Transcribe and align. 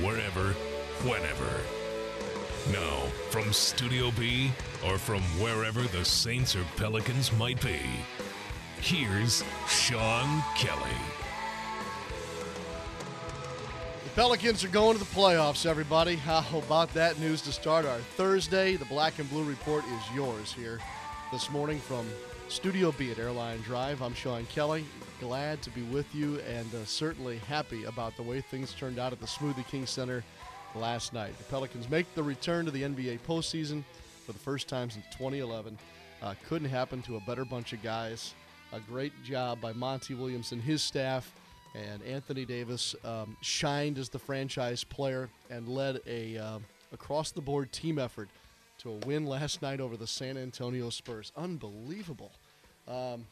wherever, 0.00 0.52
whenever. 1.02 1.60
Now, 2.72 3.06
from 3.30 3.52
Studio 3.52 4.10
B 4.18 4.50
or 4.86 4.98
from 4.98 5.22
wherever 5.40 5.82
the 5.82 6.04
Saints 6.04 6.54
or 6.54 6.64
Pelicans 6.76 7.32
might 7.32 7.60
be, 7.62 7.80
here's 8.80 9.42
Sean 9.68 10.42
Kelly. 10.56 10.90
The 14.04 14.10
Pelicans 14.14 14.64
are 14.64 14.68
going 14.68 14.98
to 14.98 14.98
the 14.98 15.10
playoffs, 15.10 15.64
everybody. 15.64 16.16
How 16.16 16.44
about 16.58 16.92
that 16.94 17.18
news 17.18 17.40
to 17.42 17.52
start 17.52 17.86
our 17.86 18.00
Thursday? 18.16 18.76
The 18.76 18.84
Black 18.86 19.18
and 19.18 19.30
Blue 19.30 19.44
Report 19.44 19.84
is 19.84 20.14
yours 20.14 20.52
here 20.52 20.78
this 21.32 21.50
morning 21.50 21.78
from 21.78 22.06
Studio 22.48 22.92
B 22.92 23.10
at 23.10 23.18
Airline 23.18 23.60
Drive. 23.60 24.00
I'm 24.00 24.14
Sean 24.14 24.46
Kelly. 24.46 24.86
Glad 25.20 25.60
to 25.62 25.70
be 25.70 25.82
with 25.82 26.12
you 26.14 26.40
and 26.40 26.66
uh, 26.74 26.82
certainly 26.86 27.36
happy 27.38 27.84
about 27.84 28.16
the 28.16 28.22
way 28.22 28.40
things 28.40 28.72
turned 28.72 28.98
out 28.98 29.12
at 29.12 29.20
the 29.20 29.26
Smoothie 29.26 29.66
King 29.68 29.84
Center 29.84 30.24
last 30.74 31.12
night. 31.12 31.36
The 31.36 31.44
Pelicans 31.44 31.90
make 31.90 32.12
the 32.14 32.22
return 32.22 32.64
to 32.64 32.70
the 32.70 32.82
NBA 32.82 33.18
postseason 33.28 33.84
for 34.24 34.32
the 34.32 34.38
first 34.38 34.66
time 34.66 34.88
since 34.88 35.04
2011. 35.12 35.76
Uh, 36.22 36.34
couldn't 36.48 36.70
happen 36.70 37.02
to 37.02 37.16
a 37.16 37.20
better 37.20 37.44
bunch 37.44 37.74
of 37.74 37.82
guys. 37.82 38.32
A 38.72 38.80
great 38.80 39.12
job 39.22 39.60
by 39.60 39.74
Monty 39.74 40.14
Williams 40.14 40.52
and 40.52 40.62
his 40.62 40.82
staff. 40.82 41.30
And 41.74 42.02
Anthony 42.02 42.46
Davis 42.46 42.94
um, 43.04 43.36
shined 43.42 43.98
as 43.98 44.08
the 44.08 44.18
franchise 44.18 44.84
player 44.84 45.28
and 45.50 45.68
led 45.68 46.00
a 46.06 46.38
uh, 46.38 46.58
across 46.92 47.30
the 47.30 47.42
board 47.42 47.72
team 47.72 47.98
effort 47.98 48.30
to 48.78 48.90
a 48.90 49.06
win 49.06 49.26
last 49.26 49.62
night 49.62 49.80
over 49.80 49.96
the 49.96 50.06
San 50.06 50.36
Antonio 50.36 50.90
Spurs. 50.90 51.32
Unbelievable. 51.36 52.32
Um, 52.86 53.26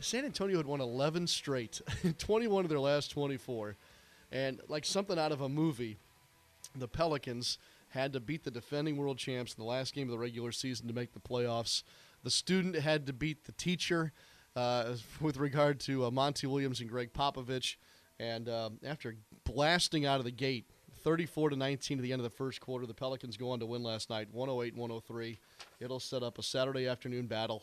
San 0.00 0.24
Antonio 0.24 0.56
had 0.56 0.66
won 0.66 0.80
11 0.80 1.26
straight, 1.26 1.80
21 2.18 2.64
of 2.64 2.68
their 2.68 2.80
last 2.80 3.10
24. 3.12 3.76
And 4.32 4.60
like 4.68 4.84
something 4.84 5.18
out 5.18 5.32
of 5.32 5.40
a 5.40 5.48
movie, 5.48 5.96
the 6.74 6.88
Pelicans 6.88 7.58
had 7.90 8.12
to 8.12 8.20
beat 8.20 8.44
the 8.44 8.50
defending 8.50 8.96
world 8.96 9.18
champs 9.18 9.54
in 9.54 9.62
the 9.62 9.68
last 9.68 9.94
game 9.94 10.08
of 10.08 10.10
the 10.10 10.18
regular 10.18 10.52
season 10.52 10.86
to 10.88 10.92
make 10.92 11.12
the 11.12 11.20
playoffs. 11.20 11.82
The 12.24 12.30
student 12.30 12.76
had 12.76 13.06
to 13.06 13.12
beat 13.12 13.44
the 13.44 13.52
teacher 13.52 14.12
uh, 14.54 14.94
with 15.20 15.36
regard 15.36 15.80
to 15.80 16.06
uh, 16.06 16.10
Monty 16.10 16.46
Williams 16.46 16.80
and 16.80 16.90
Gregg 16.90 17.12
Popovich. 17.12 17.76
And 18.18 18.48
um, 18.48 18.78
after 18.84 19.16
blasting 19.44 20.06
out 20.06 20.18
of 20.18 20.24
the 20.24 20.30
gate, 20.30 20.68
34 21.06 21.50
to 21.50 21.56
19 21.56 21.98
at 21.98 22.02
the 22.02 22.12
end 22.12 22.18
of 22.18 22.24
the 22.24 22.36
first 22.36 22.60
quarter, 22.60 22.84
the 22.84 22.92
Pelicans 22.92 23.36
go 23.36 23.50
on 23.50 23.60
to 23.60 23.66
win 23.66 23.80
last 23.80 24.10
night, 24.10 24.26
108-103. 24.34 25.38
It'll 25.78 26.00
set 26.00 26.24
up 26.24 26.36
a 26.36 26.42
Saturday 26.42 26.88
afternoon 26.88 27.28
battle 27.28 27.62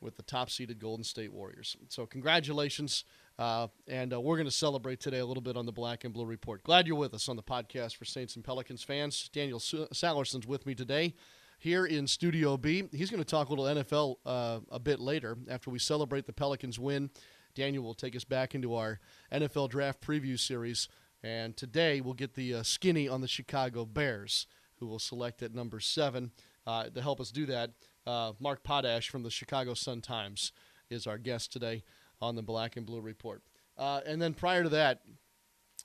with 0.00 0.16
the 0.16 0.22
top-seeded 0.22 0.78
Golden 0.80 1.04
State 1.04 1.30
Warriors. 1.30 1.76
So 1.90 2.06
congratulations, 2.06 3.04
uh, 3.38 3.66
and 3.88 4.14
uh, 4.14 4.18
we're 4.18 4.36
going 4.36 4.46
to 4.46 4.50
celebrate 4.50 5.00
today 5.00 5.18
a 5.18 5.26
little 5.26 5.42
bit 5.42 5.54
on 5.54 5.66
the 5.66 5.72
Black 5.72 6.04
and 6.04 6.14
Blue 6.14 6.24
Report. 6.24 6.62
Glad 6.62 6.86
you're 6.86 6.96
with 6.96 7.12
us 7.12 7.28
on 7.28 7.36
the 7.36 7.42
podcast 7.42 7.94
for 7.96 8.06
Saints 8.06 8.36
and 8.36 8.44
Pelicans 8.44 8.82
fans. 8.82 9.28
Daniel 9.34 9.60
Sallerson's 9.60 10.46
with 10.46 10.64
me 10.64 10.74
today 10.74 11.14
here 11.58 11.84
in 11.84 12.06
Studio 12.06 12.56
B. 12.56 12.88
He's 12.90 13.10
going 13.10 13.22
to 13.22 13.28
talk 13.28 13.50
a 13.50 13.52
little 13.52 13.66
NFL 13.66 14.16
uh, 14.24 14.60
a 14.70 14.78
bit 14.78 14.98
later 14.98 15.36
after 15.50 15.68
we 15.68 15.78
celebrate 15.78 16.24
the 16.24 16.32
Pelicans 16.32 16.78
win. 16.78 17.10
Daniel 17.54 17.84
will 17.84 17.92
take 17.92 18.16
us 18.16 18.24
back 18.24 18.54
into 18.54 18.74
our 18.76 18.98
NFL 19.30 19.68
draft 19.68 20.00
preview 20.00 20.38
series. 20.40 20.88
And 21.22 21.56
today 21.56 22.00
we'll 22.00 22.14
get 22.14 22.34
the 22.34 22.54
uh, 22.54 22.62
skinny 22.62 23.08
on 23.08 23.20
the 23.20 23.28
Chicago 23.28 23.84
Bears, 23.84 24.46
who 24.76 24.86
will 24.86 25.00
select 25.00 25.42
at 25.42 25.54
number 25.54 25.80
seven. 25.80 26.30
Uh, 26.66 26.84
to 26.84 27.02
help 27.02 27.20
us 27.20 27.32
do 27.32 27.46
that, 27.46 27.72
uh, 28.06 28.32
Mark 28.38 28.62
Potash 28.62 29.08
from 29.08 29.22
the 29.22 29.30
Chicago 29.30 29.74
Sun 29.74 30.02
Times 30.02 30.52
is 30.90 31.06
our 31.06 31.18
guest 31.18 31.52
today 31.52 31.82
on 32.20 32.36
the 32.36 32.42
Black 32.42 32.76
and 32.76 32.86
Blue 32.86 33.00
Report. 33.00 33.42
Uh, 33.76 34.00
and 34.06 34.22
then 34.22 34.34
prior 34.34 34.62
to 34.62 34.68
that, 34.68 35.02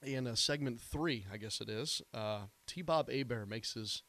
in 0.03 0.27
uh, 0.27 0.35
segment 0.35 0.79
three, 0.79 1.25
I 1.31 1.37
guess 1.37 1.61
it 1.61 1.69
is, 1.69 2.01
uh, 2.13 2.41
T. 2.67 2.81
Bob 2.81 3.09
Hebert 3.09 3.47
makes 3.47 3.73
his 3.73 4.03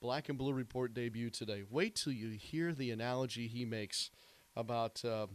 Black 0.00 0.28
and 0.28 0.38
Blue 0.38 0.52
Report 0.52 0.94
debut 0.94 1.28
today. 1.28 1.62
Wait 1.68 1.94
till 1.96 2.12
you 2.12 2.30
hear 2.30 2.72
the 2.72 2.90
analogy 2.90 3.48
he 3.48 3.64
makes 3.64 4.10
about 4.56 5.04
uh, 5.04 5.26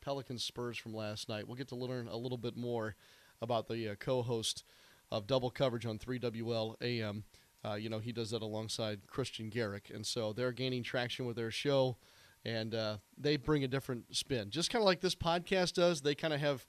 Pelicans 0.00 0.44
Spurs 0.44 0.78
from 0.78 0.94
last 0.94 1.28
night. 1.28 1.48
We'll 1.48 1.56
get 1.56 1.68
to 1.68 1.76
learn 1.76 2.06
a 2.06 2.16
little 2.16 2.38
bit 2.38 2.56
more 2.56 2.94
about 3.40 3.66
the 3.66 3.96
co-host 3.98 4.64
of 5.12 5.26
double 5.26 5.50
coverage 5.50 5.84
on 5.84 5.98
3WL 5.98 6.76
AM. 6.80 7.24
Uh, 7.64 7.74
you 7.74 7.90
know, 7.90 8.00
he 8.00 8.10
does 8.10 8.30
that 8.30 8.42
alongside 8.42 9.06
Christian 9.06 9.50
Garic, 9.50 9.92
and 9.94 10.04
so 10.04 10.32
they're 10.32 10.50
gaining 10.50 10.82
traction 10.82 11.26
with 11.26 11.36
their 11.36 11.52
show, 11.52 11.96
and 12.44 12.74
uh, 12.74 12.96
they 13.16 13.36
bring 13.36 13.62
a 13.62 13.68
different 13.68 14.16
spin, 14.16 14.50
just 14.50 14.68
kind 14.70 14.82
of 14.82 14.86
like 14.86 15.00
this 15.00 15.14
podcast 15.14 15.74
does. 15.74 16.00
They 16.00 16.16
kind 16.16 16.34
of 16.34 16.40
have 16.40 16.66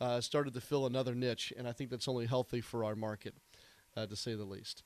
uh, 0.00 0.20
started 0.20 0.52
to 0.54 0.60
fill 0.60 0.86
another 0.86 1.14
niche, 1.14 1.50
and 1.56 1.66
I 1.66 1.72
think 1.72 1.88
that's 1.88 2.08
only 2.08 2.26
healthy 2.26 2.60
for 2.60 2.84
our 2.84 2.96
market, 2.96 3.34
uh, 3.96 4.04
to 4.06 4.16
say 4.16 4.34
the 4.34 4.44
least. 4.44 4.82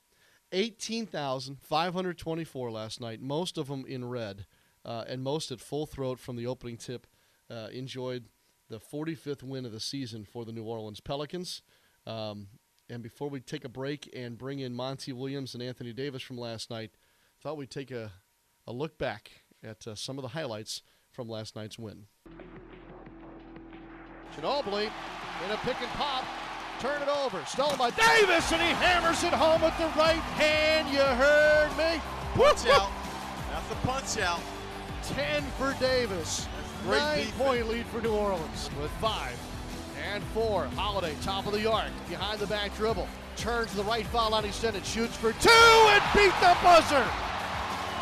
18,524 0.53 2.71
last 2.71 3.01
night, 3.01 3.21
most 3.21 3.57
of 3.57 3.67
them 3.67 3.83
in 3.85 4.07
red, 4.07 4.45
uh, 4.85 5.03
and 5.07 5.21
most 5.23 5.51
at 5.51 5.59
full 5.59 5.85
throat 5.85 6.19
from 6.19 6.37
the 6.37 6.47
opening 6.47 6.77
tip. 6.77 7.05
Uh, 7.49 7.67
enjoyed 7.71 8.25
the 8.69 8.79
45th 8.79 9.41
win 9.41 9.65
of 9.65 9.71
the 9.71 9.79
season 9.79 10.23
for 10.23 10.45
the 10.45 10.51
New 10.51 10.63
Orleans 10.63 10.99
Pelicans. 10.99 11.63
Um, 12.05 12.47
and 12.89 13.03
before 13.03 13.29
we 13.29 13.39
take 13.39 13.63
a 13.63 13.69
break 13.69 14.09
and 14.15 14.37
bring 14.37 14.59
in 14.59 14.73
Monty 14.73 15.13
Williams 15.13 15.53
and 15.53 15.61
Anthony 15.61 15.93
Davis 15.93 16.21
from 16.21 16.37
last 16.37 16.69
night, 16.69 16.91
I 17.39 17.43
thought 17.43 17.57
we'd 17.57 17.69
take 17.69 17.91
a, 17.91 18.11
a 18.65 18.73
look 18.73 18.97
back 18.97 19.43
at 19.63 19.87
uh, 19.87 19.95
some 19.95 20.17
of 20.17 20.23
the 20.23 20.29
highlights 20.29 20.81
from 21.11 21.29
last 21.29 21.55
night's 21.55 21.77
win. 21.77 22.05
Ginobili 24.35 24.89
in 25.45 25.51
a 25.51 25.57
pick 25.57 25.79
and 25.81 25.89
pop, 25.91 26.25
turn 26.79 27.01
it 27.01 27.07
over, 27.07 27.43
stolen 27.45 27.77
by 27.77 27.91
Davis, 27.91 28.51
and 28.51 28.61
he 28.61 28.69
hammers 28.69 29.23
it 29.23 29.33
home 29.33 29.61
with 29.61 29.77
the 29.77 29.87
right 29.97 30.15
hand. 30.35 30.89
You 30.89 30.99
heard 30.99 31.69
me. 31.77 32.01
Punch 32.33 32.67
out. 32.67 32.91
That's 33.51 33.67
the 33.69 33.75
punch 33.75 34.17
out. 34.17 34.41
10 35.03 35.43
for 35.57 35.75
Davis. 35.79 36.47
Nine 36.87 37.17
defense. 37.19 37.37
point 37.37 37.69
lead 37.69 37.85
for 37.87 38.01
New 38.01 38.11
Orleans 38.13 38.69
with 38.79 38.91
five 38.91 39.37
and 40.13 40.23
four. 40.33 40.65
Holiday, 40.75 41.15
top 41.21 41.45
of 41.45 41.53
the 41.53 41.69
arc, 41.69 41.91
behind 42.09 42.39
the 42.39 42.47
back 42.47 42.75
dribble. 42.75 43.07
Turns 43.35 43.73
the 43.73 43.83
right 43.83 44.05
foul 44.07 44.31
line 44.31 44.45
extended, 44.45 44.85
shoots 44.85 45.15
for 45.15 45.31
two 45.33 45.49
and 45.49 46.03
beat 46.13 46.33
the 46.41 46.57
buzzer. 46.61 47.05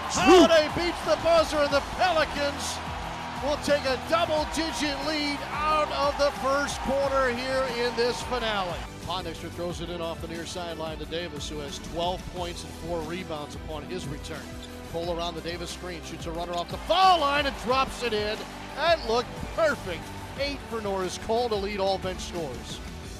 Holiday 0.09 0.69
beats 0.75 0.99
the 1.05 1.17
buzzer, 1.23 1.57
and 1.57 1.71
the 1.71 1.81
Pelicans 1.97 2.77
will 3.43 3.57
take 3.57 3.83
a 3.85 3.99
double 4.09 4.47
digit 4.55 4.97
lead 5.05 5.37
out 5.51 5.91
of 5.91 6.17
the 6.17 6.31
first 6.39 6.79
quarter 6.81 7.29
here 7.29 7.67
in 7.85 7.95
this 7.95 8.21
finale. 8.23 8.79
Pondexter 9.05 9.49
throws 9.51 9.81
it 9.81 9.89
in 9.89 10.01
off 10.01 10.21
the 10.21 10.27
near 10.27 10.45
sideline 10.45 10.97
to 10.97 11.05
Davis, 11.05 11.47
who 11.49 11.59
has 11.59 11.79
12 11.93 12.21
points 12.35 12.63
and 12.63 12.73
four 12.73 12.99
rebounds 13.01 13.55
upon 13.55 13.83
his 13.83 14.07
return. 14.07 14.41
Pull 14.91 15.17
around 15.17 15.35
the 15.35 15.41
Davis 15.41 15.69
screen, 15.69 16.01
shoots 16.05 16.25
a 16.25 16.31
runner 16.31 16.53
off 16.53 16.69
the 16.69 16.77
foul 16.77 17.19
line 17.19 17.45
and 17.45 17.55
drops 17.63 18.01
it 18.03 18.13
in. 18.13 18.37
That 18.75 19.07
looked 19.07 19.29
perfect 19.55 20.03
eight 20.39 20.59
for 20.69 20.81
Norris 20.81 21.17
Cole 21.19 21.49
to 21.49 21.55
lead 21.55 21.79
all 21.79 21.97
bench 21.97 22.19
scores. 22.19 22.79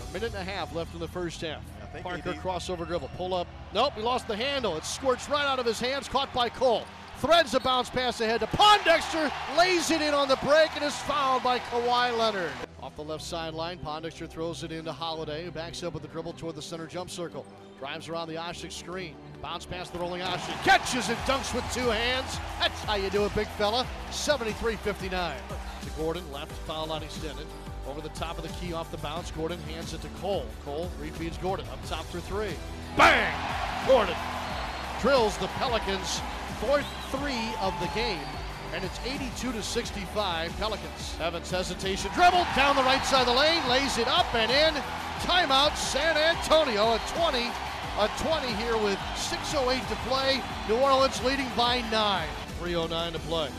A 0.10 0.14
minute 0.14 0.34
and 0.34 0.48
a 0.48 0.52
half 0.52 0.74
left 0.74 0.94
in 0.94 1.00
the 1.00 1.08
first 1.08 1.42
half. 1.42 1.62
Parker 2.04 2.34
crossover 2.34 2.86
dribble, 2.86 3.10
pull 3.18 3.34
up. 3.34 3.48
Nope, 3.74 3.94
he 3.96 4.02
lost 4.02 4.28
the 4.28 4.36
handle. 4.36 4.78
It 4.78 4.86
squirts 4.86 5.30
right 5.30 5.46
out 5.46 5.60
of 5.60 5.66
his 5.66 5.80
hands, 5.80 6.08
caught 6.08 6.32
by 6.34 6.50
Cole. 6.50 6.84
Threads 7.18 7.54
a 7.56 7.60
bounce 7.60 7.90
pass 7.90 8.22
ahead 8.22 8.42
to 8.42 8.48
Pondexter, 8.48 9.32
lays 9.58 9.90
it 9.90 10.02
in 10.02 10.14
on 10.14 10.28
the 10.28 10.38
break, 10.38 10.70
and 10.76 10.84
is 10.84 10.96
fouled 10.96 11.44
by 11.44 11.60
Kawhi 11.60 12.16
Leonard. 12.16 12.52
Off 12.88 12.96
the 12.96 13.04
left 13.04 13.22
sideline, 13.22 13.78
Pondexter 13.80 14.30
throws 14.30 14.64
it 14.64 14.72
into 14.72 14.94
Holiday, 14.94 15.44
who 15.44 15.52
backs 15.52 15.84
up 15.84 15.94
with 15.94 16.04
the 16.04 16.08
dribble 16.08 16.32
toward 16.32 16.56
the 16.56 16.62
center 16.62 16.88
jump 16.88 17.10
circle. 17.10 17.46
Drives 17.80 18.08
around 18.08 18.30
the 18.30 18.36
Asik 18.36 18.72
screen. 18.72 19.14
Bounce 19.42 19.66
past 19.66 19.92
the 19.92 20.00
rolling 20.00 20.22
Asik. 20.22 20.56
Catches 20.64 21.10
and 21.10 21.18
dunks 21.20 21.54
with 21.54 21.66
two 21.74 21.90
hands. 21.90 22.38
That's 22.62 22.82
how 22.86 22.96
you 22.96 23.10
do 23.10 23.26
it, 23.26 23.36
big 23.36 23.48
fella. 23.58 23.86
73-59. 24.12 25.10
To 25.10 25.90
Gordon, 25.98 26.32
left 26.32 26.54
foul 26.66 26.88
line 26.88 27.04
extended. 27.04 27.46
Over 27.90 28.00
the 28.00 28.08
top 28.10 28.38
of 28.38 28.44
the 28.44 28.66
key 28.66 28.72
off 28.72 28.90
the 28.90 28.98
bounce. 29.00 29.32
Gordon 29.32 29.60
hands 29.64 29.94
it 29.94 30.02
to 30.04 30.08
Cole. 30.22 30.46
Cole 30.64 30.90
refeeds 31.02 31.42
Gordon 31.42 31.68
up 31.68 31.86
top 31.90 32.06
for 32.06 32.22
three. 32.22 32.56
Bang! 32.96 33.34
Gordon 33.86 34.16
drills 35.02 35.38
the 35.40 35.48
Pelicans 35.60 36.22
fourth 36.62 36.88
three 37.12 37.52
of 37.60 37.78
the 37.82 37.88
game. 37.94 38.24
And 38.74 38.84
it's 38.84 39.00
82 39.06 39.52
to 39.54 39.64
65 39.64 40.56
Pelicans. 40.58 41.16
Evans 41.22 41.50
hesitation 41.50 42.12
dribble 42.14 42.46
down 42.56 42.76
the 42.76 42.84
right 42.84 43.04
side 43.06 43.22
of 43.22 43.28
the 43.28 43.40
lane, 43.40 43.68
lays 43.70 43.98
it 43.98 44.08
up 44.08 44.34
and 44.36 44.52
in. 44.52 44.82
Timeout 45.22 45.76
San 45.76 46.16
Antonio 46.18 46.94
at 46.94 47.08
20. 47.08 47.50
A 48.00 48.08
20 48.20 48.48
here 48.62 48.78
with 48.78 49.00
6.08 49.16 49.88
to 49.90 49.96
play. 50.08 50.42
New 50.68 50.76
Orleans 50.76 51.24
leading 51.24 51.50
by 51.56 51.82
9. 51.90 52.28
3.09 52.60 53.14
to 53.14 53.20
play. 53.20 53.50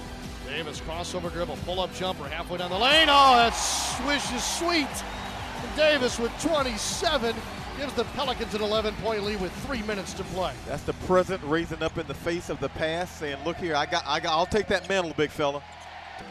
Davis 0.46 0.80
crossover 0.80 1.32
dribble, 1.32 1.58
pull 1.64 1.80
up 1.80 1.92
jumper 1.94 2.28
halfway 2.28 2.58
down 2.58 2.70
the 2.70 2.78
lane. 2.78 3.08
Oh, 3.10 3.36
that 3.36 3.50
swish 3.50 4.32
is 4.32 4.44
sweet. 4.44 4.86
And 4.86 5.76
Davis 5.76 6.18
with 6.18 6.32
27 6.40 7.34
gives 7.78 7.94
the 7.94 8.04
Pelicans 8.04 8.54
an 8.54 8.60
11 8.60 8.92
point 8.96 9.22
lead 9.22 9.40
with 9.40 9.52
three 9.64 9.82
minutes 9.82 10.12
to 10.14 10.24
play. 10.24 10.52
That's 10.66 10.82
the 10.82 10.94
present 11.06 11.40
raising 11.44 11.80
up 11.80 11.96
in 11.96 12.08
the 12.08 12.14
face 12.14 12.50
of 12.50 12.58
the 12.58 12.68
past, 12.70 13.18
saying, 13.18 13.36
"Look 13.44 13.56
here, 13.56 13.76
I 13.76 13.86
got, 13.86 14.02
I 14.04 14.18
got, 14.18 14.32
I'll 14.32 14.46
take 14.46 14.66
that 14.66 14.88
mantle, 14.88 15.14
big 15.16 15.30
fella." 15.30 15.62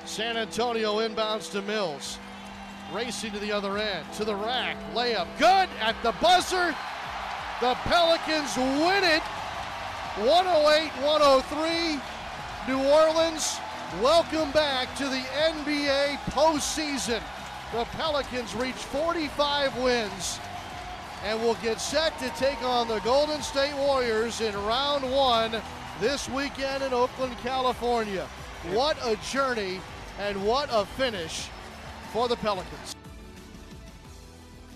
San 0.04 0.36
Antonio 0.36 0.98
inbounds 0.98 1.50
to 1.52 1.62
Mills. 1.62 2.20
Racing 2.92 3.32
to 3.32 3.40
the 3.40 3.52
other 3.52 3.78
end, 3.78 4.06
to 4.14 4.26
the 4.26 4.36
rack. 4.36 4.76
Layup 4.94 5.28
good 5.40 5.70
at 5.80 5.96
the 6.04 6.12
buzzer. 6.22 6.76
The 7.62 7.76
Pelicans 7.86 8.56
win 8.58 9.04
it 9.06 9.24
108 10.18 10.92
103. 11.02 12.00
New 12.68 12.84
Orleans, 12.84 13.60
welcome 14.02 14.52
back 14.52 14.94
to 14.98 15.06
the 15.06 15.24
NBA 15.38 16.18
postseason. 16.32 17.22
The 17.72 17.86
Pelicans 17.96 18.54
reach 18.56 18.76
45 18.76 19.78
wins 19.78 20.40
and 21.24 21.42
will 21.42 21.56
get 21.56 21.80
set 21.80 22.18
to 22.20 22.30
take 22.32 22.62
on 22.64 22.88
the 22.88 23.00
Golden 23.00 23.42
State 23.42 23.76
Warriors 23.76 24.42
in 24.42 24.56
round 24.66 25.10
one 25.12 25.62
this 26.00 26.30
weekend 26.30 26.84
in 26.84 26.94
Oakland, 26.94 27.36
California. 27.40 28.28
What 28.72 28.98
a 29.04 29.16
journey 29.32 29.80
and 30.20 30.46
what 30.46 30.70
a 30.72 30.86
finish 30.86 31.48
for 32.12 32.28
the 32.28 32.36
Pelicans. 32.36 32.96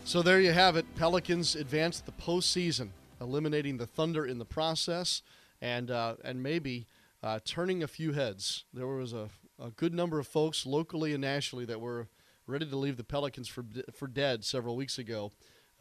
So 0.04 0.22
there 0.22 0.42
you 0.42 0.52
have 0.52 0.76
it. 0.76 0.86
Pelicans 0.96 1.56
advance 1.56 2.00
the 2.02 2.12
postseason, 2.12 2.90
eliminating 3.20 3.78
the 3.78 3.86
Thunder 3.86 4.26
in 4.26 4.40
the 4.40 4.46
process, 4.46 5.22
and 5.62 5.90
uh, 5.90 6.16
and 6.24 6.42
maybe 6.42 6.88
uh, 7.24 7.40
turning 7.46 7.84
a 7.84 7.88
few 7.88 8.14
heads. 8.14 8.66
There 8.74 8.88
was 8.88 9.14
a, 9.14 9.30
a 9.60 9.70
good 9.70 9.94
number 9.94 10.20
of 10.20 10.28
folks 10.28 10.66
locally 10.66 11.14
and 11.14 11.22
nationally 11.22 11.66
that 11.66 11.80
were 11.80 12.08
ready 12.48 12.66
to 12.66 12.76
leave 12.76 12.98
the 12.98 13.04
Pelicans 13.04 13.48
for 13.48 13.64
for 13.94 14.08
dead 14.08 14.44
several 14.44 14.76
weeks 14.76 14.98
ago, 14.98 15.32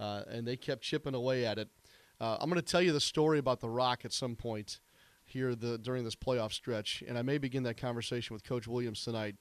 uh, 0.01 0.23
and 0.29 0.47
they 0.47 0.57
kept 0.57 0.83
chipping 0.83 1.15
away 1.15 1.47
at 1.47 1.59
it. 1.59 1.69
Uh, 2.21 2.37
I'm 2.41 2.51
going 2.51 2.61
to 2.61 2.67
tell 2.67 2.83
you 2.83 2.93
the 2.93 3.01
story 3.01 3.39
about 3.39 3.61
the 3.61 3.69
Rock 3.69 4.05
at 4.05 4.13
some 4.13 4.35
point 4.35 4.81
here 5.25 5.55
the, 5.55 5.79
during 5.79 6.05
this 6.05 6.17
playoff 6.17 6.53
stretch, 6.53 7.05
and 7.07 7.17
I 7.17 7.23
may 7.23 7.39
begin 7.39 7.63
that 7.63 7.77
conversation 7.77 8.35
with 8.35 8.43
Coach 8.43 8.67
Williams 8.67 9.05
tonight. 9.05 9.37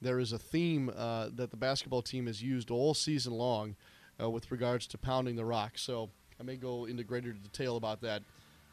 There 0.00 0.18
is 0.18 0.32
a 0.32 0.38
theme 0.38 0.90
uh, 0.96 1.28
that 1.34 1.50
the 1.50 1.56
basketball 1.56 2.02
team 2.02 2.26
has 2.26 2.42
used 2.42 2.70
all 2.70 2.94
season 2.94 3.32
long 3.34 3.76
uh, 4.20 4.30
with 4.30 4.50
regards 4.50 4.86
to 4.88 4.98
pounding 4.98 5.36
the 5.36 5.44
rock. 5.44 5.72
So 5.76 6.10
I 6.40 6.42
may 6.42 6.56
go 6.56 6.86
into 6.86 7.04
greater 7.04 7.32
detail 7.32 7.76
about 7.76 8.00
that 8.02 8.22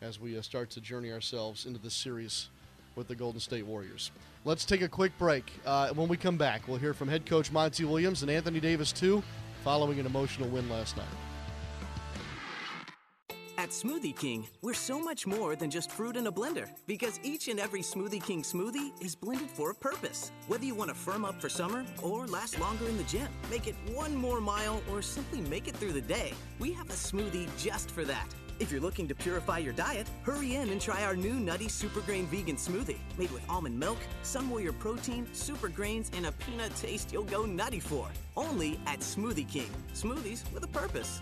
as 0.01 0.19
we 0.19 0.37
uh, 0.37 0.41
start 0.41 0.69
to 0.71 0.81
journey 0.81 1.11
ourselves 1.11 1.65
into 1.65 1.79
this 1.79 1.93
series 1.93 2.49
with 2.95 3.07
the 3.07 3.15
Golden 3.15 3.39
State 3.39 3.65
Warriors. 3.65 4.11
Let's 4.43 4.65
take 4.65 4.81
a 4.81 4.89
quick 4.89 5.17
break. 5.17 5.51
Uh, 5.65 5.89
when 5.89 6.07
we 6.07 6.17
come 6.17 6.37
back, 6.37 6.67
we'll 6.67 6.77
hear 6.77 6.93
from 6.93 7.07
head 7.07 7.25
coach 7.25 7.51
Monty 7.51 7.85
Williams 7.85 8.21
and 8.21 8.31
Anthony 8.31 8.59
Davis, 8.59 8.91
too, 8.91 9.23
following 9.63 9.99
an 9.99 10.05
emotional 10.05 10.49
win 10.49 10.69
last 10.69 10.97
night. 10.97 11.30
At 13.61 13.69
Smoothie 13.69 14.17
King, 14.17 14.47
we're 14.63 14.73
so 14.73 14.99
much 14.99 15.27
more 15.27 15.55
than 15.55 15.69
just 15.69 15.91
fruit 15.91 16.17
in 16.17 16.25
a 16.25 16.31
blender 16.31 16.67
because 16.87 17.19
each 17.21 17.47
and 17.47 17.59
every 17.59 17.81
Smoothie 17.81 18.19
King 18.25 18.41
smoothie 18.41 18.91
is 18.99 19.13
blended 19.13 19.51
for 19.51 19.69
a 19.69 19.75
purpose. 19.75 20.31
Whether 20.47 20.65
you 20.65 20.73
want 20.73 20.89
to 20.89 20.95
firm 20.95 21.23
up 21.23 21.39
for 21.39 21.47
summer 21.47 21.85
or 22.01 22.25
last 22.25 22.59
longer 22.59 22.89
in 22.89 22.97
the 22.97 23.03
gym, 23.03 23.27
make 23.51 23.67
it 23.67 23.75
one 23.93 24.15
more 24.15 24.41
mile, 24.41 24.81
or 24.89 25.03
simply 25.03 25.41
make 25.41 25.67
it 25.67 25.75
through 25.75 25.91
the 25.91 26.01
day, 26.01 26.33
we 26.57 26.73
have 26.73 26.89
a 26.89 26.93
smoothie 26.93 27.47
just 27.55 27.91
for 27.91 28.03
that. 28.03 28.25
If 28.57 28.71
you're 28.71 28.81
looking 28.81 29.07
to 29.07 29.13
purify 29.13 29.59
your 29.59 29.73
diet, 29.73 30.07
hurry 30.23 30.55
in 30.55 30.71
and 30.71 30.81
try 30.81 31.03
our 31.03 31.15
new 31.15 31.35
Nutty 31.35 31.67
Super 31.67 32.01
Grain 32.01 32.25
Vegan 32.25 32.55
Smoothie. 32.55 32.97
Made 33.19 33.29
with 33.29 33.47
almond 33.47 33.77
milk, 33.77 33.99
Sun 34.23 34.49
Warrior 34.49 34.73
protein, 34.73 35.27
super 35.33 35.69
grains, 35.69 36.09
and 36.15 36.25
a 36.25 36.31
peanut 36.31 36.75
taste 36.77 37.13
you'll 37.13 37.25
go 37.25 37.45
nutty 37.45 37.79
for. 37.79 38.09
Only 38.35 38.79
at 38.87 39.01
Smoothie 39.01 39.47
King. 39.47 39.69
Smoothies 39.93 40.51
with 40.51 40.63
a 40.63 40.67
purpose. 40.67 41.21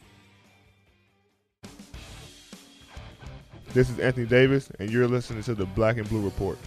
This 3.73 3.89
is 3.89 3.99
Anthony 3.99 4.25
Davis, 4.25 4.69
and 4.79 4.91
you're 4.91 5.07
listening 5.07 5.43
to 5.43 5.55
the 5.55 5.65
Black 5.65 5.95
and 5.95 6.07
Blue 6.09 6.21
Report. 6.21 6.57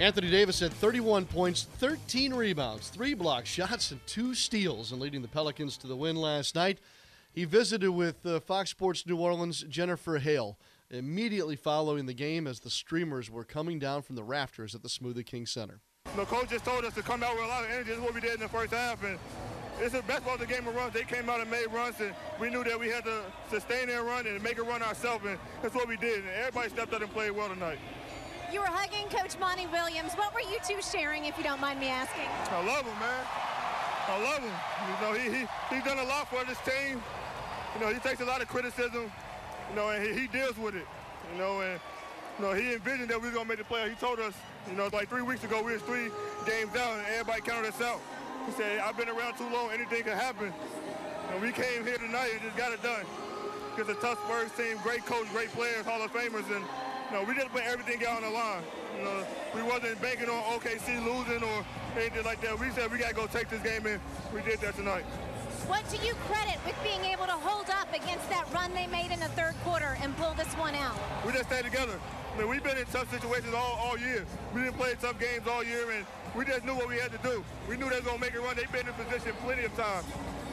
Anthony 0.00 0.30
Davis 0.30 0.58
had 0.58 0.72
31 0.72 1.26
points, 1.26 1.68
13 1.78 2.34
rebounds, 2.34 2.88
three 2.88 3.14
block 3.14 3.46
shots, 3.46 3.92
and 3.92 4.04
two 4.04 4.34
steals, 4.34 4.90
and 4.90 5.00
leading 5.00 5.22
the 5.22 5.28
Pelicans 5.28 5.76
to 5.76 5.86
the 5.86 5.94
win 5.94 6.16
last 6.16 6.56
night. 6.56 6.80
He 7.32 7.44
visited 7.44 7.92
with 7.92 8.26
uh, 8.26 8.40
Fox 8.40 8.70
Sports 8.70 9.06
New 9.06 9.16
Orleans' 9.16 9.64
Jennifer 9.68 10.18
Hale 10.18 10.58
immediately 10.90 11.54
following 11.54 12.06
the 12.06 12.14
game 12.14 12.48
as 12.48 12.58
the 12.58 12.68
streamers 12.68 13.30
were 13.30 13.44
coming 13.44 13.78
down 13.78 14.02
from 14.02 14.16
the 14.16 14.24
rafters 14.24 14.74
at 14.74 14.82
the 14.82 14.88
Smoothie 14.88 15.24
King 15.24 15.46
Center. 15.46 15.82
The 16.16 16.24
coach 16.24 16.50
just 16.50 16.64
told 16.64 16.84
us 16.84 16.94
to 16.94 17.02
come 17.02 17.22
out 17.22 17.36
with 17.36 17.44
a 17.44 17.48
lot 17.48 17.62
of 17.62 17.70
energy. 17.70 17.90
This 17.90 17.98
is 17.98 18.02
what 18.02 18.12
we 18.12 18.20
did 18.20 18.34
in 18.34 18.40
the 18.40 18.48
first 18.48 18.72
half, 18.72 19.04
and 19.04 19.20
it's 19.82 19.94
a 19.94 20.02
basketball 20.02 20.38
the 20.38 20.46
game 20.46 20.66
of 20.68 20.74
runs. 20.74 20.94
They 20.94 21.02
came 21.02 21.28
out 21.28 21.40
and 21.40 21.50
made 21.50 21.66
runs, 21.72 22.00
and 22.00 22.14
we 22.40 22.50
knew 22.50 22.62
that 22.64 22.78
we 22.78 22.88
had 22.88 23.04
to 23.04 23.22
sustain 23.50 23.88
their 23.88 24.04
run 24.04 24.26
and 24.26 24.40
make 24.42 24.58
a 24.58 24.62
run 24.62 24.82
ourselves, 24.82 25.24
and 25.26 25.38
that's 25.60 25.74
what 25.74 25.88
we 25.88 25.96
did. 25.96 26.20
And 26.20 26.28
everybody 26.28 26.70
stepped 26.70 26.92
up 26.92 27.02
and 27.02 27.10
played 27.10 27.32
well 27.32 27.48
tonight. 27.48 27.78
You 28.52 28.60
were 28.60 28.66
hugging 28.66 29.08
Coach 29.08 29.38
Monty 29.40 29.66
Williams. 29.66 30.12
What 30.14 30.32
were 30.34 30.40
you 30.40 30.58
two 30.66 30.80
sharing, 30.82 31.24
if 31.24 31.36
you 31.36 31.44
don't 31.44 31.60
mind 31.60 31.80
me 31.80 31.88
asking? 31.88 32.28
I 32.50 32.64
love 32.64 32.84
him, 32.84 32.98
man. 33.00 33.26
I 34.08 34.22
love 34.22 34.42
him. 34.42 34.52
You 34.86 35.06
know, 35.06 35.12
he, 35.14 35.38
he 35.38 35.74
he's 35.74 35.84
done 35.84 35.98
a 35.98 36.04
lot 36.04 36.28
for 36.28 36.44
this 36.44 36.58
team. 36.58 37.02
You 37.74 37.80
know, 37.80 37.92
he 37.92 37.98
takes 38.00 38.20
a 38.20 38.24
lot 38.24 38.40
of 38.40 38.48
criticism. 38.48 39.10
You 39.70 39.76
know, 39.76 39.88
and 39.88 40.04
he, 40.04 40.20
he 40.20 40.26
deals 40.26 40.56
with 40.58 40.76
it. 40.76 40.86
You 41.32 41.38
know, 41.38 41.60
and 41.60 41.80
you 42.38 42.44
know, 42.44 42.52
he 42.52 42.74
envisioned 42.74 43.08
that 43.08 43.20
we 43.20 43.28
were 43.28 43.34
gonna 43.34 43.48
make 43.48 43.58
the 43.58 43.64
playoffs. 43.64 43.90
He 43.90 43.94
told 43.96 44.20
us, 44.20 44.34
you 44.70 44.76
know, 44.76 44.88
like 44.92 45.08
three 45.08 45.22
weeks 45.22 45.44
ago, 45.44 45.62
we 45.62 45.72
was 45.72 45.82
three 45.82 46.10
games 46.46 46.76
out, 46.76 46.98
and 46.98 47.06
everybody 47.08 47.40
counted 47.42 47.68
us 47.68 47.80
out. 47.80 48.00
He 48.46 48.52
said, 48.52 48.80
I've 48.80 48.96
been 48.96 49.08
around 49.08 49.36
too 49.36 49.48
long, 49.50 49.70
anything 49.72 50.02
can 50.02 50.16
happen. 50.16 50.52
And 51.32 51.40
we 51.40 51.52
came 51.52 51.84
here 51.84 51.98
tonight 51.98 52.30
and 52.32 52.42
just 52.42 52.56
got 52.56 52.72
it 52.72 52.82
done. 52.82 53.04
Because 53.74 53.88
a 53.88 53.98
tough 54.00 54.18
Spurs 54.24 54.50
team, 54.52 54.76
great 54.82 55.06
coach, 55.06 55.30
great 55.32 55.48
players, 55.50 55.86
Hall 55.86 56.02
of 56.02 56.12
Famers, 56.12 56.44
and 56.54 56.64
you 57.10 57.18
know, 57.18 57.24
we 57.24 57.34
just 57.34 57.48
put 57.52 57.62
everything 57.62 58.04
out 58.06 58.16
on 58.16 58.22
the 58.22 58.30
line. 58.30 58.62
You 58.98 59.04
know, 59.04 59.24
we 59.54 59.62
wasn't 59.62 60.00
banking 60.02 60.28
on 60.28 60.42
OKC 60.58 61.04
losing 61.04 61.42
or 61.42 61.64
anything 61.96 62.24
like 62.24 62.40
that. 62.42 62.58
We 62.58 62.70
said 62.70 62.90
we 62.90 62.98
gotta 62.98 63.14
go 63.14 63.26
take 63.26 63.48
this 63.48 63.62
game, 63.62 63.86
and 63.86 64.00
we 64.34 64.42
did 64.42 64.60
that 64.60 64.76
tonight. 64.76 65.04
What 65.68 65.88
do 65.88 65.96
you 66.04 66.14
credit 66.28 66.58
with 66.66 66.76
being 66.82 67.04
able 67.04 67.24
to 67.26 67.38
hold 67.38 67.70
up 67.70 67.88
against 67.94 68.28
that 68.28 68.44
run 68.52 68.74
they 68.74 68.86
made 68.88 69.12
in 69.12 69.20
the 69.20 69.28
third 69.38 69.54
quarter 69.64 69.96
and 70.02 70.14
pull 70.16 70.34
this 70.34 70.52
one 70.54 70.74
out? 70.74 70.96
We 71.24 71.32
just 71.32 71.46
stayed 71.46 71.64
together. 71.64 71.98
I 72.34 72.38
mean, 72.38 72.48
we've 72.48 72.64
been 72.64 72.76
in 72.76 72.86
tough 72.86 73.10
situations 73.10 73.54
all, 73.54 73.78
all 73.80 73.98
year. 73.98 74.26
We 74.54 74.62
didn't 74.62 74.76
play 74.76 74.94
tough 75.00 75.18
games 75.20 75.46
all 75.46 75.62
year, 75.62 75.90
and 75.90 76.04
we 76.34 76.44
just 76.44 76.64
knew 76.64 76.74
what 76.74 76.88
we 76.88 76.96
had 76.96 77.12
to 77.12 77.18
do. 77.18 77.44
We 77.68 77.76
knew 77.76 77.88
they 77.90 77.96
were 77.96 78.08
going 78.08 78.18
to 78.18 78.24
make 78.24 78.34
a 78.34 78.40
run. 78.40 78.56
They've 78.56 78.70
been 78.72 78.86
in 78.86 78.94
position 78.94 79.32
plenty 79.44 79.64
of 79.64 79.76
times. 79.76 80.06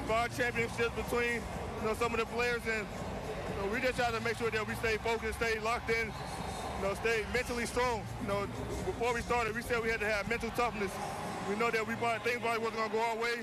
Five 0.08 0.36
championships 0.36 0.96
between 0.96 1.40
you 1.82 1.88
know, 1.88 1.94
some 1.94 2.14
of 2.14 2.20
the 2.20 2.26
players, 2.28 2.62
and 2.68 2.86
you 2.86 3.56
know, 3.62 3.72
we 3.72 3.80
just 3.80 3.96
try 3.96 4.12
to 4.12 4.20
make 4.22 4.38
sure 4.38 4.52
that 4.52 4.68
we 4.68 4.76
stay 4.76 4.98
focused, 4.98 5.40
stay 5.40 5.60
locked 5.60 5.90
in, 5.90 6.08
you 6.08 6.84
know, 6.88 6.94
stay 6.96 7.24
mentally 7.34 7.66
strong. 7.66 8.04
You 8.22 8.28
know, 8.28 8.48
before 8.86 9.14
we 9.14 9.22
started, 9.22 9.56
we 9.56 9.62
said 9.62 9.82
we 9.82 9.90
had 9.90 10.00
to 10.02 10.10
have 10.10 10.28
mental 10.28 10.50
toughness. 10.52 10.92
We 11.50 11.56
know 11.56 11.72
that 11.72 11.88
we 11.88 11.96
thought 11.96 12.24
things 12.24 12.42
probably 12.42 12.60
wasn't 12.60 12.78
going 12.78 12.90
to 12.92 12.96
go 12.98 13.04
our 13.04 13.18
way, 13.18 13.40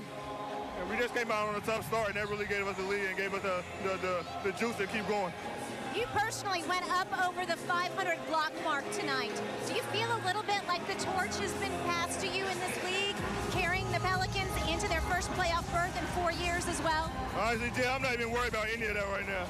and 0.79 0.89
we 0.89 0.97
just 0.97 1.15
came 1.15 1.31
out 1.31 1.49
on 1.49 1.55
a 1.55 1.61
tough 1.61 1.87
start, 1.87 2.09
and 2.09 2.15
that 2.17 2.29
really 2.29 2.45
gave 2.45 2.67
us 2.67 2.77
the 2.77 2.83
lead 2.83 3.05
and 3.07 3.17
gave 3.17 3.33
us 3.33 3.41
the, 3.41 3.63
the, 3.83 3.97
the, 3.97 4.25
the 4.43 4.51
juice 4.57 4.75
to 4.77 4.87
keep 4.87 5.07
going. 5.07 5.33
You 5.97 6.05
personally 6.13 6.61
went 6.69 6.85
up 6.93 7.07
over 7.27 7.43
the 7.43 7.57
500 7.57 8.19
block 8.27 8.53
mark 8.63 8.85
tonight. 8.91 9.33
Do 9.65 9.73
you 9.73 9.81
feel 9.89 10.05
a 10.05 10.21
little 10.27 10.43
bit 10.43 10.61
like 10.67 10.85
the 10.85 10.93
torch 11.03 11.33
has 11.41 11.51
been 11.53 11.73
passed 11.89 12.19
to 12.19 12.27
you 12.27 12.45
in 12.45 12.59
this 12.59 12.77
league, 12.85 13.15
carrying 13.49 13.91
the 13.91 13.97
Pelicans 14.01 14.53
into 14.69 14.87
their 14.87 15.01
first 15.09 15.27
playoff 15.31 15.65
berth 15.73 15.97
in 15.97 16.05
four 16.13 16.31
years 16.31 16.67
as 16.67 16.79
well? 16.83 17.11
Honestly, 17.35 17.71
Jay, 17.75 17.89
I'm 17.89 18.03
not 18.03 18.13
even 18.13 18.29
worried 18.29 18.49
about 18.49 18.67
any 18.69 18.85
of 18.85 18.93
that 18.93 19.09
right 19.09 19.25
now. 19.25 19.47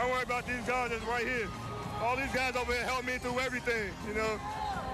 I'm 0.00 0.08
worried 0.08 0.24
about 0.24 0.46
these 0.46 0.64
guys 0.64 0.88
that's 0.88 1.04
right 1.04 1.26
here. 1.26 1.48
All 2.00 2.16
these 2.16 2.32
guys 2.32 2.56
over 2.56 2.72
here 2.72 2.84
helped 2.84 3.04
me 3.04 3.18
through 3.18 3.40
everything. 3.40 3.92
You 4.08 4.14
know, 4.14 4.40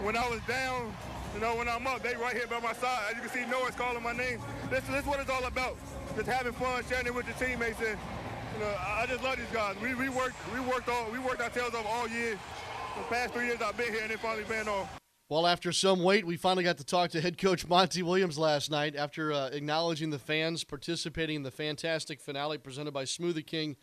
when 0.03 0.17
I 0.17 0.29
was 0.29 0.41
down, 0.49 0.93
you 1.33 1.41
know, 1.41 1.55
when 1.55 1.69
I'm 1.69 1.87
up, 1.87 2.03
they 2.03 2.17
right 2.17 2.35
here 2.35 2.49
by 2.49 2.59
my 2.59 2.73
side. 2.73 3.15
As 3.15 3.15
you 3.15 3.23
can 3.23 3.31
see, 3.31 3.47
Norris 3.47 3.77
calling 3.77 4.03
my 4.03 4.15
name. 4.15 4.41
This, 4.69 4.83
this 4.91 4.99
is 4.99 5.07
what 5.07 5.21
it's 5.21 5.31
all 5.31 5.45
about. 5.45 5.77
Just 6.17 6.27
having 6.27 6.55
fun, 6.55 6.83
sharing 6.89 7.07
it 7.07 7.15
with 7.15 7.27
the 7.27 7.45
teammates, 7.45 7.79
and 7.87 7.97
you 8.59 8.65
know, 8.65 8.75
I 8.81 9.07
just 9.07 9.23
love 9.23 9.37
these 9.37 9.47
guys. 9.53 9.77
We, 9.81 9.95
we 9.95 10.09
worked 10.09 10.37
we 10.53 10.61
worked 10.61 10.89
all 10.89 11.09
we 11.11 11.19
worked 11.19 11.41
our 11.41 11.51
tails 11.51 11.75
off 11.75 11.87
all 11.87 12.09
year. 12.09 12.39
The 12.97 13.05
past 13.05 13.33
three 13.33 13.47
years 13.47 13.61
I've 13.63 13.77
been 13.77 13.93
here, 13.93 14.03
and 14.03 14.11
it 14.11 14.19
finally 14.19 14.45
been 14.45 14.67
off. 14.69 14.89
Well, 15.29 15.47
after 15.47 15.73
some 15.73 16.03
wait, 16.03 16.27
we 16.27 16.37
finally 16.37 16.65
got 16.65 16.79
to 16.79 16.85
talk 16.85 17.11
to 17.11 17.21
head 17.21 17.39
coach 17.39 17.69
Monty 17.69 18.03
Williams 18.03 18.39
last 18.39 18.71
night 18.71 18.97
after 18.97 19.33
uh, 19.33 19.49
acknowledging 19.49 20.11
the 20.11 20.19
fans 20.19 20.65
participating 20.65 21.37
in 21.37 21.43
the 21.43 21.51
fantastic 21.51 22.21
finale 22.21 22.59
presented 22.59 22.93
by 22.93 23.05
Smoothie 23.05 23.47
King 23.47 23.77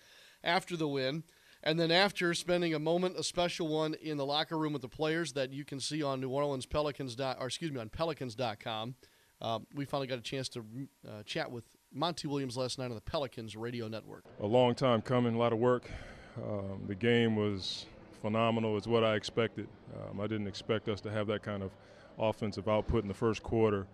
after 0.43 0.75
the 0.75 0.87
win. 0.87 1.23
And 1.63 1.79
then 1.79 1.91
after 1.91 2.33
spending 2.33 2.73
a 2.73 2.79
moment, 2.79 3.17
a 3.17 3.23
special 3.23 3.67
one 3.67 3.95
in 3.95 4.17
the 4.17 4.25
locker 4.25 4.57
room 4.57 4.73
with 4.73 4.81
the 4.81 4.89
players 4.89 5.33
that 5.33 5.53
you 5.53 5.65
can 5.65 5.79
see 5.79 6.03
on 6.03 6.19
New 6.19 6.29
Orleans 6.29 6.65
Pelicans, 6.65 7.15
or 7.19 7.47
excuse 7.47 7.71
me, 7.71 7.79
on 7.79 7.89
Pelicans.com, 7.89 8.95
uh, 9.41 9.59
we 9.73 9.85
finally 9.85 10.07
got 10.07 10.19
a 10.19 10.23
chance 10.23 10.49
to 10.49 10.63
uh, 11.07 11.23
chat 11.23 11.49
with 11.51 11.65
Monty 11.95 12.27
Williams 12.27 12.57
last 12.57 12.77
night 12.77 12.89
on 12.89 12.95
the 12.95 13.01
Pelicans 13.01 13.55
radio 13.55 13.87
network. 13.87 14.25
A 14.41 14.45
long 14.45 14.75
time 14.75 15.01
coming, 15.01 15.33
a 15.33 15.37
lot 15.37 15.53
of 15.53 15.59
work. 15.59 15.89
Um, 16.37 16.81
the 16.87 16.93
game 16.93 17.37
was 17.37 17.85
phenomenal. 18.21 18.77
It's 18.77 18.85
what 18.85 19.05
I 19.05 19.15
expected. 19.15 19.69
Um, 19.95 20.19
I 20.19 20.27
didn't 20.27 20.47
expect 20.47 20.89
us 20.89 20.99
to 21.01 21.11
have 21.11 21.25
that 21.27 21.41
kind 21.41 21.63
of 21.63 21.71
offensive 22.19 22.67
output 22.67 23.03
in 23.03 23.07
the 23.07 23.13
first 23.13 23.41
quarter, 23.43 23.87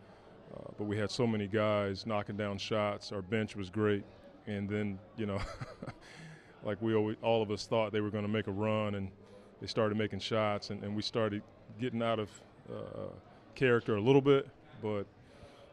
uh, 0.51 0.71
but 0.79 0.85
we 0.85 0.97
had 0.97 1.11
so 1.11 1.27
many 1.27 1.45
guys 1.45 2.07
knocking 2.07 2.37
down 2.37 2.57
shots. 2.57 3.11
Our 3.11 3.21
bench 3.21 3.55
was 3.55 3.69
great, 3.69 4.03
and 4.47 4.67
then 4.67 4.97
you 5.15 5.27
know, 5.27 5.39
like 6.63 6.81
we 6.81 6.95
always, 6.95 7.17
all 7.21 7.43
of 7.43 7.51
us 7.51 7.67
thought 7.67 7.91
they 7.91 8.01
were 8.01 8.09
going 8.09 8.25
to 8.25 8.31
make 8.31 8.47
a 8.47 8.51
run, 8.51 8.95
and 8.95 9.09
they 9.59 9.67
started 9.67 9.95
making 9.95 10.21
shots, 10.21 10.71
and, 10.71 10.83
and 10.83 10.95
we 10.95 11.03
started 11.03 11.43
getting 11.79 12.01
out 12.01 12.17
of 12.17 12.29
uh, 12.67 13.09
character 13.53 13.97
a 13.97 14.01
little 14.01 14.21
bit, 14.21 14.49
but 14.81 15.05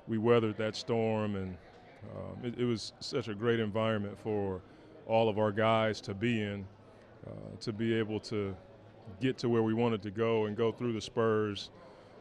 we 0.06 0.18
weathered 0.18 0.58
that 0.58 0.76
storm 0.76 1.34
and 1.36 1.56
um, 2.04 2.44
it, 2.44 2.58
it, 2.58 2.64
was 2.64 2.92
such 3.00 3.28
a 3.28 3.34
great 3.34 3.60
environment 3.60 4.16
for 4.22 4.60
all 5.06 5.28
of 5.28 5.38
our 5.38 5.52
guys 5.52 6.00
to 6.02 6.14
be 6.14 6.42
in, 6.42 6.66
uh, 7.26 7.30
to 7.60 7.72
be 7.72 7.94
able 7.94 8.20
to 8.20 8.54
get 9.20 9.38
to 9.38 9.48
where 9.48 9.62
we 9.62 9.74
wanted 9.74 10.02
to 10.02 10.10
go 10.10 10.46
and 10.46 10.56
go 10.56 10.70
through 10.70 10.92
the 10.92 11.00
Spurs 11.00 11.70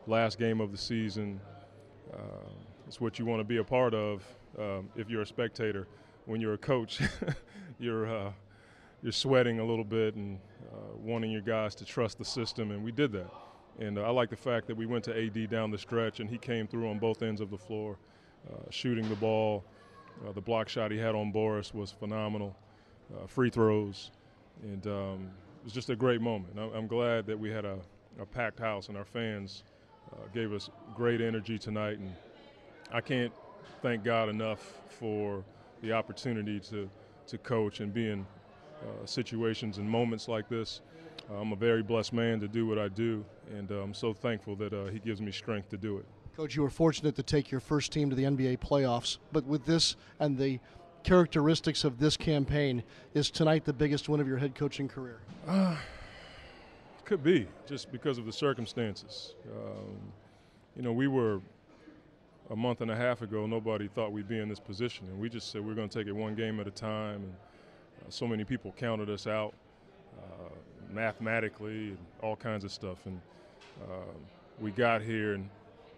last 0.07 0.39
game 0.39 0.61
of 0.61 0.71
the 0.71 0.77
season. 0.77 1.39
Uh, 2.13 2.17
it's 2.87 3.01
what 3.01 3.19
you 3.19 3.25
want 3.25 3.39
to 3.39 3.43
be 3.43 3.57
a 3.57 3.63
part 3.63 3.93
of 3.93 4.23
um, 4.57 4.89
if 4.95 5.09
you're 5.09 5.21
a 5.21 5.27
spectator. 5.27 5.87
When 6.25 6.41
you're 6.41 6.53
a 6.53 6.57
coach, 6.57 7.01
you're 7.79 8.07
uh, 8.07 8.31
you're 9.03 9.11
sweating 9.11 9.59
a 9.59 9.63
little 9.63 9.83
bit 9.83 10.15
and 10.15 10.39
uh, 10.73 10.97
wanting 11.01 11.31
your 11.31 11.41
guys 11.41 11.75
to 11.75 11.85
trust 11.85 12.17
the 12.17 12.25
system, 12.25 12.71
and 12.71 12.83
we 12.83 12.91
did 12.91 13.11
that. 13.13 13.31
And 13.79 13.97
uh, 13.97 14.03
I 14.03 14.09
like 14.09 14.29
the 14.29 14.35
fact 14.35 14.67
that 14.67 14.75
we 14.75 14.85
went 14.85 15.03
to 15.05 15.17
AD 15.17 15.49
down 15.49 15.71
the 15.71 15.77
stretch, 15.77 16.19
and 16.19 16.29
he 16.29 16.37
came 16.37 16.67
through 16.67 16.89
on 16.89 16.97
both 16.97 17.21
ends 17.21 17.41
of 17.41 17.51
the 17.51 17.57
floor. 17.57 17.97
Uh, 18.51 18.57
shooting 18.69 19.07
the 19.09 19.15
ball. 19.15 19.63
Uh, 20.25 20.31
the 20.31 20.41
block 20.41 20.69
shot 20.69 20.91
he 20.91 20.97
had 20.97 21.15
on 21.15 21.31
Boris 21.31 21.73
was 21.73 21.91
phenomenal. 21.91 22.55
Uh, 23.13 23.27
free 23.27 23.49
throws, 23.49 24.11
and 24.63 24.85
um, 24.87 25.29
it 25.59 25.63
was 25.63 25.73
just 25.73 25.89
a 25.89 25.95
great 25.95 26.19
moment. 26.19 26.57
I'm 26.57 26.87
glad 26.87 27.25
that 27.27 27.39
we 27.39 27.49
had 27.49 27.63
a, 27.65 27.77
a 28.19 28.25
packed 28.25 28.59
house 28.59 28.89
and 28.89 28.97
our 28.97 29.05
fans 29.05 29.63
gave 30.33 30.53
us 30.53 30.69
great 30.95 31.21
energy 31.21 31.57
tonight. 31.57 31.99
And 31.99 32.13
I 32.91 33.01
can't 33.01 33.31
thank 33.81 34.03
God 34.03 34.29
enough 34.29 34.81
for 34.89 35.43
the 35.81 35.93
opportunity 35.93 36.59
to, 36.61 36.89
to 37.27 37.37
coach 37.37 37.79
and 37.79 37.93
be 37.93 38.09
in 38.09 38.25
uh, 38.81 39.05
situations 39.05 39.77
and 39.77 39.89
moments 39.89 40.27
like 40.27 40.49
this. 40.49 40.81
Uh, 41.29 41.35
I'm 41.35 41.51
a 41.51 41.55
very 41.55 41.83
blessed 41.83 42.13
man 42.13 42.39
to 42.39 42.47
do 42.47 42.65
what 42.67 42.79
I 42.79 42.87
do, 42.87 43.25
and 43.55 43.71
uh, 43.71 43.75
I'm 43.75 43.93
so 43.93 44.13
thankful 44.13 44.55
that 44.57 44.89
he 44.91 44.99
gives 44.99 45.21
me 45.21 45.31
strength 45.31 45.69
to 45.69 45.77
do 45.77 45.97
it. 45.97 46.05
Coach, 46.37 46.55
you 46.55 46.61
were 46.61 46.69
fortunate 46.69 47.15
to 47.15 47.23
take 47.23 47.49
your 47.49 47.59
first 47.59 47.91
team 47.91 48.11
to 48.11 48.15
the 48.15 48.25
NBA 48.25 48.59
playoffs, 48.59 49.17
but 49.31 49.43
with 49.45 49.65
this 49.65 49.95
and 50.19 50.37
the 50.37 50.59
characteristics 51.01 51.83
of 51.83 51.97
this 51.97 52.15
campaign, 52.15 52.83
is 53.15 53.31
tonight 53.31 53.65
the 53.65 53.73
biggest 53.73 54.07
win 54.07 54.21
of 54.21 54.27
your 54.27 54.37
head 54.37 54.53
coaching 54.53 54.87
career? 54.87 55.17
Uh, 55.47 55.75
could 57.05 57.23
be, 57.23 57.47
just 57.65 57.91
because 57.91 58.19
of 58.19 58.27
the 58.27 58.31
circumstances. 58.31 59.33
Um, 59.51 59.97
you 60.75 60.83
know, 60.83 60.93
we 60.93 61.07
were 61.07 61.41
a 62.51 62.55
month 62.55 62.81
and 62.81 62.91
a 62.91 62.95
half 62.95 63.23
ago, 63.23 63.47
nobody 63.47 63.87
thought 63.87 64.11
we'd 64.11 64.27
be 64.27 64.37
in 64.37 64.47
this 64.47 64.59
position, 64.59 65.07
and 65.07 65.19
we 65.19 65.29
just 65.29 65.51
said 65.51 65.65
we're 65.65 65.73
going 65.73 65.89
to 65.89 65.97
take 65.97 66.05
it 66.05 66.13
one 66.13 66.35
game 66.35 66.59
at 66.59 66.67
a 66.67 66.71
time. 66.71 67.15
And 67.15 67.35
uh, 68.05 68.09
so 68.09 68.27
many 68.27 68.43
people 68.43 68.75
counted 68.77 69.09
us 69.09 69.25
out 69.25 69.55
uh, 70.19 70.53
mathematically 70.93 71.87
and 71.87 71.97
all 72.21 72.35
kinds 72.35 72.63
of 72.63 72.71
stuff, 72.71 73.07
and 73.07 73.19
uh, 73.85 74.13
we 74.59 74.69
got 74.69 75.01
here 75.01 75.33
and 75.33 75.49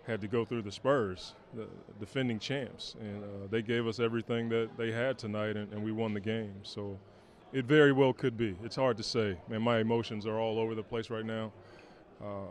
had 0.10 0.22
to 0.22 0.28
go 0.28 0.44
through 0.44 0.64
the 0.64 0.72
Spurs, 0.72 1.36
the 1.54 1.68
defending 2.00 2.40
champs, 2.40 2.96
and 3.00 3.24
uh, 3.24 3.28
they 3.52 3.62
gave 3.62 3.86
us 3.86 4.00
everything 4.00 4.50
that 4.50 4.70
they 4.76 4.92
had 4.92 5.20
tonight, 5.20 5.56
and, 5.56 5.72
and, 5.72 5.84
we 5.84 5.92
won 5.92 6.16
the 6.16 6.20
game. 6.20 6.56
So 6.64 6.98
it 7.54 7.66
very 7.66 7.92
well 7.92 8.12
could 8.12 8.36
be. 8.36 8.58
It's 8.64 8.76
hard 8.76 8.98
to 8.98 9.04
say. 9.04 9.38
Man, 9.48 9.62
my 9.62 9.78
emotions 9.78 10.26
are 10.26 10.40
all 10.40 10.58
over 10.58 10.74
the 10.74 10.82
place 10.82 11.12
right 11.12 11.26
now. 11.26 11.52
Uh, 12.20 12.48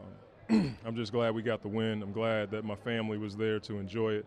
I'm 0.87 0.95
just 0.95 1.11
glad 1.11 1.35
we 1.35 1.43
got 1.43 1.61
the 1.61 1.69
win. 1.69 2.01
I'm 2.01 2.13
glad 2.13 2.53
that 2.53 2.65
my 2.65 2.77
family 2.77 3.19
was 3.19 3.37
there 3.37 3.59
to 3.61 3.79
enjoy 3.79 4.13
it. 4.13 4.27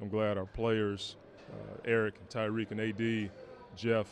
I'm 0.00 0.08
glad 0.08 0.38
our 0.38 0.46
players, 0.46 1.16
uh, 1.50 1.80
Eric, 1.84 2.14
Tyreke, 2.30 2.70
and 2.70 2.80
AD, 2.80 3.30
Jeff, 3.74 4.06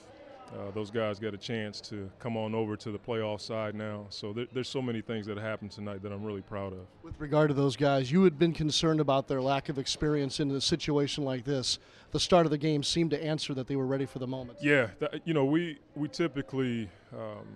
uh, 0.54 0.70
those 0.72 0.90
guys 0.90 1.18
got 1.18 1.34
a 1.34 1.38
chance 1.38 1.80
to 1.80 2.10
come 2.18 2.36
on 2.36 2.54
over 2.54 2.76
to 2.76 2.92
the 2.92 2.98
playoff 2.98 3.40
side 3.40 3.74
now. 3.74 4.06
So 4.10 4.32
there, 4.32 4.46
there's 4.52 4.68
so 4.68 4.80
many 4.80 5.00
things 5.00 5.26
that 5.26 5.36
happened 5.38 5.72
tonight 5.72 6.02
that 6.02 6.12
I'm 6.12 6.22
really 6.22 6.42
proud 6.42 6.72
of. 6.72 6.86
With 7.02 7.18
regard 7.18 7.48
to 7.48 7.54
those 7.54 7.76
guys, 7.76 8.10
you 8.10 8.22
had 8.24 8.38
been 8.38 8.52
concerned 8.52 9.00
about 9.00 9.28
their 9.28 9.42
lack 9.42 9.68
of 9.68 9.78
experience 9.78 10.40
in 10.40 10.50
a 10.50 10.60
situation 10.60 11.24
like 11.24 11.44
this. 11.44 11.78
The 12.12 12.20
start 12.20 12.46
of 12.46 12.50
the 12.50 12.58
game 12.58 12.82
seemed 12.82 13.10
to 13.10 13.22
answer 13.22 13.54
that 13.54 13.66
they 13.66 13.76
were 13.76 13.86
ready 13.86 14.06
for 14.06 14.18
the 14.18 14.26
moment. 14.26 14.58
Yeah, 14.62 14.88
that, 15.00 15.20
you 15.24 15.34
know, 15.34 15.44
we 15.44 15.78
we 15.94 16.08
typically 16.08 16.88
um, 17.12 17.46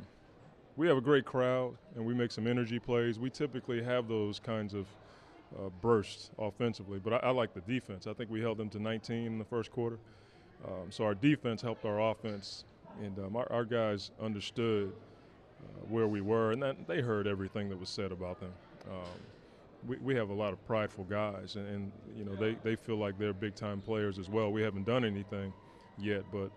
we 0.76 0.88
have 0.88 0.96
a 0.96 1.02
great 1.02 1.24
crowd 1.24 1.76
and 1.94 2.04
we 2.04 2.14
make 2.14 2.32
some 2.32 2.46
energy 2.46 2.78
plays. 2.78 3.18
We 3.18 3.30
typically 3.30 3.82
have 3.82 4.08
those 4.08 4.40
kinds 4.40 4.74
of 4.74 4.86
uh, 5.56 5.68
bursts 5.80 6.30
offensively, 6.38 6.98
but 6.98 7.12
I, 7.12 7.28
I 7.28 7.30
like 7.30 7.54
the 7.54 7.60
defense. 7.60 8.06
I 8.06 8.12
think 8.12 8.30
we 8.30 8.40
held 8.40 8.58
them 8.58 8.68
to 8.70 8.78
19 8.80 9.26
in 9.26 9.38
the 9.38 9.44
first 9.44 9.70
quarter. 9.70 9.98
Um, 10.64 10.90
so 10.90 11.04
our 11.04 11.14
defense 11.14 11.62
helped 11.62 11.84
our 11.84 12.10
offense 12.10 12.64
and 13.02 13.18
um, 13.18 13.36
our, 13.36 13.50
our, 13.50 13.64
guys 13.64 14.10
understood 14.20 14.92
uh, 15.62 15.80
where 15.88 16.06
we 16.06 16.20
were, 16.20 16.52
and 16.52 16.62
that, 16.62 16.86
they 16.86 17.00
heard 17.00 17.26
everything 17.26 17.68
that 17.68 17.78
was 17.78 17.88
said 17.88 18.12
about 18.12 18.40
them. 18.40 18.52
Um, 18.90 19.20
we, 19.86 19.96
we 19.98 20.14
have 20.14 20.30
a 20.30 20.34
lot 20.34 20.52
of 20.52 20.64
prideful 20.66 21.04
guys, 21.04 21.56
and, 21.56 21.66
and, 21.68 21.92
you 22.16 22.24
know 22.24 22.34
they, 22.36 22.56
they 22.62 22.76
feel 22.76 22.96
like 22.96 23.18
they're 23.18 23.32
big 23.32 23.54
time 23.54 23.80
players 23.80 24.18
as 24.18 24.28
well. 24.28 24.50
We 24.52 24.62
haven't 24.62 24.86
done 24.86 25.04
anything 25.04 25.52
yet, 25.98 26.24
but 26.32 26.50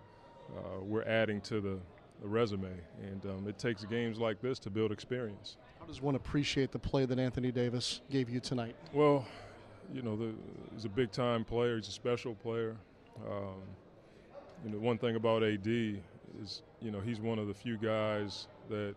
uh, 0.57 0.81
we're 0.81 1.03
adding 1.03 1.41
to 1.41 1.61
the, 1.61 1.77
the 2.21 2.27
resume, 2.27 2.71
and 3.01 3.25
um, 3.25 3.47
it 3.47 3.57
takes 3.57 3.83
games 3.85 4.19
like 4.19 4.41
this 4.41 4.59
to 4.59 4.69
build 4.69 4.91
experience. 4.91 5.57
How 5.79 5.85
does 5.85 6.01
one 6.01 6.15
appreciate 6.15 6.71
the 6.71 6.79
play 6.79 7.05
that 7.05 7.19
Anthony 7.19 7.51
Davis 7.51 8.01
gave 8.09 8.29
you 8.29 8.39
tonight? 8.39 8.75
Well, 8.93 9.25
you 9.93 10.01
know, 10.01 10.15
the, 10.15 10.31
he's 10.73 10.85
a 10.85 10.89
big 10.89 11.11
time 11.11 11.43
player. 11.43 11.75
He's 11.77 11.87
a 11.87 11.91
special 11.91 12.35
player. 12.35 12.75
Um, 13.27 13.61
you 14.63 14.71
know, 14.71 14.79
one 14.79 14.97
thing 14.97 15.15
about 15.15 15.43
AD 15.43 15.67
is, 16.41 16.63
you 16.81 16.91
know, 16.91 16.99
he's 16.99 17.19
one 17.19 17.39
of 17.39 17.47
the 17.47 17.53
few 17.53 17.77
guys 17.77 18.47
that, 18.69 18.95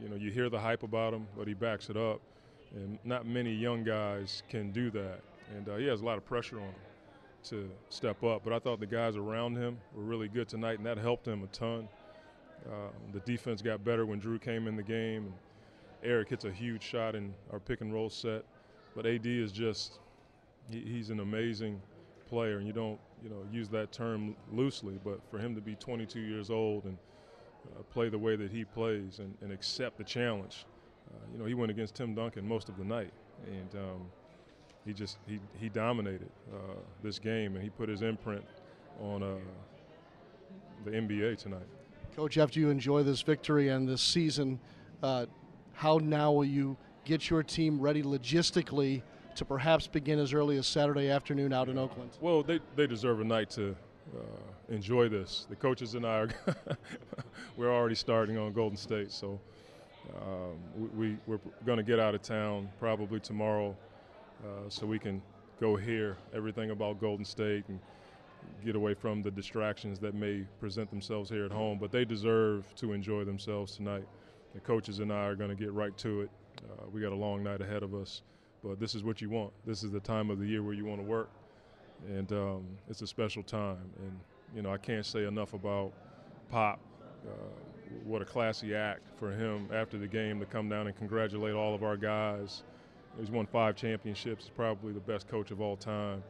you 0.00 0.08
know, 0.08 0.16
you 0.16 0.30
hear 0.30 0.48
the 0.48 0.58
hype 0.58 0.82
about 0.82 1.14
him, 1.14 1.26
but 1.36 1.46
he 1.48 1.54
backs 1.54 1.90
it 1.90 1.96
up. 1.96 2.20
And 2.74 2.98
not 3.04 3.26
many 3.26 3.52
young 3.52 3.84
guys 3.84 4.42
can 4.48 4.70
do 4.72 4.90
that. 4.90 5.20
And 5.56 5.68
uh, 5.68 5.76
he 5.76 5.86
has 5.86 6.02
a 6.02 6.04
lot 6.04 6.18
of 6.18 6.26
pressure 6.26 6.56
on 6.56 6.66
him 6.66 6.74
to 7.44 7.70
step 7.88 8.22
up. 8.22 8.42
But 8.44 8.52
I 8.52 8.58
thought 8.58 8.80
the 8.80 8.86
guys 8.86 9.16
around 9.16 9.56
him 9.56 9.78
were 9.94 10.02
really 10.02 10.28
good 10.28 10.48
tonight, 10.48 10.78
and 10.78 10.86
that 10.86 10.98
helped 10.98 11.26
him 11.26 11.42
a 11.42 11.46
ton. 11.46 11.88
Uh, 12.66 12.90
the 13.12 13.20
defense 13.20 13.62
got 13.62 13.84
better 13.84 14.04
when 14.04 14.18
Drew 14.18 14.38
came 14.38 14.68
in 14.68 14.76
the 14.76 14.82
game. 14.82 15.26
And, 15.26 15.34
Eric 16.02 16.28
hits 16.28 16.44
a 16.44 16.52
huge 16.52 16.82
shot 16.82 17.14
in 17.14 17.34
our 17.52 17.58
pick 17.58 17.80
and 17.80 17.92
roll 17.92 18.08
set, 18.08 18.44
but 18.94 19.04
AD 19.04 19.26
is 19.26 19.50
just 19.50 19.98
he, 20.70 20.80
he's 20.80 21.10
an 21.10 21.20
amazing 21.20 21.80
player, 22.28 22.58
and 22.58 22.66
you 22.66 22.72
don't 22.72 23.00
you 23.22 23.30
know 23.30 23.42
use 23.52 23.68
that 23.70 23.92
term 23.92 24.36
loosely, 24.52 24.98
but 25.04 25.20
for 25.30 25.38
him 25.38 25.54
to 25.54 25.60
be 25.60 25.74
22 25.74 26.20
years 26.20 26.50
old 26.50 26.84
and 26.84 26.96
uh, 27.66 27.82
play 27.92 28.08
the 28.08 28.18
way 28.18 28.36
that 28.36 28.50
he 28.50 28.64
plays 28.64 29.18
and, 29.18 29.34
and 29.40 29.52
accept 29.52 29.98
the 29.98 30.04
challenge, 30.04 30.66
uh, 31.10 31.26
you 31.32 31.38
know 31.38 31.44
he 31.44 31.54
went 31.54 31.70
against 31.70 31.94
Tim 31.94 32.14
Duncan 32.14 32.46
most 32.46 32.68
of 32.68 32.76
the 32.76 32.84
night, 32.84 33.12
and 33.46 33.74
um, 33.74 34.00
he 34.84 34.92
just 34.92 35.18
he 35.26 35.40
he 35.58 35.68
dominated 35.68 36.30
uh, 36.52 36.74
this 37.02 37.18
game, 37.18 37.54
and 37.54 37.62
he 37.62 37.70
put 37.70 37.88
his 37.88 38.02
imprint 38.02 38.44
on 39.00 39.22
uh, 39.22 39.36
the 40.84 40.90
NBA 40.90 41.38
tonight. 41.38 41.66
Coach, 42.16 42.38
after 42.38 42.58
you 42.58 42.70
enjoy 42.70 43.02
this 43.02 43.22
victory 43.22 43.68
and 43.68 43.88
this 43.88 44.02
season, 44.02 44.58
uh, 45.02 45.26
how 45.72 45.98
now 45.98 46.32
will 46.32 46.44
you 46.44 46.76
get 47.04 47.30
your 47.30 47.42
team 47.42 47.80
ready 47.80 48.02
logistically 48.02 49.02
to 49.38 49.44
perhaps 49.44 49.86
begin 49.86 50.18
as 50.18 50.32
early 50.32 50.58
as 50.58 50.66
Saturday 50.66 51.10
afternoon 51.10 51.52
out 51.52 51.68
in 51.68 51.78
Oakland? 51.78 52.10
Well, 52.20 52.42
they, 52.42 52.58
they 52.74 52.86
deserve 52.86 53.20
a 53.20 53.24
night 53.24 53.50
to 53.50 53.74
uh, 54.16 54.20
enjoy 54.68 55.08
this. 55.08 55.46
The 55.48 55.56
coaches 55.56 55.94
and 55.94 56.04
I 56.04 56.18
are 56.18 56.28
we're 57.56 57.72
already 57.72 57.94
starting 57.94 58.36
on 58.36 58.52
Golden 58.52 58.76
State, 58.76 59.12
so 59.12 59.40
um, 60.16 60.90
we, 60.96 61.16
we 61.26 61.36
are 61.36 61.40
going 61.64 61.76
to 61.76 61.84
get 61.84 62.00
out 62.00 62.16
of 62.16 62.22
town 62.22 62.68
probably 62.80 63.20
tomorrow, 63.20 63.76
uh, 64.44 64.68
so 64.68 64.86
we 64.86 64.98
can 64.98 65.22
go 65.60 65.76
hear 65.76 66.16
everything 66.34 66.70
about 66.70 67.00
Golden 67.00 67.24
State 67.24 67.64
and 67.68 67.78
get 68.64 68.74
away 68.74 68.94
from 68.94 69.22
the 69.22 69.30
distractions 69.30 70.00
that 70.00 70.14
may 70.14 70.44
present 70.58 70.90
themselves 70.90 71.30
here 71.30 71.44
at 71.44 71.52
home. 71.52 71.78
But 71.80 71.92
they 71.92 72.04
deserve 72.04 72.74
to 72.76 72.92
enjoy 72.92 73.24
themselves 73.24 73.76
tonight. 73.76 74.06
The 74.54 74.60
coaches 74.60 74.98
and 74.98 75.12
I 75.12 75.26
are 75.26 75.36
going 75.36 75.50
to 75.50 75.56
get 75.56 75.72
right 75.72 75.96
to 75.98 76.22
it. 76.22 76.30
Uh, 76.58 76.86
we 76.92 77.00
got 77.00 77.12
a 77.12 77.16
long 77.16 77.44
night 77.44 77.60
ahead 77.60 77.84
of 77.84 77.94
us, 77.94 78.22
but 78.64 78.80
this 78.80 78.94
is 78.94 79.02
what 79.02 79.20
you 79.20 79.30
want. 79.30 79.52
This 79.66 79.82
is 79.82 79.90
the 79.90 80.00
time 80.00 80.30
of 80.30 80.38
the 80.38 80.46
year 80.46 80.62
where 80.62 80.74
you 80.74 80.84
want 80.84 81.00
to 81.00 81.06
work, 81.06 81.30
and 82.08 82.30
um, 82.32 82.66
it's 82.88 83.02
a 83.02 83.06
special 83.06 83.42
time. 83.42 83.90
And 83.98 84.18
you 84.54 84.62
know, 84.62 84.72
I 84.72 84.78
can't 84.78 85.04
say 85.04 85.24
enough 85.24 85.54
about 85.54 85.92
Pop. 86.50 86.80
Uh, 87.26 87.30
what 88.04 88.20
a 88.20 88.24
classy 88.24 88.74
act 88.74 89.00
for 89.18 89.32
him 89.32 89.68
after 89.72 89.98
the 89.98 90.06
game 90.06 90.38
to 90.40 90.46
come 90.46 90.68
down 90.68 90.86
and 90.86 90.96
congratulate 90.96 91.54
all 91.54 91.74
of 91.74 91.82
our 91.82 91.96
guys. 91.96 92.62
He's 93.18 93.30
won 93.30 93.46
five 93.46 93.76
championships. 93.76 94.44
He's 94.44 94.52
probably 94.54 94.92
the 94.92 95.00
best 95.00 95.26
coach 95.28 95.50
of 95.50 95.60
all 95.60 95.76
time, 95.76 96.22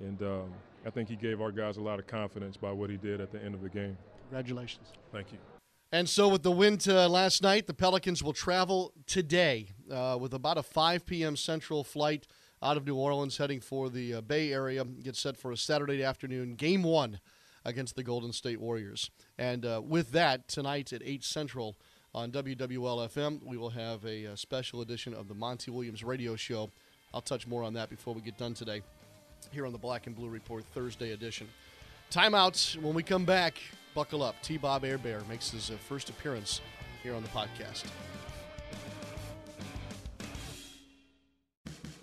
and 0.00 0.20
um, 0.22 0.52
I 0.84 0.90
think 0.90 1.08
he 1.08 1.16
gave 1.16 1.40
our 1.40 1.52
guys 1.52 1.76
a 1.76 1.82
lot 1.82 1.98
of 1.98 2.06
confidence 2.06 2.56
by 2.56 2.72
what 2.72 2.90
he 2.90 2.96
did 2.96 3.20
at 3.20 3.32
the 3.32 3.42
end 3.42 3.54
of 3.54 3.62
the 3.62 3.68
game. 3.68 3.96
Congratulations. 4.28 4.92
Thank 5.12 5.32
you. 5.32 5.55
And 5.92 6.08
so, 6.08 6.28
with 6.28 6.42
the 6.42 6.50
win 6.50 6.78
to 6.78 7.08
last 7.08 7.42
night, 7.42 7.68
the 7.68 7.74
Pelicans 7.74 8.22
will 8.22 8.32
travel 8.32 8.92
today 9.06 9.68
uh, 9.90 10.18
with 10.20 10.34
about 10.34 10.58
a 10.58 10.62
5 10.62 11.06
p.m. 11.06 11.36
Central 11.36 11.84
flight 11.84 12.26
out 12.60 12.76
of 12.76 12.84
New 12.86 12.96
Orleans, 12.96 13.36
heading 13.36 13.60
for 13.60 13.88
the 13.88 14.14
uh, 14.14 14.20
Bay 14.20 14.52
Area. 14.52 14.84
Get 14.84 15.14
set 15.14 15.36
for 15.36 15.52
a 15.52 15.56
Saturday 15.56 16.02
afternoon 16.02 16.56
game 16.56 16.82
one 16.82 17.20
against 17.64 17.94
the 17.94 18.02
Golden 18.02 18.32
State 18.32 18.60
Warriors. 18.60 19.10
And 19.38 19.64
uh, 19.64 19.80
with 19.84 20.10
that, 20.10 20.48
tonight 20.48 20.92
at 20.92 21.02
8 21.04 21.22
Central 21.22 21.76
on 22.12 22.32
WWL 22.32 23.08
FM, 23.08 23.44
we 23.44 23.56
will 23.56 23.70
have 23.70 24.04
a, 24.04 24.24
a 24.24 24.32
uh, 24.32 24.36
special 24.36 24.80
edition 24.80 25.14
of 25.14 25.28
the 25.28 25.34
Monty 25.34 25.70
Williams 25.70 26.02
Radio 26.02 26.34
Show. 26.34 26.68
I'll 27.14 27.20
touch 27.20 27.46
more 27.46 27.62
on 27.62 27.74
that 27.74 27.90
before 27.90 28.12
we 28.12 28.22
get 28.22 28.36
done 28.36 28.54
today 28.54 28.82
here 29.52 29.66
on 29.66 29.72
the 29.72 29.78
Black 29.78 30.08
and 30.08 30.16
Blue 30.16 30.28
Report 30.28 30.64
Thursday 30.74 31.12
edition. 31.12 31.46
Timeouts 32.10 32.76
when 32.82 32.94
we 32.94 33.04
come 33.04 33.24
back. 33.24 33.54
Buckle 33.96 34.22
up. 34.22 34.36
T 34.42 34.58
Bob 34.58 34.84
Hebert 34.84 35.26
makes 35.26 35.50
his 35.50 35.70
uh, 35.70 35.74
first 35.88 36.10
appearance 36.10 36.60
here 37.02 37.14
on 37.14 37.22
the 37.22 37.28
podcast. 37.30 37.86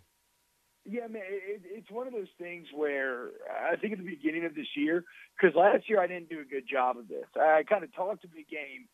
Yeah, 0.90 1.08
man, 1.08 1.24
it, 1.28 1.62
it's 1.66 1.92
one 1.92 2.08
of 2.08 2.14
those 2.14 2.32
things 2.40 2.68
where 2.74 3.30
I 3.70 3.76
think 3.76 3.94
at 3.94 4.00
the 4.00 4.06
beginning 4.06 4.46
of 4.46 4.56
this 4.56 4.68
year, 4.76 5.04
because 5.40 5.56
last 5.56 5.90
year 5.90 6.02
I 6.02 6.08
didn't 6.08 6.30
do 6.30 6.40
a 6.40 6.46
good 6.46 6.64
job 6.70 6.98
of 6.98 7.08
this. 7.08 7.26
I 7.36 7.64
kind 7.68 7.84
of 7.84 7.94
talked 7.94 8.22
to 8.22 8.28
the 8.28 8.46
game, 8.50 8.88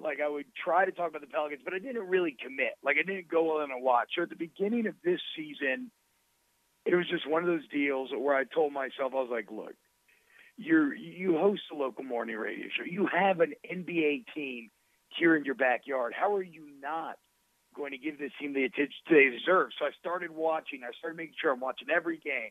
like 0.00 0.18
I 0.24 0.28
would 0.28 0.46
try 0.64 0.84
to 0.84 0.92
talk 0.92 1.10
about 1.10 1.20
the 1.22 1.26
Pelicans, 1.26 1.62
but 1.64 1.74
I 1.74 1.78
didn't 1.78 2.08
really 2.08 2.36
commit. 2.42 2.74
Like 2.82 2.96
I 2.98 3.02
didn't 3.02 3.28
go 3.28 3.62
in 3.62 3.70
and 3.70 3.82
watch. 3.82 4.10
So 4.16 4.22
at 4.22 4.30
the 4.30 4.36
beginning 4.36 4.86
of 4.86 4.94
this 5.04 5.20
season, 5.36 5.90
it 6.90 6.96
was 6.96 7.08
just 7.08 7.28
one 7.28 7.42
of 7.42 7.46
those 7.46 7.68
deals 7.68 8.10
where 8.18 8.34
I 8.34 8.42
told 8.42 8.72
myself, 8.72 9.12
I 9.12 9.22
was 9.22 9.28
like, 9.30 9.48
look, 9.48 9.74
you're 10.56 10.92
you 10.92 11.38
host 11.38 11.62
a 11.72 11.76
local 11.76 12.02
morning 12.02 12.36
radio 12.36 12.66
show. 12.76 12.82
You 12.84 13.06
have 13.06 13.38
an 13.38 13.54
NBA 13.64 14.24
team 14.34 14.70
here 15.16 15.36
in 15.36 15.44
your 15.44 15.54
backyard. 15.54 16.14
How 16.18 16.34
are 16.34 16.42
you 16.42 16.66
not 16.82 17.16
going 17.76 17.92
to 17.92 17.98
give 17.98 18.18
this 18.18 18.32
team 18.40 18.54
the 18.54 18.64
attention 18.64 18.92
they 19.08 19.30
deserve? 19.30 19.70
So 19.78 19.84
I 19.84 19.90
started 20.00 20.32
watching. 20.32 20.80
I 20.82 20.90
started 20.98 21.16
making 21.16 21.34
sure 21.40 21.52
I'm 21.52 21.60
watching 21.60 21.88
every 21.94 22.18
game. 22.18 22.50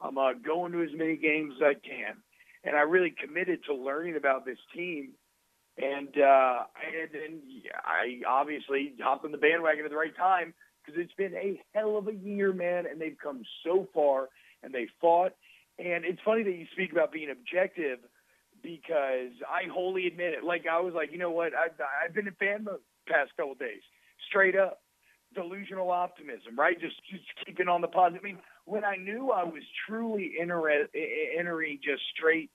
I'm 0.00 0.16
uh, 0.16 0.34
going 0.34 0.70
to 0.72 0.82
as 0.82 0.90
many 0.94 1.16
games 1.16 1.54
as 1.56 1.62
I 1.62 1.74
can, 1.74 2.14
and 2.62 2.76
I 2.76 2.82
really 2.82 3.10
committed 3.10 3.64
to 3.66 3.74
learning 3.74 4.14
about 4.14 4.46
this 4.46 4.58
team. 4.76 5.10
And 5.76 6.08
uh, 6.16 6.64
and 6.86 7.10
then 7.12 7.42
I 7.84 8.20
obviously 8.28 8.92
hopped 9.02 9.24
on 9.24 9.32
the 9.32 9.38
bandwagon 9.38 9.84
at 9.84 9.90
the 9.90 9.96
right 9.96 10.16
time 10.16 10.54
because 10.84 11.00
it's 11.00 11.14
been 11.14 11.34
a 11.34 11.60
hell 11.74 11.96
of 11.96 12.08
a 12.08 12.14
year, 12.14 12.52
man, 12.52 12.86
and 12.86 13.00
they've 13.00 13.16
come 13.22 13.42
so 13.64 13.88
far 13.94 14.28
and 14.62 14.72
they 14.72 14.86
fought. 15.00 15.32
And 15.78 16.04
it's 16.04 16.20
funny 16.24 16.42
that 16.42 16.52
you 16.52 16.66
speak 16.72 16.92
about 16.92 17.12
being 17.12 17.30
objective 17.30 17.98
because 18.62 19.32
I 19.48 19.68
wholly 19.72 20.06
admit 20.06 20.34
it. 20.34 20.44
Like 20.44 20.64
I 20.70 20.80
was 20.80 20.94
like, 20.94 21.12
you 21.12 21.18
know 21.18 21.30
what? 21.30 21.52
I've, 21.54 21.72
I've 22.04 22.14
been 22.14 22.28
in 22.28 22.34
fan 22.34 22.64
mode 22.64 22.80
past 23.08 23.30
couple 23.36 23.54
days, 23.54 23.82
straight 24.28 24.56
up 24.56 24.80
delusional 25.34 25.90
optimism, 25.90 26.56
right? 26.56 26.78
Just 26.78 26.96
just 27.10 27.24
keeping 27.46 27.68
on 27.68 27.80
the 27.80 27.88
positive. 27.88 28.20
I 28.22 28.28
mean, 28.28 28.38
when 28.64 28.84
I 28.84 28.96
knew 28.96 29.30
I 29.30 29.44
was 29.44 29.62
truly 29.88 30.34
enter- 30.40 30.86
entering 31.38 31.80
just 31.82 32.02
straight 32.14 32.50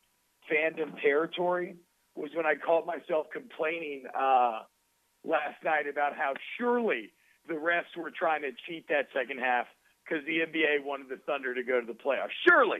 fandom 0.51 0.99
territory 1.01 1.75
was 2.15 2.31
when 2.35 2.45
I 2.45 2.55
caught 2.55 2.85
myself 2.85 3.27
complaining 3.31 4.03
uh, 4.17 4.61
last 5.23 5.63
night 5.63 5.87
about 5.89 6.15
how 6.15 6.33
surely 6.57 7.11
the 7.47 7.55
refs 7.55 7.95
were 7.95 8.11
trying 8.11 8.41
to 8.41 8.51
cheat 8.67 8.87
that 8.89 9.07
second 9.13 9.39
half 9.39 9.67
because 10.03 10.25
the 10.25 10.39
NBA 10.39 10.83
wanted 10.83 11.09
the 11.09 11.17
Thunder 11.25 11.53
to 11.53 11.63
go 11.63 11.79
to 11.79 11.85
the 11.85 11.93
playoffs. 11.93 12.29
Surely 12.47 12.79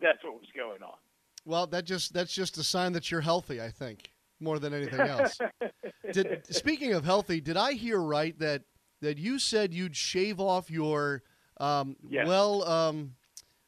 that's 0.00 0.22
what 0.24 0.34
was 0.34 0.48
going 0.56 0.82
on. 0.82 0.96
Well, 1.44 1.66
that 1.68 1.84
just 1.84 2.12
that's 2.12 2.34
just 2.34 2.58
a 2.58 2.64
sign 2.64 2.92
that 2.92 3.10
you're 3.10 3.20
healthy, 3.20 3.60
I 3.60 3.70
think, 3.70 4.12
more 4.40 4.58
than 4.58 4.74
anything 4.74 5.00
else. 5.00 5.38
did, 6.12 6.42
speaking 6.50 6.92
of 6.92 7.04
healthy, 7.04 7.40
did 7.40 7.56
I 7.56 7.72
hear 7.72 8.00
right 8.00 8.36
that 8.40 8.62
that 9.00 9.18
you 9.18 9.38
said 9.38 9.72
you'd 9.72 9.96
shave 9.96 10.40
off 10.40 10.70
your 10.70 11.22
um, 11.58 11.96
Yes. 12.08 12.26
well, 12.26 12.64
um, 12.64 13.12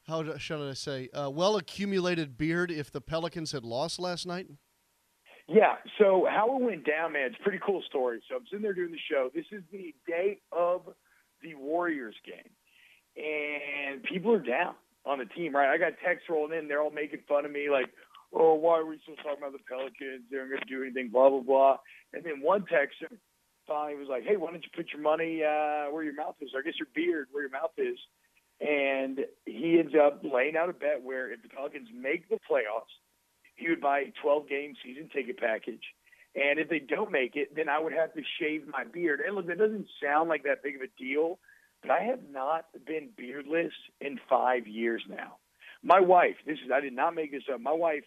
how 0.07 0.37
should 0.39 0.69
I 0.69 0.75
say, 0.75 1.09
uh, 1.13 1.31
well 1.31 1.57
accumulated 1.57 2.37
beard 2.37 2.71
if 2.71 2.91
the 2.91 3.01
Pelicans 3.01 3.53
had 3.53 3.65
lost 3.65 4.01
last 4.01 4.27
night? 4.27 4.47
Yeah. 5.49 5.77
So 5.99 6.27
how 6.31 6.57
it 6.57 6.63
went 6.63 6.87
down, 6.87 7.15
man, 7.15 7.29
it's 7.29 7.37
a 7.41 7.43
pretty 7.43 7.61
cool 7.65 7.83
story. 7.89 8.21
So 8.29 8.37
I'm 8.37 8.45
sitting 8.47 8.63
there 8.63 8.75
doing 8.75 8.93
the 8.93 9.01
show. 9.11 9.31
This 9.35 9.47
is 9.51 9.63
the 9.73 9.95
day 10.07 10.41
of 10.53 10.83
the 11.43 11.55
Warriors 11.55 12.15
game, 12.27 12.53
and 13.17 14.03
people 14.03 14.33
are 14.33 14.45
down 14.45 14.75
on 15.07 15.19
the 15.19 15.25
team. 15.25 15.57
Right? 15.57 15.73
I 15.73 15.79
got 15.79 15.95
texts 16.05 16.29
rolling 16.29 16.57
in. 16.57 16.69
They're 16.69 16.83
all 16.83 16.91
making 16.91 17.21
fun 17.27 17.47
of 17.47 17.51
me, 17.51 17.71
like, 17.71 17.89
"Oh, 18.33 18.55
why 18.55 18.79
are 18.79 18.87
we 18.87 18.99
still 19.03 19.17
talking 19.17 19.39
about 19.39 19.53
the 19.53 19.65
Pelicans? 19.67 20.25
They're 20.31 20.43
not 20.43 20.51
going 20.51 20.61
to 20.61 20.69
do 20.69 20.83
anything." 20.83 21.09
Blah 21.09 21.31
blah 21.31 21.41
blah. 21.41 21.77
And 22.13 22.23
then 22.23 22.43
one 22.43 22.63
texter 22.63 23.17
finally 23.67 23.97
was 23.97 24.09
like, 24.09 24.25
"Hey, 24.25 24.37
why 24.37 24.51
don't 24.51 24.63
you 24.63 24.71
put 24.77 24.93
your 24.93 25.03
money 25.03 25.43
uh, 25.43 25.89
where 25.91 26.05
your 26.05 26.15
mouth 26.15 26.37
is? 26.43 26.51
Or 26.55 26.61
I 26.61 26.63
guess 26.63 26.79
your 26.79 26.89
beard 26.95 27.29
where 27.33 27.43
your 27.43 27.53
mouth 27.53 27.73
is." 27.79 27.99
And 28.61 29.21
he 29.47 29.79
ends 29.79 29.95
up 29.95 30.21
laying 30.25 30.57
out 30.57 30.69
a 30.69 30.73
bet 30.73 31.01
where 31.01 31.31
if 31.31 31.41
the 31.43 31.49
Pelicans 31.49 31.89
make 31.95 32.29
the 32.29 32.41
playoffs, 32.51 32.91
he 33.59 33.69
would 33.69 33.81
buy 33.81 34.01
a 34.01 34.13
12 34.23 34.49
game 34.49 34.75
season 34.85 35.09
ticket 35.13 35.39
package. 35.39 35.83
And 36.35 36.59
if 36.59 36.69
they 36.69 36.79
don't 36.79 37.11
make 37.11 37.35
it, 37.35 37.55
then 37.55 37.69
I 37.69 37.81
would 37.81 37.93
have 37.93 38.15
to 38.15 38.23
shave 38.41 38.63
my 38.69 38.85
beard. 38.85 39.21
And 39.25 39.35
look, 39.35 39.49
that 39.49 39.59
doesn't 39.59 39.89
sound 40.03 40.29
like 40.29 40.45
that 40.45 40.63
big 40.63 40.77
of 40.77 40.83
a 40.83 41.03
deal, 41.03 41.39
but 41.83 41.91
I 41.91 42.05
have 42.05 42.21
not 42.31 42.67
been 42.87 43.09
beardless 43.17 43.73
in 44.01 44.21
five 44.29 44.67
years 44.67 45.03
now. 45.09 45.37
My 45.83 46.01
wife, 46.01 46.37
this 46.47 46.59
is, 46.65 46.71
I 46.73 46.81
did 46.81 46.93
not 46.93 47.15
make 47.15 47.33
this 47.33 47.43
up. 47.53 47.61
My 47.61 47.73
wife 47.73 48.05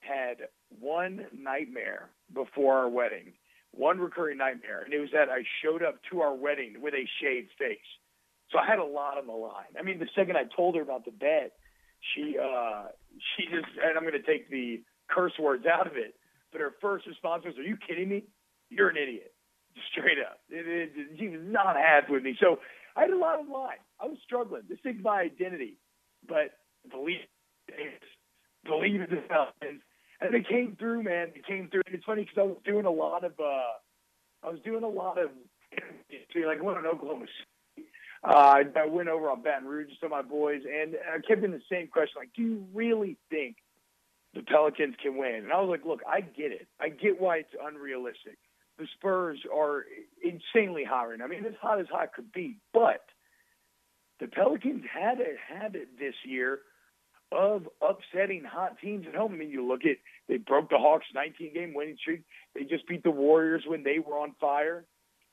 had 0.00 0.48
one 0.80 1.26
nightmare 1.36 2.10
before 2.32 2.74
our 2.74 2.88
wedding, 2.88 3.32
one 3.72 3.98
recurring 3.98 4.38
nightmare, 4.38 4.82
and 4.84 4.94
it 4.94 5.00
was 5.00 5.10
that 5.12 5.28
I 5.28 5.42
showed 5.62 5.82
up 5.82 5.96
to 6.10 6.20
our 6.20 6.34
wedding 6.34 6.76
with 6.80 6.94
a 6.94 7.08
shaved 7.20 7.50
face. 7.58 7.78
So 8.50 8.58
I 8.58 8.66
had 8.66 8.78
a 8.78 8.84
lot 8.84 9.18
on 9.18 9.26
the 9.26 9.32
line. 9.32 9.74
I 9.78 9.82
mean, 9.82 9.98
the 9.98 10.08
second 10.14 10.36
I 10.36 10.44
told 10.56 10.76
her 10.76 10.82
about 10.82 11.04
the 11.04 11.10
bet, 11.10 11.52
she 12.14 12.36
uh 12.38 12.86
she 13.36 13.44
just 13.44 13.68
and 13.82 13.96
I'm 13.96 14.04
going 14.04 14.20
to 14.20 14.26
take 14.26 14.50
the 14.50 14.82
curse 15.10 15.32
words 15.38 15.64
out 15.66 15.86
of 15.86 15.96
it, 15.96 16.14
but 16.52 16.60
her 16.60 16.74
first 16.80 17.06
response 17.06 17.44
was, 17.44 17.56
"Are 17.58 17.62
you 17.62 17.76
kidding 17.86 18.08
me? 18.08 18.24
You're 18.70 18.88
an 18.88 18.96
idiot." 18.96 19.32
Straight 19.92 20.18
up, 20.18 20.40
it, 20.48 20.66
it, 20.66 21.18
she 21.18 21.28
was 21.28 21.40
not 21.44 21.76
happy 21.76 22.12
with 22.12 22.22
me. 22.22 22.34
So 22.40 22.60
I 22.96 23.02
had 23.02 23.10
a 23.10 23.18
lot 23.18 23.40
of 23.40 23.46
line. 23.46 23.76
I 24.00 24.06
was 24.06 24.16
struggling. 24.24 24.62
This 24.68 24.78
thing's 24.82 25.04
my 25.04 25.20
identity, 25.20 25.76
but 26.26 26.56
believe 26.90 27.20
it, 27.68 28.02
believe 28.64 29.00
the 29.10 29.22
Falcons, 29.28 29.82
and 30.20 30.34
it 30.34 30.48
came 30.48 30.76
through, 30.78 31.02
man. 31.02 31.28
It 31.34 31.46
came 31.46 31.68
through. 31.68 31.82
And 31.86 31.94
it's 31.94 32.04
funny 32.04 32.22
because 32.22 32.38
I 32.38 32.44
was 32.44 32.56
doing 32.64 32.86
a 32.86 32.90
lot 32.90 33.24
of 33.24 33.32
uh 33.38 33.76
I 34.42 34.50
was 34.50 34.60
doing 34.64 34.82
a 34.82 34.88
lot 34.88 35.18
of 35.18 35.30
like 36.34 36.58
I 36.58 36.62
went 36.62 36.78
on 36.78 36.86
Oklahoma. 36.86 37.26
Uh, 38.24 38.62
I 38.74 38.86
went 38.86 39.08
over 39.08 39.30
on 39.30 39.42
Baton 39.42 39.68
Rouge 39.68 39.90
to 40.00 40.08
my 40.08 40.22
boys, 40.22 40.62
and 40.64 40.94
I 41.12 41.18
kept 41.26 41.44
in 41.44 41.50
the 41.50 41.62
same 41.70 41.88
question: 41.88 42.14
like, 42.16 42.30
do 42.34 42.42
you 42.42 42.66
really 42.74 43.16
think 43.30 43.56
the 44.34 44.42
Pelicans 44.42 44.94
can 45.02 45.16
win? 45.16 45.34
And 45.44 45.52
I 45.52 45.60
was 45.60 45.70
like, 45.70 45.84
look, 45.86 46.00
I 46.06 46.20
get 46.20 46.52
it. 46.52 46.66
I 46.80 46.88
get 46.88 47.20
why 47.20 47.38
it's 47.38 47.54
unrealistic. 47.62 48.38
The 48.78 48.86
Spurs 48.98 49.38
are 49.54 49.84
insanely 50.22 50.84
hot. 50.84 51.08
I 51.22 51.26
mean, 51.26 51.46
as 51.46 51.54
hot 51.60 51.80
as 51.80 51.86
hot 51.90 52.12
could 52.14 52.32
be, 52.32 52.58
but 52.74 53.04
the 54.20 54.26
Pelicans 54.26 54.84
had 54.92 55.20
a 55.20 55.34
habit 55.54 55.88
this 55.98 56.14
year 56.24 56.60
of 57.32 57.68
upsetting 57.82 58.44
hot 58.44 58.78
teams 58.80 59.06
at 59.08 59.14
home. 59.14 59.32
I 59.32 59.36
mean, 59.36 59.50
you 59.50 59.66
look 59.66 59.84
at 59.84 59.96
they 60.28 60.36
broke 60.36 60.70
the 60.70 60.78
Hawks' 60.78 61.06
19 61.14 61.54
game 61.54 61.74
winning 61.74 61.96
streak. 62.00 62.22
They 62.54 62.62
just 62.62 62.86
beat 62.86 63.02
the 63.02 63.10
Warriors 63.10 63.64
when 63.66 63.82
they 63.82 63.98
were 63.98 64.18
on 64.18 64.34
fire. 64.40 64.84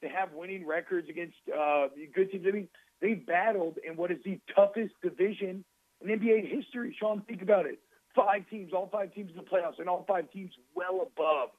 They 0.03 0.09
have 0.09 0.33
winning 0.33 0.67
records 0.67 1.07
against 1.09 1.37
uh, 1.47 1.87
good 2.13 2.29
teams. 2.29 2.45
I 2.45 2.51
mean, 2.51 2.67
they 3.01 3.13
battled 3.13 3.77
in 3.87 3.95
what 3.95 4.11
is 4.11 4.17
the 4.25 4.37
toughest 4.53 4.93
division 5.01 5.63
in 6.01 6.19
NBA 6.19 6.53
history. 6.53 6.93
Sean, 6.99 7.21
think 7.21 7.41
about 7.41 7.65
it. 7.65 7.79
Five 8.13 8.43
teams, 8.49 8.73
all 8.73 8.89
five 8.91 9.13
teams 9.13 9.31
in 9.31 9.37
the 9.37 9.43
playoffs, 9.43 9.79
and 9.79 9.87
all 9.87 10.03
five 10.05 10.29
teams 10.31 10.51
well 10.75 11.07
above 11.07 11.49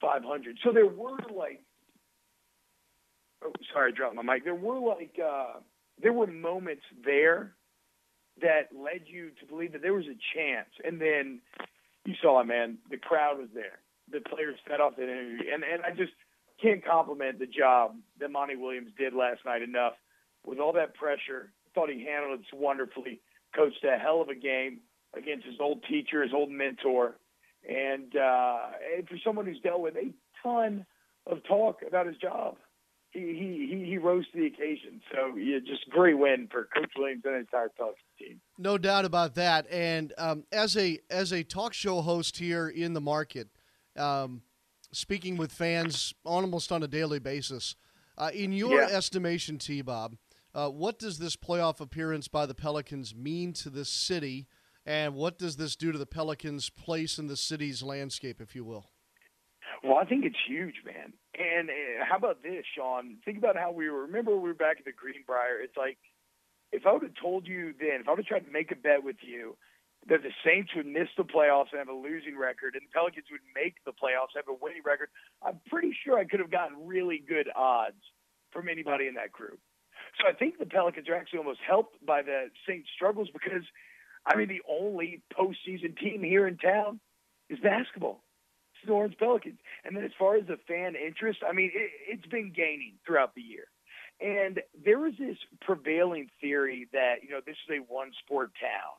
500. 0.00 0.58
So 0.62 0.72
there 0.72 0.86
were 0.86 1.18
like, 1.34 1.62
oh, 3.44 3.52
sorry, 3.72 3.90
I 3.92 3.96
dropped 3.96 4.14
my 4.14 4.22
mic. 4.22 4.44
There 4.44 4.54
were 4.54 4.78
like, 4.78 5.18
uh, 5.22 5.58
there 6.00 6.12
were 6.12 6.28
moments 6.28 6.84
there 7.04 7.54
that 8.40 8.68
led 8.72 9.02
you 9.06 9.30
to 9.40 9.46
believe 9.46 9.72
that 9.72 9.82
there 9.82 9.94
was 9.94 10.06
a 10.06 10.16
chance. 10.38 10.70
And 10.84 11.00
then 11.00 11.40
you 12.06 12.14
saw 12.22 12.40
it, 12.40 12.46
man. 12.46 12.78
The 12.88 12.98
crowd 12.98 13.38
was 13.38 13.48
there. 13.52 13.80
The 14.12 14.20
players 14.20 14.56
fed 14.66 14.80
off 14.80 14.94
that 14.96 15.02
energy. 15.02 15.50
And, 15.52 15.64
and 15.64 15.82
I 15.82 15.90
just 15.90 16.12
can't 16.62 16.84
compliment 16.84 17.38
the 17.38 17.46
job 17.46 17.96
that 18.18 18.30
Monty 18.30 18.56
Williams 18.56 18.90
did 18.98 19.14
last 19.14 19.40
night 19.44 19.62
enough. 19.62 19.94
With 20.44 20.58
all 20.58 20.72
that 20.74 20.94
pressure, 20.94 21.52
thought 21.74 21.90
he 21.90 22.04
handled 22.04 22.40
it 22.40 22.56
wonderfully. 22.56 23.20
Coached 23.54 23.84
a 23.84 23.98
hell 23.98 24.20
of 24.20 24.28
a 24.28 24.34
game 24.34 24.80
against 25.16 25.46
his 25.46 25.56
old 25.60 25.84
teacher, 25.88 26.22
his 26.22 26.32
old 26.32 26.50
mentor. 26.50 27.16
And, 27.68 28.16
uh, 28.16 28.58
and 28.96 29.08
for 29.08 29.16
someone 29.24 29.46
who's 29.46 29.60
dealt 29.60 29.80
with 29.80 29.96
a 29.96 30.12
ton 30.42 30.86
of 31.26 31.44
talk 31.44 31.80
about 31.86 32.06
his 32.06 32.16
job, 32.16 32.56
he 33.12 33.20
he 33.20 33.84
he, 33.88 33.98
rose 33.98 34.24
to 34.32 34.38
the 34.38 34.46
occasion. 34.46 35.00
So 35.12 35.36
yeah, 35.36 35.58
just 35.58 35.88
great 35.90 36.16
win 36.16 36.48
for 36.50 36.68
Coach 36.72 36.92
Williams 36.96 37.22
and 37.24 37.34
the 37.34 37.38
entire 37.40 37.68
Pelicans 37.68 37.98
team. 38.18 38.40
No 38.56 38.78
doubt 38.78 39.04
about 39.04 39.34
that. 39.34 39.66
And 39.70 40.12
um, 40.16 40.44
as 40.52 40.76
a 40.76 41.00
as 41.10 41.32
a 41.32 41.42
talk 41.42 41.74
show 41.74 42.02
host 42.02 42.36
here 42.36 42.68
in 42.68 42.92
the 42.92 43.00
market, 43.00 43.48
um, 43.96 44.42
speaking 44.92 45.36
with 45.36 45.52
fans 45.52 46.14
almost 46.24 46.72
on 46.72 46.82
a 46.82 46.88
daily 46.88 47.18
basis, 47.18 47.76
uh, 48.18 48.30
in 48.34 48.52
your 48.52 48.82
Yeah. 48.82 48.88
estimation, 48.88 49.58
T. 49.58 49.82
Bob, 49.82 50.16
uh, 50.54 50.68
what 50.68 50.98
does 50.98 51.18
this 51.18 51.36
playoff 51.36 51.80
appearance 51.80 52.28
by 52.28 52.46
the 52.46 52.54
Pelicans 52.54 53.14
mean 53.14 53.52
to 53.54 53.70
this 53.70 53.88
city, 53.88 54.46
and 54.84 55.14
what 55.14 55.38
does 55.38 55.56
this 55.56 55.76
do 55.76 55.92
to 55.92 55.98
the 55.98 56.06
Pelicans' 56.06 56.70
place 56.70 57.18
in 57.18 57.28
the 57.28 57.36
city's 57.36 57.82
landscape, 57.82 58.40
if 58.40 58.54
you 58.54 58.64
will? 58.64 58.90
Well, 59.82 59.96
I 59.96 60.04
think 60.04 60.24
it's 60.24 60.36
huge, 60.46 60.82
man. 60.84 61.12
And 61.38 61.70
uh, 61.70 62.04
how 62.04 62.16
about 62.16 62.42
this, 62.42 62.64
Sean? 62.74 63.16
Think 63.24 63.38
about 63.38 63.56
how 63.56 63.70
we 63.70 63.88
were. 63.88 64.02
Remember, 64.02 64.36
we 64.36 64.48
were 64.48 64.54
back 64.54 64.78
at 64.78 64.84
the 64.84 64.92
Greenbrier. 64.92 65.60
It's 65.60 65.76
like 65.76 65.98
if 66.72 66.86
I 66.86 66.92
would 66.92 67.02
have 67.02 67.14
told 67.20 67.46
you 67.46 67.72
then, 67.78 68.00
if 68.00 68.08
I 68.08 68.10
would 68.10 68.18
have 68.18 68.26
tried 68.26 68.46
to 68.46 68.52
make 68.52 68.70
a 68.72 68.76
bet 68.76 69.02
with 69.02 69.16
you 69.22 69.56
that 70.08 70.22
the 70.22 70.32
Saints 70.44 70.70
would 70.74 70.86
miss 70.86 71.08
the 71.16 71.24
playoffs 71.24 71.72
and 71.72 71.78
have 71.78 71.88
a 71.88 71.92
losing 71.92 72.38
record, 72.38 72.74
and 72.74 72.82
the 72.82 72.92
Pelicans 72.92 73.26
would 73.30 73.44
make 73.54 73.76
the 73.84 73.92
playoffs 73.92 74.34
have 74.34 74.48
a 74.48 74.56
winning 74.60 74.82
record, 74.84 75.08
I'm 75.42 75.60
pretty 75.68 75.94
sure 76.04 76.18
I 76.18 76.24
could 76.24 76.40
have 76.40 76.50
gotten 76.50 76.86
really 76.86 77.22
good 77.26 77.48
odds 77.54 78.00
from 78.50 78.68
anybody 78.68 79.06
in 79.06 79.14
that 79.14 79.32
group. 79.32 79.60
So 80.18 80.28
I 80.28 80.32
think 80.32 80.58
the 80.58 80.66
Pelicans 80.66 81.08
are 81.08 81.14
actually 81.14 81.40
almost 81.40 81.60
helped 81.66 82.04
by 82.04 82.22
the 82.22 82.50
Saints' 82.66 82.88
struggles 82.94 83.28
because, 83.32 83.62
I 84.26 84.36
mean, 84.36 84.48
the 84.48 84.62
only 84.68 85.22
postseason 85.32 85.96
team 85.98 86.22
here 86.22 86.48
in 86.48 86.56
town 86.56 86.98
is 87.48 87.58
basketball. 87.60 88.22
It's 88.74 88.86
the 88.86 88.92
Orange 88.92 89.16
Pelicans. 89.18 89.58
And 89.84 89.94
then 89.94 90.04
as 90.04 90.12
far 90.18 90.36
as 90.36 90.46
the 90.46 90.56
fan 90.66 90.94
interest, 90.96 91.40
I 91.46 91.52
mean, 91.52 91.70
it, 91.74 91.90
it's 92.08 92.26
been 92.26 92.52
gaining 92.54 92.94
throughout 93.06 93.34
the 93.34 93.42
year. 93.42 93.64
And 94.20 94.60
there 94.84 94.98
was 94.98 95.14
this 95.18 95.36
prevailing 95.60 96.28
theory 96.40 96.88
that, 96.92 97.22
you 97.22 97.30
know, 97.30 97.40
this 97.44 97.56
is 97.68 97.78
a 97.78 97.92
one 97.92 98.10
sport 98.24 98.50
town 98.60 98.96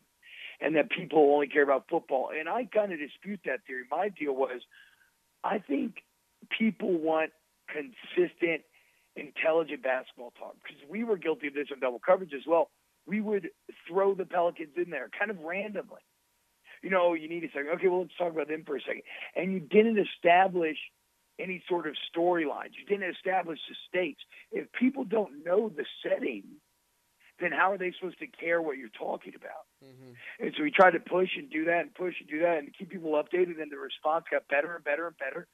and 0.61 0.75
that 0.75 0.89
people 0.91 1.31
only 1.33 1.47
care 1.47 1.63
about 1.63 1.85
football. 1.89 2.29
And 2.37 2.47
I 2.47 2.65
kind 2.65 2.93
of 2.93 2.99
dispute 2.99 3.41
that 3.45 3.65
theory. 3.65 3.83
My 3.89 4.09
deal 4.09 4.33
was 4.33 4.61
I 5.43 5.59
think 5.59 5.95
people 6.57 6.97
want 6.97 7.31
consistent, 7.67 8.61
intelligent 9.15 9.83
basketball 9.83 10.33
talk 10.37 10.55
because 10.63 10.81
we 10.89 11.03
were 11.03 11.17
guilty 11.17 11.47
of 11.47 11.53
this 11.53 11.67
in 11.73 11.79
double 11.79 11.99
coverage 11.99 12.33
as 12.33 12.43
well. 12.47 12.69
We 13.07 13.21
would 13.21 13.49
throw 13.87 14.13
the 14.13 14.25
Pelicans 14.25 14.77
in 14.77 14.91
there 14.91 15.09
kind 15.17 15.31
of 15.31 15.39
randomly. 15.39 16.01
You 16.83 16.89
know, 16.89 17.13
you 17.13 17.29
need 17.29 17.43
a 17.43 17.47
second. 17.47 17.69
Okay, 17.75 17.87
well, 17.87 18.01
let's 18.01 18.17
talk 18.17 18.31
about 18.31 18.47
them 18.47 18.63
for 18.65 18.75
a 18.75 18.81
second. 18.81 19.03
And 19.35 19.53
you 19.53 19.59
didn't 19.59 19.97
establish 19.99 20.77
any 21.39 21.63
sort 21.67 21.87
of 21.87 21.95
storylines. 22.15 22.73
You 22.77 22.85
didn't 22.87 23.09
establish 23.15 23.59
the 23.67 23.75
stakes. 23.87 24.21
If 24.51 24.71
people 24.73 25.03
don't 25.03 25.43
know 25.45 25.69
the 25.69 25.85
setting, 26.03 26.43
then 27.41 27.51
how 27.51 27.71
are 27.71 27.77
they 27.77 27.91
supposed 27.97 28.19
to 28.19 28.27
care 28.27 28.61
what 28.61 28.77
you're 28.77 28.89
talking 28.89 29.33
about? 29.35 29.65
Mm-hmm. 29.83 30.45
And 30.45 30.53
so 30.55 30.63
we 30.63 30.71
tried 30.71 30.91
to 30.91 30.99
push 30.99 31.29
and 31.37 31.49
do 31.49 31.65
that 31.65 31.81
and 31.81 31.93
push 31.93 32.15
and 32.19 32.29
do 32.29 32.39
that 32.39 32.59
and 32.59 32.69
keep 32.77 32.89
people 32.89 33.11
updated, 33.13 33.61
and 33.61 33.71
the 33.71 33.77
response 33.77 34.25
got 34.31 34.47
better 34.47 34.75
and 34.75 34.83
better 34.83 35.07
and 35.07 35.17
better. 35.17 35.47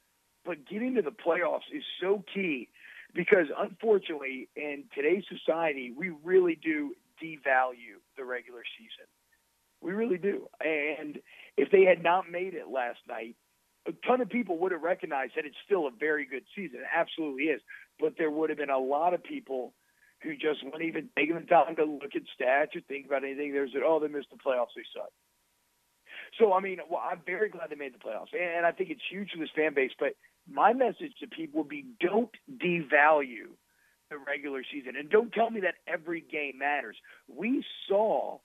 But 0.46 0.68
getting 0.68 0.96
to 0.96 1.02
the 1.02 1.12
playoffs 1.12 1.68
is 1.74 1.84
so 2.02 2.24
key 2.34 2.70
because, 3.14 3.48
unfortunately, 3.58 4.50
in 4.56 4.84
today's 4.94 5.24
society, 5.30 5.94
we 5.96 6.12
really 6.24 6.56
do 6.62 6.94
devalue 7.24 8.00
the 8.18 8.24
regular 8.24 8.64
season. 8.78 9.08
We 9.82 9.92
really 9.92 10.18
do. 10.18 10.48
And 10.60 11.20
if 11.56 11.72
they 11.72 11.84
had 11.84 12.04
not 12.04 12.30
made 12.30 12.54
it 12.54 12.68
last 12.72 13.00
night, 13.08 13.36
a 13.88 13.92
ton 14.06 14.22
of 14.22 14.30
people 14.30 14.58
would 14.60 14.72
have 14.72 14.82
recognized 14.82 15.34
that 15.36 15.46
it's 15.46 15.56
still 15.66 15.88
a 15.88 15.92
very 15.92 16.26
good 16.26 16.44
season. 16.56 16.80
It 16.80 16.88
absolutely 16.94 17.46
is. 17.46 17.62
But 18.00 18.16
there 18.18 18.30
would 18.30 18.50
have 18.50 18.58
been 18.58 18.70
a 18.70 18.78
lot 18.78 19.14
of 19.14 19.24
people 19.24 19.74
who 20.22 20.34
just 20.34 20.64
won't 20.64 20.84
even 20.84 21.10
take 21.16 21.34
the 21.34 21.42
time 21.42 21.76
to 21.76 21.86
look 21.86 22.16
at 22.16 22.24
stats 22.40 22.76
or 22.76 22.82
think 22.88 23.06
about 23.06 23.24
anything. 23.24 23.54
There's 23.54 23.74
that, 23.74 23.84
oh, 23.86 24.00
they 24.00 24.08
missed 24.08 24.30
the 24.32 24.38
playoffs, 24.38 24.74
they 24.76 24.84
suck. 24.94 25.12
So, 26.40 26.54
I 26.54 26.60
mean, 26.60 26.80
well, 26.90 27.02
I'm 27.04 27.22
very 27.26 27.50
glad 27.50 27.70
they 27.70 27.76
made 27.76 27.94
the 27.94 28.00
playoffs, 28.00 28.34
and 28.34 28.66
I 28.66 28.72
think 28.72 28.90
it's 28.90 29.02
huge 29.10 29.32
for 29.32 29.40
this 29.40 29.50
fan 29.56 29.74
base. 29.74 29.92
But 29.98 30.14
my 30.50 30.74
message 30.74 31.14
to 31.20 31.28
people 31.28 31.62
would 31.62 31.70
be 31.70 31.86
don't 32.00 32.32
devalue 32.52 33.56
the 34.10 34.18
regular 34.18 34.62
season, 34.72 34.96
and 34.98 35.10
don't 35.10 35.32
tell 35.32 35.50
me 35.50 35.62
that 35.62 35.76
every 35.88 36.22
game 36.22 36.58
matters. 36.60 36.98
We 37.28 37.64
saw 37.88 38.40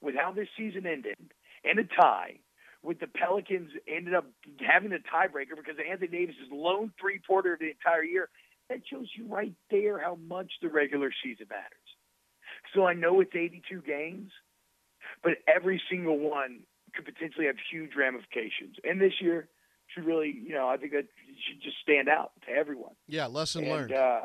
with 0.00 0.14
how 0.14 0.32
this 0.32 0.48
season 0.56 0.86
ended 0.86 1.16
in 1.64 1.78
a 1.78 1.84
tie, 1.84 2.38
with 2.82 3.00
the 3.00 3.06
Pelicans 3.06 3.70
ended 3.88 4.14
up 4.14 4.26
having 4.60 4.92
a 4.92 4.96
tiebreaker 4.96 5.56
because 5.56 5.76
Anthony 5.90 6.08
Davis 6.08 6.34
lone 6.52 6.92
three 7.00 7.20
pointer 7.26 7.54
of 7.54 7.58
the 7.58 7.70
entire 7.70 8.04
year. 8.04 8.28
That 8.70 8.80
shows 8.90 9.08
you 9.16 9.26
right 9.26 9.54
there 9.70 9.98
how 9.98 10.16
much 10.26 10.50
the 10.62 10.68
regular 10.68 11.10
season 11.22 11.46
matters. 11.50 11.68
So 12.74 12.86
I 12.86 12.94
know 12.94 13.20
it's 13.20 13.34
82 13.34 13.82
games, 13.82 14.30
but 15.22 15.32
every 15.46 15.80
single 15.90 16.18
one 16.18 16.60
could 16.94 17.04
potentially 17.04 17.46
have 17.46 17.56
huge 17.70 17.90
ramifications. 17.96 18.76
And 18.84 19.00
this 19.00 19.14
year 19.20 19.48
should 19.88 20.04
really, 20.04 20.34
you 20.46 20.54
know, 20.54 20.68
I 20.68 20.76
think 20.76 20.92
that 20.92 21.06
should 21.46 21.62
just 21.62 21.76
stand 21.82 22.08
out 22.08 22.32
to 22.46 22.52
everyone. 22.52 22.94
Yeah, 23.06 23.26
lesson 23.26 23.64
and, 23.64 23.72
learned. 23.72 23.92
Uh, 23.92 24.20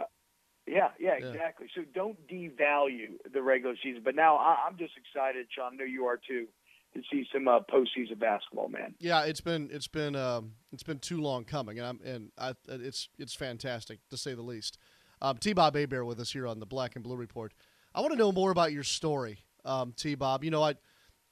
yeah, 0.68 0.90
yeah, 1.00 1.14
exactly. 1.14 1.68
So 1.76 1.82
don't 1.94 2.18
devalue 2.28 3.18
the 3.32 3.42
regular 3.42 3.76
season. 3.82 4.02
But 4.06 4.16
now 4.16 4.38
I, 4.38 4.56
I'm 4.68 4.78
just 4.78 4.94
excited, 4.98 5.48
Sean. 5.54 5.74
I 5.74 5.76
know 5.78 5.84
you 5.84 6.06
are 6.06 6.18
too, 6.18 6.48
to 6.94 7.02
see 7.12 7.26
some 7.32 7.48
uh, 7.48 7.60
postseason 7.62 8.20
basketball, 8.20 8.68
man. 8.70 8.96
Yeah, 9.00 9.24
it's 9.24 9.42
been 9.42 9.70
it's 9.72 9.88
been 9.88 10.16
um, 10.16 10.54
it's 10.72 10.84
been 10.84 11.00
too 11.00 11.22
long 11.22 11.44
coming, 11.46 11.78
and 11.80 11.88
I'm 11.88 12.00
and 12.04 12.32
I, 12.38 12.54
it's 12.68 13.10
it's 13.18 13.34
fantastic 13.34 14.00
to 14.10 14.18
say 14.18 14.34
the 14.34 14.42
least. 14.42 14.78
Um, 15.22 15.38
T. 15.38 15.54
Bob 15.54 15.76
Hebert 15.76 16.06
with 16.06 16.20
us 16.20 16.32
here 16.32 16.48
on 16.48 16.60
the 16.60 16.66
Black 16.66 16.96
and 16.96 17.04
Blue 17.04 17.16
Report. 17.18 17.54
I 17.94 18.02
want 18.02 18.14
to 18.14 18.18
know 18.18 18.32
more 18.32 18.52
about 18.52 18.72
your 18.72 18.84
story, 18.84 19.40
um, 19.66 19.94
T. 19.96 20.16
Bob. 20.16 20.44
You 20.44 20.52
know, 20.52 20.64
I, 20.64 20.76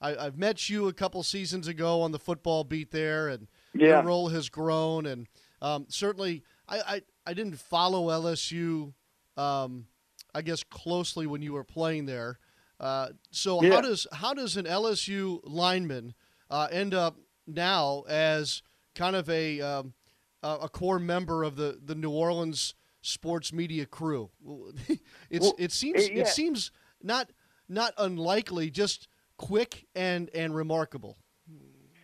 I 0.00 0.24
have 0.24 0.36
met 0.36 0.68
you 0.68 0.88
a 0.88 0.92
couple 0.92 1.22
seasons 1.22 1.68
ago 1.68 2.02
on 2.02 2.12
the 2.12 2.18
football 2.18 2.64
beat 2.64 2.90
there, 2.90 3.28
and 3.28 3.48
Yeah. 3.74 3.86
your 3.88 4.02
role 4.02 4.28
has 4.28 4.48
grown, 4.48 5.06
and 5.06 5.26
um, 5.62 5.86
certainly 5.88 6.44
I, 6.68 6.78
I 6.80 7.02
I 7.26 7.34
didn't 7.34 7.58
follow 7.58 8.08
LSU, 8.08 8.92
um, 9.36 9.86
I 10.34 10.42
guess 10.42 10.62
closely 10.62 11.26
when 11.26 11.42
you 11.42 11.52
were 11.54 11.64
playing 11.64 12.06
there. 12.06 12.38
Uh, 12.80 13.08
so 13.30 13.62
Yeah. 13.62 13.74
how 13.74 13.80
does 13.80 14.06
how 14.12 14.34
does 14.34 14.56
an 14.56 14.66
LSU 14.66 15.40
lineman 15.44 16.14
uh, 16.50 16.68
end 16.70 16.94
up 16.94 17.16
now 17.46 18.04
as 18.08 18.62
kind 18.94 19.16
of 19.16 19.28
a 19.28 19.60
um, 19.60 19.94
a 20.42 20.68
core 20.68 20.98
member 20.98 21.42
of 21.42 21.56
the, 21.56 21.80
the 21.82 21.94
New 21.94 22.10
Orleans 22.10 22.74
sports 23.00 23.52
media 23.52 23.86
crew? 23.86 24.30
it's 25.30 25.46
Well, 25.46 25.54
it 25.58 25.72
seems 25.72 26.04
eh, 26.04 26.10
yeah. 26.12 26.20
it 26.22 26.28
seems 26.28 26.70
not 27.02 27.30
not 27.68 27.94
unlikely, 27.98 28.70
just 28.70 29.08
quick 29.36 29.86
and 29.94 30.30
and 30.34 30.54
remarkable. 30.54 31.18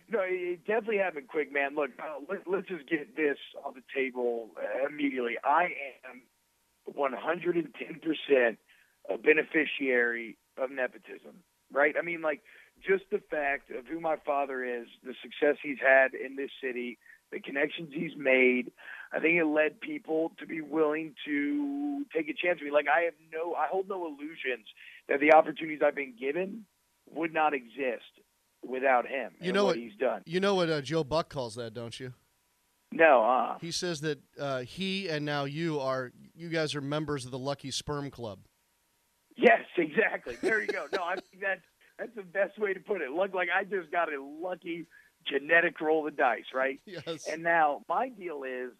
No, 0.09 0.19
it 0.19 0.33
it 0.33 0.65
definitely 0.65 0.97
happened 0.97 1.29
quick, 1.29 1.51
man. 1.51 1.73
Look, 1.75 1.91
uh, 1.99 2.19
let, 2.29 2.47
let's 2.47 2.67
just 2.67 2.87
get 2.89 3.15
this 3.15 3.37
on 3.65 3.73
the 3.75 3.81
table 3.95 4.51
uh, 4.57 4.87
immediately. 4.87 5.35
I 5.43 5.69
am 6.09 6.21
110% 6.95 8.57
a 9.09 9.17
beneficiary 9.17 10.37
of 10.57 10.71
nepotism, 10.71 11.43
right? 11.71 11.95
I 11.97 12.01
mean, 12.03 12.21
like, 12.21 12.41
just 12.87 13.03
the 13.11 13.21
fact 13.31 13.71
of 13.71 13.85
who 13.87 13.99
my 13.99 14.17
father 14.25 14.63
is, 14.63 14.87
the 15.03 15.13
success 15.21 15.57
he's 15.63 15.79
had 15.79 16.13
in 16.13 16.35
this 16.35 16.51
city, 16.61 16.97
the 17.31 17.39
connections 17.39 17.89
he's 17.93 18.15
made, 18.17 18.71
I 19.11 19.19
think 19.19 19.39
it 19.39 19.45
led 19.45 19.79
people 19.79 20.31
to 20.39 20.45
be 20.45 20.61
willing 20.61 21.15
to 21.25 22.05
take 22.15 22.27
a 22.29 22.33
chance 22.33 22.59
with 22.59 22.67
me. 22.67 22.71
Like, 22.71 22.87
I 22.93 23.01
have 23.05 23.13
no, 23.31 23.53
I 23.53 23.67
hold 23.67 23.87
no 23.87 24.05
illusions 24.05 24.67
that 25.07 25.19
the 25.19 25.33
opportunities 25.33 25.79
I've 25.85 25.95
been 25.95 26.15
given 26.19 26.65
would 27.13 27.33
not 27.33 27.53
exist 27.53 28.03
without 28.67 29.07
him 29.07 29.31
You 29.39 29.47
and 29.49 29.53
know 29.53 29.65
what 29.65 29.75
what 29.75 29.77
he's 29.77 29.95
done. 29.99 30.21
You 30.25 30.39
know 30.39 30.55
what 30.55 30.69
uh, 30.69 30.81
Joe 30.81 31.03
Buck 31.03 31.29
calls 31.29 31.55
that, 31.55 31.73
don't 31.73 31.97
you? 31.99 32.13
No, 32.91 33.23
uh, 33.23 33.57
He 33.59 33.71
says 33.71 34.01
that 34.01 34.19
uh, 34.39 34.59
he 34.61 35.09
and 35.09 35.25
now 35.25 35.45
you 35.45 35.79
are 35.79 36.11
you 36.35 36.49
guys 36.49 36.75
are 36.75 36.81
members 36.81 37.25
of 37.25 37.31
the 37.31 37.37
Lucky 37.37 37.69
Sperm 37.71 38.09
Club. 38.09 38.39
Yes, 39.35 39.61
exactly. 39.77 40.35
There 40.41 40.61
you 40.61 40.67
go. 40.67 40.85
No, 40.93 41.03
I 41.03 41.15
think 41.15 41.41
that's 41.41 41.61
that's 41.97 42.15
the 42.15 42.23
best 42.23 42.57
way 42.59 42.73
to 42.73 42.79
put 42.79 43.01
it. 43.01 43.11
Look, 43.11 43.33
like 43.33 43.49
I 43.55 43.63
just 43.63 43.91
got 43.91 44.11
a 44.11 44.21
lucky 44.21 44.85
genetic 45.27 45.79
roll 45.81 46.07
of 46.07 46.13
the 46.13 46.17
dice, 46.17 46.45
right? 46.53 46.79
Yes. 46.85 47.27
And 47.27 47.43
now 47.43 47.81
my 47.89 48.09
deal 48.09 48.43
is, 48.43 48.71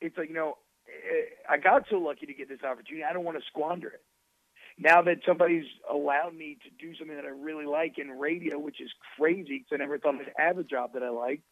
it's 0.00 0.16
like 0.16 0.28
you 0.28 0.34
know, 0.34 0.58
eh, 0.88 1.26
I 1.48 1.58
got 1.58 1.84
so 1.90 1.96
lucky 1.96 2.26
to 2.26 2.34
get 2.34 2.48
this 2.48 2.62
opportunity. 2.62 3.04
I 3.04 3.12
don't 3.12 3.24
want 3.24 3.38
to 3.38 3.44
squander 3.46 3.88
it. 3.88 4.02
Now 4.78 5.02
that 5.02 5.18
somebody's 5.26 5.66
allowed 5.90 6.34
me 6.34 6.56
to 6.62 6.70
do 6.70 6.96
something 6.96 7.16
that 7.16 7.24
I 7.24 7.30
really 7.30 7.66
like 7.66 7.98
in 7.98 8.10
radio, 8.10 8.58
which 8.58 8.80
is 8.80 8.90
crazy 9.16 9.58
because 9.58 9.72
I 9.72 9.76
never 9.76 9.98
thought 9.98 10.14
I'd 10.14 10.32
have 10.36 10.58
a 10.58 10.64
job 10.64 10.92
that 10.94 11.02
I 11.02 11.10
like. 11.10 11.42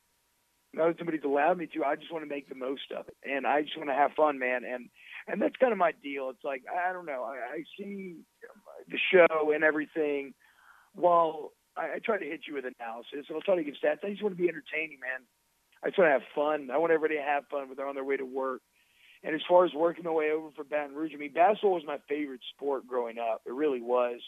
Now 0.73 0.89
that 0.89 0.99
somebody's 0.99 1.25
allowed 1.25 1.59
me 1.59 1.67
to, 1.75 1.85
I 1.85 1.97
just 1.97 2.13
want 2.13 2.25
to 2.25 2.29
make 2.29 2.49
the 2.49 2.55
most 2.55 2.93
of 2.97 3.09
it, 3.09 3.17
and 3.25 3.47
I 3.47 3.63
just 3.63 3.77
want 3.77 3.89
to 3.89 3.95
have 3.95 4.13
fun, 4.13 4.39
man. 4.39 4.63
And 4.65 4.91
and 5.27 5.41
that's 5.41 5.57
kind 5.57 5.73
of 5.73 5.79
my 5.79 5.93
deal. 6.03 6.31
It's 6.31 6.45
like 6.45 6.63
I 6.67 6.93
don't 6.93 7.07
know. 7.07 7.25
I, 7.25 7.59
I 7.59 7.65
see 7.79 8.17
the 8.89 8.99
show 9.13 9.53
and 9.53 9.65
everything. 9.65 10.35
While 10.95 11.53
I, 11.77 11.97
I 11.97 11.99
try 12.05 12.19
to 12.19 12.25
hit 12.25 12.41
you 12.49 12.55
with 12.55 12.65
analysis, 12.65 13.27
and 13.29 13.35
I'll 13.35 13.43
try 13.43 13.57
to 13.57 13.65
give 13.65 13.75
stats. 13.75 14.05
I 14.05 14.11
just 14.11 14.23
want 14.23 14.37
to 14.37 14.43
be 14.43 14.49
entertaining, 14.49 14.99
man. 15.01 15.27
I 15.85 15.89
just 15.89 15.99
want 15.99 16.09
to 16.09 16.13
have 16.13 16.35
fun. 16.35 16.71
I 16.73 16.79
want 16.79 16.93
everybody 16.93 17.19
to 17.21 17.27
have 17.27 17.45
fun 17.51 17.69
when 17.69 17.77
they're 17.77 17.89
on 17.89 17.95
their 17.95 18.05
way 18.05 18.17
to 18.17 18.25
work. 18.25 18.63
And 19.23 19.35
as 19.35 19.41
far 19.49 19.65
as 19.65 19.75
working 19.75 20.05
my 20.05 20.11
way 20.11 20.31
over 20.31 20.49
for 20.55 20.65
Baton 20.65 20.95
Rouge, 20.95 21.13
I 21.15 21.19
mean, 21.19 21.33
basketball 21.33 21.75
was 21.75 21.83
my 21.87 21.99
favorite 22.09 22.41
sport 22.55 22.87
growing 22.87 23.19
up. 23.19 23.43
It 23.47 23.53
really 23.53 23.81
was. 23.81 24.21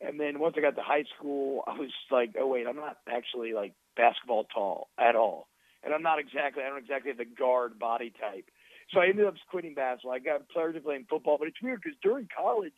And 0.00 0.18
then 0.18 0.38
once 0.38 0.54
I 0.58 0.60
got 0.60 0.76
to 0.76 0.82
high 0.82 1.04
school, 1.16 1.62
I 1.66 1.78
was 1.78 1.90
like, 2.10 2.34
oh 2.38 2.46
wait, 2.46 2.66
I'm 2.66 2.76
not 2.76 2.98
actually 3.08 3.52
like 3.52 3.74
basketball 3.96 4.44
tall 4.44 4.88
at 4.98 5.16
all, 5.16 5.46
and 5.82 5.94
I'm 5.94 6.02
not 6.02 6.18
exactly, 6.18 6.62
I 6.62 6.68
don't 6.68 6.78
exactly 6.78 7.10
have 7.10 7.18
the 7.18 7.24
guard 7.24 7.78
body 7.78 8.12
type. 8.20 8.44
So 8.92 9.00
I 9.00 9.06
ended 9.06 9.26
up 9.26 9.34
quitting 9.48 9.74
basketball. 9.74 10.12
I 10.12 10.18
got 10.18 10.48
pleasure 10.48 10.80
playing 10.80 11.06
football, 11.08 11.38
but 11.38 11.48
it's 11.48 11.60
weird 11.62 11.80
because 11.82 11.98
during 12.02 12.28
college, 12.34 12.72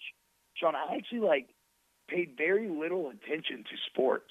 Sean, 0.55 0.75
I 0.75 0.97
actually 0.97 1.21
like 1.21 1.49
paid 2.09 2.35
very 2.37 2.69
little 2.69 3.11
attention 3.11 3.65
to 3.65 3.77
sports. 3.91 4.31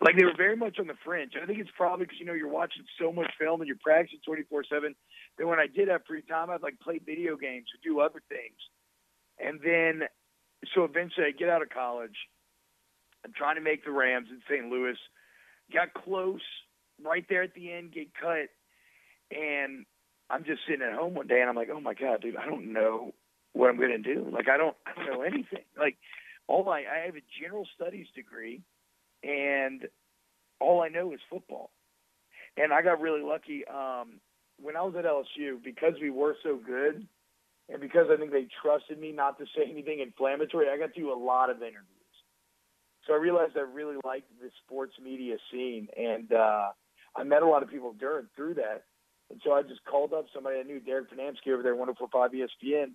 Like 0.00 0.16
they 0.16 0.24
were 0.24 0.36
very 0.36 0.56
much 0.56 0.78
on 0.78 0.86
the 0.86 0.96
fringe. 1.04 1.32
And 1.34 1.44
I 1.44 1.46
think 1.46 1.58
it's 1.60 1.70
probably 1.76 2.06
because 2.06 2.18
you 2.18 2.26
know 2.26 2.32
you're 2.32 2.48
watching 2.48 2.84
so 3.00 3.12
much 3.12 3.30
film 3.38 3.60
and 3.60 3.68
you're 3.68 3.76
practicing 3.82 4.20
24 4.26 4.64
seven. 4.70 4.94
That 5.38 5.46
when 5.46 5.58
I 5.58 5.66
did 5.66 5.88
have 5.88 6.02
free 6.06 6.22
time, 6.22 6.50
I'd 6.50 6.62
like 6.62 6.80
play 6.80 7.00
video 7.04 7.36
games 7.36 7.66
or 7.74 7.78
do 7.82 8.00
other 8.00 8.22
things. 8.28 8.56
And 9.38 9.60
then, 9.64 10.08
so 10.74 10.84
eventually, 10.84 11.26
I 11.26 11.30
get 11.32 11.48
out 11.48 11.62
of 11.62 11.70
college. 11.70 12.16
I'm 13.24 13.32
trying 13.36 13.56
to 13.56 13.60
make 13.60 13.84
the 13.84 13.90
Rams 13.90 14.28
in 14.30 14.40
St. 14.48 14.70
Louis. 14.70 14.96
Got 15.72 15.94
close, 15.94 16.42
right 17.02 17.24
there 17.28 17.42
at 17.42 17.54
the 17.54 17.72
end, 17.72 17.92
get 17.92 18.08
cut, 18.14 18.48
and 19.30 19.86
I'm 20.30 20.44
just 20.44 20.62
sitting 20.66 20.86
at 20.86 20.98
home 20.98 21.14
one 21.14 21.26
day, 21.26 21.40
and 21.40 21.48
I'm 21.48 21.56
like, 21.56 21.68
oh 21.72 21.80
my 21.80 21.94
god, 21.94 22.22
dude, 22.22 22.36
I 22.36 22.46
don't 22.46 22.72
know 22.72 23.12
what 23.52 23.70
I'm 23.70 23.78
gonna 23.78 23.98
do. 23.98 24.26
Like 24.32 24.48
I 24.48 24.56
don't, 24.56 24.76
I 24.86 24.94
don't 24.94 25.06
know 25.06 25.22
anything. 25.22 25.64
Like 25.78 25.96
all 26.46 26.68
I, 26.68 26.80
I 26.80 27.06
have 27.06 27.16
a 27.16 27.22
general 27.40 27.66
studies 27.74 28.06
degree, 28.14 28.62
and 29.22 29.86
all 30.60 30.82
I 30.82 30.88
know 30.88 31.12
is 31.12 31.20
football. 31.30 31.70
And 32.56 32.72
I 32.72 32.82
got 32.82 33.00
really 33.00 33.22
lucky 33.22 33.64
um, 33.66 34.20
when 34.60 34.76
I 34.76 34.82
was 34.82 34.94
at 34.96 35.04
LSU 35.04 35.62
because 35.62 35.94
we 36.00 36.10
were 36.10 36.36
so 36.42 36.56
good, 36.64 37.06
and 37.68 37.80
because 37.80 38.06
I 38.12 38.16
think 38.16 38.30
they 38.30 38.46
trusted 38.62 39.00
me 39.00 39.12
not 39.12 39.38
to 39.38 39.44
say 39.56 39.68
anything 39.70 40.00
inflammatory. 40.00 40.68
I 40.68 40.78
got 40.78 40.94
to 40.94 41.00
do 41.00 41.12
a 41.12 41.18
lot 41.18 41.50
of 41.50 41.56
interviews. 41.56 41.90
So 43.06 43.12
I 43.12 43.16
realized 43.16 43.52
I 43.56 43.60
really 43.60 43.96
liked 44.04 44.30
the 44.40 44.50
sports 44.64 44.94
media 45.02 45.36
scene, 45.50 45.88
and 45.96 46.32
uh, 46.32 46.68
I 47.16 47.24
met 47.24 47.42
a 47.42 47.46
lot 47.46 47.62
of 47.62 47.70
people 47.70 47.94
during 47.98 48.26
through 48.34 48.54
that. 48.54 48.84
And 49.30 49.40
so 49.44 49.52
I 49.52 49.62
just 49.62 49.84
called 49.84 50.12
up 50.12 50.26
somebody 50.34 50.60
I 50.60 50.62
knew, 50.62 50.80
Derek 50.80 51.10
Finansky 51.10 51.52
over 51.52 51.62
there, 51.62 51.74
104.5 51.74 52.34
ESPN. 52.34 52.92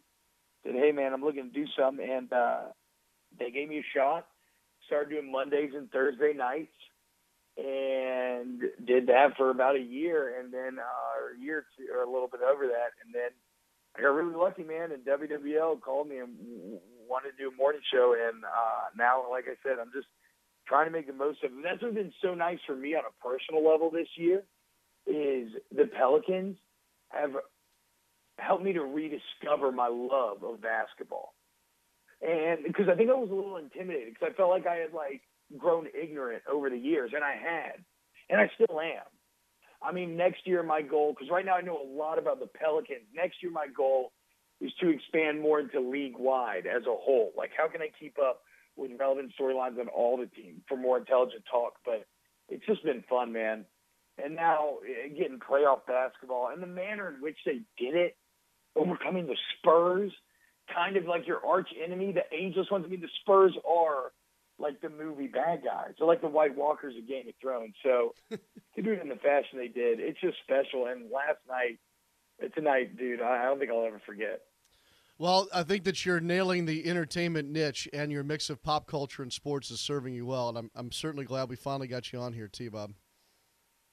Said, 0.63 0.75
"Hey 0.75 0.91
man, 0.91 1.13
I'm 1.13 1.23
looking 1.23 1.51
to 1.51 1.53
do 1.53 1.65
something," 1.77 2.07
and 2.07 2.31
uh, 2.33 2.59
they 3.37 3.51
gave 3.51 3.69
me 3.69 3.79
a 3.79 3.97
shot. 3.97 4.27
Started 4.87 5.09
doing 5.11 5.31
Mondays 5.31 5.71
and 5.75 5.89
Thursday 5.91 6.33
nights, 6.33 6.75
and 7.57 8.61
did 8.85 9.07
that 9.07 9.37
for 9.37 9.49
about 9.51 9.75
a 9.75 9.81
year, 9.81 10.39
and 10.39 10.53
then 10.53 10.79
uh, 10.79 11.19
or 11.19 11.35
a 11.35 11.39
year 11.39 11.59
or, 11.59 11.65
two, 11.77 11.87
or 11.93 12.03
a 12.03 12.11
little 12.11 12.27
bit 12.27 12.41
over 12.41 12.67
that, 12.67 12.91
and 13.03 13.13
then 13.13 13.31
I 13.95 14.01
got 14.01 14.09
really 14.09 14.35
lucky, 14.35 14.63
man. 14.63 14.91
And 14.91 15.05
WWL 15.05 15.81
called 15.81 16.09
me 16.09 16.17
and 16.17 16.35
wanted 17.07 17.31
to 17.31 17.37
do 17.37 17.49
a 17.49 17.55
morning 17.55 17.81
show, 17.91 18.15
and 18.19 18.43
uh, 18.43 18.91
now, 18.97 19.23
like 19.31 19.45
I 19.47 19.55
said, 19.63 19.79
I'm 19.79 19.91
just 19.93 20.07
trying 20.67 20.85
to 20.87 20.91
make 20.91 21.07
the 21.07 21.13
most 21.13 21.43
of 21.43 21.51
it. 21.51 21.63
That's 21.63 21.81
what's 21.81 21.95
been 21.95 22.13
so 22.21 22.35
nice 22.35 22.59
for 22.67 22.75
me 22.75 22.95
on 22.95 23.03
a 23.07 23.23
personal 23.25 23.65
level 23.65 23.89
this 23.89 24.09
year 24.15 24.43
is 25.09 25.51
the 25.75 25.85
Pelicans 25.85 26.57
have 27.09 27.31
helped 28.37 28.63
me 28.63 28.73
to 28.73 28.81
rediscover 28.81 29.71
my 29.71 29.87
love 29.87 30.43
of 30.43 30.61
basketball. 30.61 31.33
And 32.21 32.63
because 32.63 32.87
I 32.89 32.95
think 32.95 33.09
I 33.09 33.13
was 33.13 33.29
a 33.31 33.33
little 33.33 33.57
intimidated 33.57 34.13
because 34.13 34.29
I 34.33 34.37
felt 34.37 34.49
like 34.49 34.67
I 34.67 34.75
had 34.75 34.93
like 34.93 35.21
grown 35.57 35.87
ignorant 35.99 36.43
over 36.51 36.69
the 36.69 36.77
years, 36.77 37.11
and 37.15 37.23
I 37.23 37.31
had, 37.31 37.83
and 38.29 38.39
I 38.39 38.51
still 38.55 38.79
am. 38.79 39.07
I 39.81 39.93
mean, 39.93 40.17
next 40.17 40.45
year 40.45 40.61
my 40.61 40.81
goal, 40.81 41.13
because 41.13 41.31
right 41.31 41.45
now 41.45 41.55
I 41.55 41.61
know 41.61 41.81
a 41.81 41.89
lot 41.89 42.19
about 42.19 42.39
the 42.39 42.47
Pelicans. 42.47 43.07
Next 43.13 43.41
year 43.41 43.51
my 43.51 43.67
goal 43.67 44.11
is 44.61 44.71
to 44.81 44.89
expand 44.89 45.41
more 45.41 45.59
into 45.61 45.79
league 45.79 46.17
wide 46.17 46.67
as 46.67 46.83
a 46.83 46.95
whole. 46.95 47.31
Like, 47.37 47.51
how 47.57 47.69
can 47.69 47.81
I 47.81 47.89
keep 47.97 48.17
up 48.19 48.41
with 48.75 48.91
relevant 48.99 49.31
storylines 49.39 49.79
on 49.79 49.87
all 49.87 50.17
the 50.17 50.25
team 50.25 50.61
for 50.67 50.75
more 50.75 50.97
intelligent 50.97 51.43
talk? 51.49 51.75
But 51.85 52.05
it's 52.49 52.65
just 52.65 52.83
been 52.83 53.03
fun, 53.09 53.31
man. 53.31 53.65
And 54.23 54.35
now 54.35 54.77
eh, 54.87 55.09
getting 55.09 55.39
playoff 55.39 55.85
basketball 55.87 56.49
and 56.51 56.61
the 56.61 56.67
manner 56.67 57.09
in 57.09 57.21
which 57.21 57.37
they 57.45 57.61
did 57.77 57.95
it, 57.95 58.17
overcoming 58.75 59.27
the 59.27 59.37
Spurs, 59.57 60.11
kind 60.73 60.97
of 60.97 61.05
like 61.05 61.27
your 61.27 61.45
arch 61.45 61.69
enemy, 61.83 62.11
the 62.11 62.35
Angels 62.35 62.69
ones. 62.71 62.85
I 62.85 62.89
mean, 62.89 63.01
the 63.01 63.09
Spurs 63.21 63.53
are 63.67 64.11
like 64.59 64.81
the 64.81 64.89
movie 64.89 65.27
bad 65.27 65.63
guys. 65.63 65.93
They're 65.97 66.07
like 66.07 66.21
the 66.21 66.27
White 66.27 66.55
Walkers 66.55 66.95
of 66.97 67.07
Game 67.07 67.27
of 67.27 67.33
Thrones. 67.41 67.75
So 67.83 68.13
to 68.29 68.81
do 68.81 68.91
it 68.91 69.01
in 69.01 69.09
the 69.09 69.15
fashion 69.15 69.57
they 69.57 69.67
did, 69.67 69.99
it's 69.99 70.19
just 70.19 70.37
special. 70.43 70.87
And 70.87 71.09
last 71.11 71.39
night, 71.47 71.79
tonight, 72.53 72.97
dude, 72.97 73.21
I 73.21 73.45
don't 73.45 73.59
think 73.59 73.71
I'll 73.71 73.85
ever 73.85 74.01
forget. 74.05 74.41
Well, 75.17 75.49
I 75.53 75.63
think 75.63 75.83
that 75.83 76.05
you're 76.05 76.21
nailing 76.21 76.65
the 76.65 76.87
entertainment 76.89 77.49
niche, 77.49 77.89
and 77.91 78.09
your 78.09 78.23
mix 78.23 78.49
of 78.49 78.63
pop 78.63 78.87
culture 78.87 79.21
and 79.21 79.33
sports 79.33 79.69
is 79.69 79.81
serving 79.81 80.13
you 80.13 80.25
well. 80.25 80.47
And 80.47 80.57
I'm, 80.57 80.71
I'm 80.73 80.91
certainly 80.93 81.25
glad 81.25 81.49
we 81.49 81.57
finally 81.57 81.87
got 81.87 82.13
you 82.13 82.19
on 82.19 82.31
here, 82.31 82.47
T 82.47 82.69
Bob. 82.69 82.93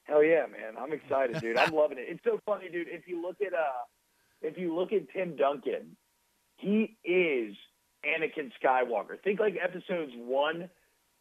Hell 0.07 0.23
yeah, 0.23 0.45
man! 0.49 0.81
I'm 0.81 0.93
excited, 0.93 1.39
dude. 1.41 1.57
I'm 1.57 1.73
loving 1.75 1.97
it. 1.97 2.05
It's 2.07 2.23
so 2.23 2.39
funny, 2.45 2.69
dude. 2.69 2.87
If 2.89 3.07
you 3.07 3.21
look 3.21 3.37
at 3.45 3.53
uh, 3.53 3.83
if 4.41 4.57
you 4.57 4.75
look 4.75 4.93
at 4.93 5.09
Tim 5.13 5.35
Duncan, 5.35 5.97
he 6.57 6.95
is 7.03 7.55
Anakin 8.05 8.51
Skywalker. 8.63 9.21
Think 9.21 9.39
like 9.39 9.55
episodes 9.61 10.11
one 10.15 10.69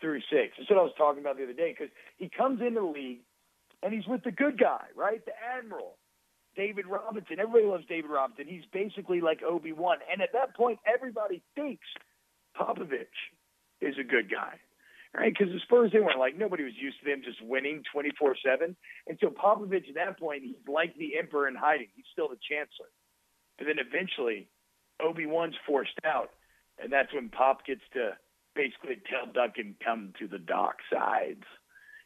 through 0.01 0.21
six. 0.31 0.55
That's 0.59 0.71
what 0.71 0.79
I 0.79 0.83
was 0.83 0.93
talking 0.97 1.21
about 1.21 1.37
the 1.37 1.45
other 1.45 1.53
day 1.53 1.75
because 1.77 1.93
he 2.17 2.29
comes 2.29 2.61
into 2.61 2.81
the 2.81 2.87
league 2.87 3.21
and 3.83 3.93
he's 3.93 4.07
with 4.07 4.23
the 4.25 4.31
good 4.31 4.59
guy, 4.59 4.85
right? 4.95 5.25
The 5.25 5.33
Admiral, 5.57 5.97
David 6.55 6.87
Robinson. 6.87 7.39
Everybody 7.41 7.65
loves 7.65 7.85
David 7.89 8.11
Robinson. 8.11 8.47
He's 8.49 8.65
basically 8.73 9.21
like 9.21 9.43
Obi 9.43 9.73
Wan. 9.73 9.99
And 10.11 10.21
at 10.23 10.33
that 10.33 10.55
point, 10.55 10.79
everybody 10.87 11.43
thinks 11.55 11.87
Popovich 12.59 13.07
is 13.81 13.95
a 13.99 14.05
good 14.05 14.31
guy, 14.31 14.59
right? 15.17 15.33
Because 15.33 15.53
the 15.53 15.61
Spurs, 15.61 15.91
they 15.93 16.01
weren't 16.01 16.19
like, 16.19 16.37
nobody 16.37 16.65
was 16.65 16.77
used 16.77 17.01
to 17.01 17.07
them 17.07 17.23
just 17.25 17.41
winning 17.43 17.83
24 17.93 18.37
7. 18.45 18.77
And 19.07 19.19
so 19.21 19.29
Popovich, 19.29 19.89
at 19.89 19.95
that 19.95 20.21
point, 20.21 20.43
he's 20.45 20.61
like 20.69 20.97
the 20.97 21.19
Emperor 21.19 21.49
in 21.49 21.55
hiding. 21.55 21.89
He's 21.97 22.05
still 22.13 22.29
the 22.29 22.39
Chancellor. 22.49 22.93
But 23.59 23.67
then 23.67 23.81
eventually, 23.81 24.49
Obi 25.01 25.27
Wan's 25.27 25.57
forced 25.67 25.99
out, 26.05 26.31
and 26.79 26.93
that's 26.93 27.13
when 27.13 27.31
Pop 27.31 27.65
gets 27.65 27.81
to 27.95 28.17
basically 28.55 29.01
tell 29.09 29.33
Duncan, 29.33 29.77
come 29.85 30.13
to 30.19 30.29
the 30.29 30.39
dark 30.39 30.79
sides. 30.93 31.45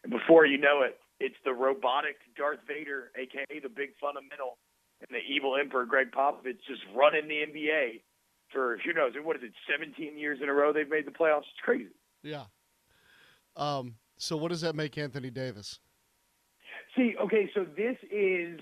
And 0.03 0.13
before 0.13 0.47
you 0.47 0.59
know 0.59 0.83
it, 0.83 0.99
it's 1.19 1.39
the 1.45 1.53
robotic 1.53 2.17
Darth 2.37 2.61
Vader, 2.67 3.11
aka 3.19 3.61
the 3.61 3.69
big 3.69 3.91
fundamental, 4.01 4.59
and 5.01 5.11
the 5.11 5.23
evil 5.27 5.57
Emperor 5.57 5.85
Gregg 5.85 6.11
Popovich 6.13 6.59
just 6.67 6.83
running 6.95 7.29
the 7.29 7.43
NBA 7.47 8.03
for 8.53 8.79
who 8.85 8.93
knows 8.93 9.13
what 9.23 9.37
is 9.37 9.43
it, 9.43 9.53
17 9.71 10.19
years 10.19 10.39
in 10.43 10.49
a 10.49 10.53
row 10.53 10.73
they've 10.73 10.89
made 10.89 11.07
the 11.07 11.13
playoffs. 11.13 11.51
It's 11.51 11.63
crazy. 11.63 11.95
Yeah. 12.23 12.45
Um, 13.57 13.97
so 14.17 14.37
what 14.37 14.49
does 14.51 14.61
that 14.61 14.75
make 14.75 14.99
Anthony 14.99 15.31
Davis? 15.31 15.81
See, 16.97 17.15
okay, 17.23 17.51
so 17.55 17.65
this 17.77 17.97
is 18.11 18.61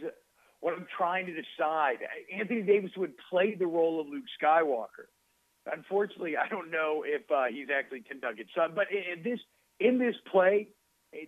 what 0.61 0.75
I'm 0.75 0.87
trying 0.97 1.27
to 1.27 1.33
decide. 1.33 1.99
Anthony 2.33 2.63
Davis 2.63 2.91
would 2.97 3.13
play 3.31 3.55
the 3.55 3.67
role 3.67 4.01
of 4.01 4.07
Luke 4.09 4.25
Skywalker. 4.43 5.09
Unfortunately, 5.71 6.37
I 6.37 6.49
don't 6.49 6.71
know 6.71 7.05
if 7.07 7.23
uh, 7.31 7.45
he's 7.51 7.69
actually 7.75 8.03
Duncan's 8.21 8.49
son, 8.55 8.73
but 8.75 8.87
in 8.91 9.23
this 9.23 9.39
in 9.81 9.99
this 9.99 10.15
play, 10.31 10.69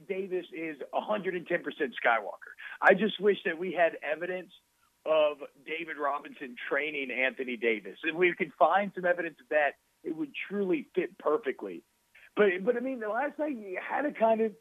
Davis 0.08 0.46
is 0.52 0.76
110% 0.92 1.46
Skywalker. 1.46 2.52
I 2.82 2.94
just 2.94 3.20
wish 3.20 3.38
that 3.44 3.58
we 3.58 3.72
had 3.72 3.92
evidence 4.02 4.50
of 5.06 5.38
David 5.64 5.96
Robinson 5.98 6.56
training 6.68 7.10
Anthony 7.10 7.56
Davis. 7.56 7.98
If 8.04 8.14
we 8.14 8.34
could 8.34 8.52
find 8.58 8.92
some 8.94 9.04
evidence 9.04 9.36
of 9.40 9.48
that, 9.50 9.72
it 10.04 10.16
would 10.16 10.30
truly 10.48 10.88
fit 10.94 11.16
perfectly. 11.18 11.82
But 12.36 12.64
but 12.64 12.76
I 12.76 12.80
mean, 12.80 13.00
the 13.00 13.08
last 13.08 13.38
night 13.38 13.56
you 13.56 13.78
had 13.80 14.06
a 14.06 14.12
kind 14.12 14.40
of 14.40 14.52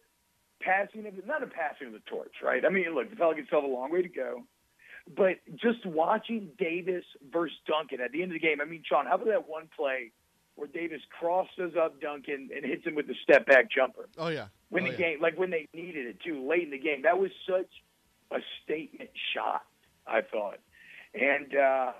passing 0.61 1.05
of 1.07 1.13
not 1.25 1.43
a 1.43 1.47
passing 1.47 1.87
of 1.87 1.93
the 1.93 2.01
torch, 2.05 2.33
right? 2.43 2.63
I 2.65 2.69
mean, 2.69 2.93
look, 2.93 3.09
the 3.09 3.15
Pelicans 3.15 3.47
still 3.47 3.61
have 3.61 3.69
a 3.69 3.73
long 3.73 3.91
way 3.91 4.01
to 4.01 4.09
go. 4.09 4.43
But 5.15 5.37
just 5.55 5.85
watching 5.85 6.49
Davis 6.59 7.03
versus 7.31 7.57
Duncan 7.65 7.99
at 8.01 8.11
the 8.11 8.21
end 8.21 8.31
of 8.31 8.35
the 8.35 8.47
game, 8.47 8.61
I 8.61 8.65
mean, 8.65 8.83
Sean, 8.87 9.05
how 9.07 9.15
about 9.15 9.27
that 9.27 9.49
one 9.49 9.67
play 9.75 10.11
where 10.55 10.67
Davis 10.67 11.01
crosses 11.17 11.73
up 11.81 11.99
Duncan 11.99 12.49
and 12.55 12.63
hits 12.65 12.85
him 12.85 12.95
with 12.95 13.07
the 13.07 13.15
step 13.23 13.45
back 13.47 13.71
jumper? 13.71 14.07
Oh 14.17 14.27
yeah, 14.27 14.47
When 14.69 14.83
oh, 14.83 14.87
the 14.87 14.91
yeah. 14.93 14.97
game, 14.97 15.21
like 15.21 15.37
when 15.37 15.49
they 15.49 15.67
needed 15.73 16.05
it 16.05 16.17
too, 16.23 16.47
late 16.47 16.63
in 16.63 16.71
the 16.71 16.77
game. 16.77 17.03
That 17.03 17.17
was 17.17 17.31
such 17.47 17.69
a 18.31 18.39
statement 18.63 19.09
shot, 19.33 19.63
I 20.05 20.21
thought. 20.21 20.59
And 21.15 21.55
uh, 21.55 21.91